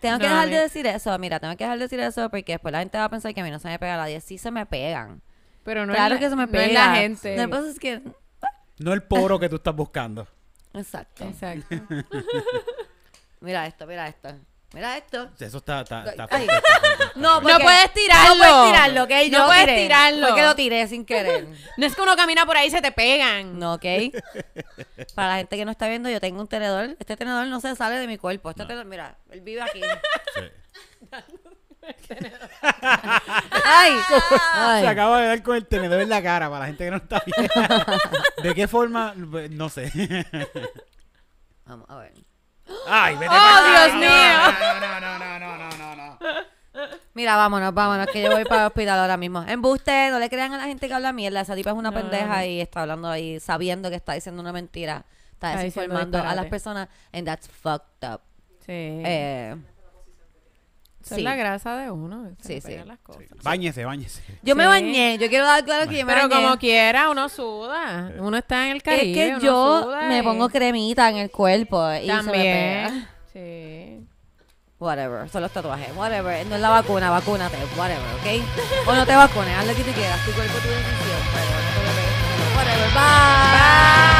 tengo 0.01 0.17
que 0.19 0.27
No, 0.27 0.33
dejar 0.33 0.49
de 0.49 0.59
decir 0.59 0.85
eso. 0.87 1.17
Mira, 1.19 1.39
tengo 1.39 1.55
que 1.55 1.63
dejar 1.63 1.77
de 1.77 1.85
decir 1.85 1.99
eso 1.99 2.29
porque 2.29 2.53
después 2.53 2.71
la 2.71 2.79
gente 2.79 2.97
va 2.97 3.05
a 3.05 3.09
pensar 3.09 3.33
que 3.33 3.41
a 3.41 3.43
mí 3.43 3.49
no 3.51 3.59
se 3.59 3.67
me 3.69 3.79
pega 3.79 3.97
nadie. 3.97 4.19
Sí 4.21 4.37
se 4.37 4.51
me 4.51 4.65
pegan. 4.65 5.21
Pero 5.65 5.85
no 5.85 5.93
claro 5.93 6.15
es 6.15 6.21
la, 6.21 6.25
que 6.25 6.29
se 6.29 6.35
me 6.37 6.45
no 6.45 6.51
pega. 6.51 6.65
es 6.65 6.73
la 6.73 6.95
gente. 6.95 7.35
Lo 7.35 7.41
que 7.43 7.47
pasa 7.49 7.69
es 7.69 7.79
que... 7.79 8.01
No 8.77 8.93
el 8.93 9.03
poro 9.03 9.37
que 9.39 9.49
tú 9.49 9.57
estás 9.57 9.75
buscando. 9.75 10.25
Exacto. 10.73 11.25
Exacto. 11.25 11.75
Mira 13.41 13.67
esto, 13.67 13.85
mira 13.85 14.07
esto. 14.07 14.29
Mira 14.73 14.97
esto. 14.97 15.29
Eso 15.39 15.57
está... 15.59 15.81
está, 15.81 16.03
está 16.05 16.27
fuerte, 16.27 16.47
No. 17.15 17.39
No 17.41 17.59
puedes 17.59 17.93
tirarlo. 17.93 18.35
No 18.35 18.39
puedes 18.39 18.65
tirarlo, 18.71 19.03
¿ok? 19.03 19.09
Yo 19.31 19.39
No 19.39 19.45
puedes 19.45 19.65
tiré. 19.65 19.83
tirarlo. 19.83 20.27
Fue 20.27 20.35
que 20.35 20.41
lo 20.43 20.55
tiré 20.55 20.87
sin 20.87 21.05
querer. 21.05 21.47
No 21.77 21.85
es 21.85 21.95
que 21.95 22.01
uno 22.01 22.15
camina 22.15 22.45
por 22.45 22.57
ahí 22.57 22.67
y 22.67 22.71
se 22.71 22.81
te 22.81 22.91
pegan. 22.91 23.59
No, 23.59 23.75
¿ok? 23.75 23.85
Para 25.13 25.27
la 25.29 25.37
gente 25.37 25.57
que 25.57 25.65
no 25.65 25.71
está 25.71 25.87
viendo, 25.87 26.09
yo 26.09 26.19
tengo 26.19 26.41
un 26.41 26.47
tenedor. 26.47 26.95
Este 26.99 27.15
tenedor 27.17 27.47
no 27.47 27.59
se 27.59 27.75
sale 27.75 27.95
de 27.97 28.07
mi 28.07 28.17
cuerpo. 28.17 28.49
Este 28.49 28.63
tenedor, 28.63 28.85
mira, 28.85 29.17
él 29.29 29.41
vive 29.41 29.61
aquí. 29.61 29.81
Sí. 30.35 30.41
¡Ay! 33.63 33.91
Se 34.07 34.35
Ay. 34.53 34.85
acaba 34.85 35.21
de 35.21 35.27
dar 35.27 35.43
con 35.43 35.55
el 35.55 35.65
tenedor 35.67 36.01
en 36.01 36.09
la 36.09 36.21
cara 36.21 36.47
para 36.49 36.61
la 36.61 36.65
gente 36.67 36.85
que 36.85 36.91
no 36.91 36.97
está 36.97 37.21
viendo. 37.25 37.53
¿De 38.43 38.55
qué 38.55 38.67
forma? 38.67 39.13
No 39.15 39.69
sé. 39.69 39.91
Vamos 41.65 41.89
a 41.89 41.95
ver. 41.97 42.13
Ay, 42.87 43.15
vete 43.17 43.33
¡Oh, 43.33 43.63
Dios 43.67 43.93
mío! 43.95 44.09
No, 44.09 44.79
no, 44.79 44.99
no, 44.99 45.19
no, 45.19 45.39
no, 45.39 45.57
no, 45.57 45.77
no, 45.77 45.95
no. 45.95 46.19
Mira, 47.13 47.35
vámonos, 47.37 47.73
vámonos, 47.73 48.07
que 48.07 48.21
yo 48.21 48.31
voy 48.31 48.43
para 48.43 48.61
el 48.61 48.67
hospital 48.67 48.99
ahora 48.99 49.17
mismo. 49.17 49.43
Embuste, 49.47 50.09
no 50.09 50.19
le 50.19 50.29
crean 50.29 50.53
a 50.53 50.57
la 50.57 50.65
gente 50.65 50.87
que 50.87 50.93
habla 50.93 51.13
mierda. 51.13 51.41
Esa 51.41 51.55
tipa 51.55 51.69
es 51.71 51.75
una 51.75 51.91
No, 51.91 51.97
pendeja 51.97 52.37
no. 52.39 52.45
y 52.45 52.59
está 52.61 52.81
hablando 52.81 53.07
ahí 53.09 53.39
sabiendo 53.39 53.89
que 53.89 53.95
está 53.95 54.13
diciendo 54.13 54.41
una 54.41 54.51
mentira. 54.51 55.05
Está 55.33 55.51
Está 55.51 55.63
diciendo 55.63 55.93
desinformando 55.93 56.17
a 56.17 56.21
las 56.21 56.29
disparate. 56.31 56.49
personas. 56.49 56.89
And 57.13 57.25
that's 57.25 57.47
fucked 57.47 58.07
up. 58.13 58.21
Sí. 58.65 58.71
Eh, 59.05 59.55
Esa 61.05 61.15
sí. 61.15 61.21
es 61.21 61.23
la 61.25 61.35
grasa 61.35 61.77
de 61.77 61.91
uno. 61.91 62.31
Sí, 62.41 62.59
sí. 62.61 62.75
las 62.83 62.97
cosas. 62.99 63.23
Báñese, 63.43 63.85
báñese. 63.85 64.23
yo 64.41 64.55
me 64.55 64.63
Sí. 64.63 64.69
bañé. 64.69 65.17
Yo 65.19 65.29
quiero 65.29 65.45
dar 65.45 65.63
claro 65.63 65.87
que 65.87 65.97
yo 65.99 66.05
me 66.05 66.13
Pero 66.13 66.27
bañé. 66.27 66.43
como 66.43 66.57
quiera, 66.57 67.09
uno 67.11 67.29
suda. 67.29 68.11
Uno 68.19 68.37
está 68.37 68.65
en 68.65 68.71
el 68.71 68.77
es 68.77 68.83
Caribe. 68.83 69.13
que 69.13 69.29
uno 69.35 69.39
yo 69.39 69.83
suda 69.83 70.01
me 70.07 70.19
y- 70.19 70.21
pongo 70.23 70.49
cremita 70.49 71.09
en 71.09 71.17
el 71.17 71.29
cuerpo 71.29 71.91
y 71.93 72.07
se 72.07 72.23
me 72.23 72.31
pega. 72.31 72.83
También. 72.87 73.07
Sí. 73.31 74.07
Whatever, 74.79 75.29
son 75.29 75.41
los 75.43 75.51
tatuajes. 75.51 75.95
Whatever, 75.95 76.45
no 76.47 76.55
es 76.55 76.61
la 76.61 76.69
vacuna, 76.69 77.09
vacúnate. 77.11 77.55
Whatever, 77.77 78.01
¿ok? 78.15 78.87
O 78.87 78.93
no 78.95 79.05
te 79.05 79.15
vacunes, 79.15 79.55
haz 79.57 79.65
lo 79.67 79.73
que 79.75 79.83
tú 79.83 79.91
quieras, 79.91 80.19
tu 80.25 80.31
cuerpo, 80.31 80.53
tu 80.57 80.67
decisión. 80.67 81.21
Pero 81.33 81.51
no 81.61 81.69
te 81.71 81.81
lo 81.85 81.91
pegues. 81.95 82.55
Whatever, 82.57 82.89
bye. 82.93 84.14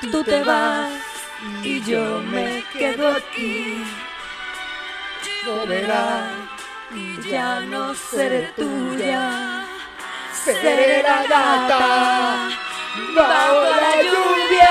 Tú 0.00 0.24
te 0.24 0.42
vas 0.42 0.90
y 1.62 1.82
yo 1.82 2.22
me 2.22 2.64
quedo 2.72 3.08
aquí. 3.08 3.84
Verás, 5.66 6.32
ya 7.28 7.60
no 7.60 7.94
seré 7.94 8.52
tuya. 8.56 9.66
Seré 10.32 11.02
la 11.02 11.22
gata 11.26 12.48
bajo 13.14 13.60
la 13.82 14.02
lluvia. 14.02 14.69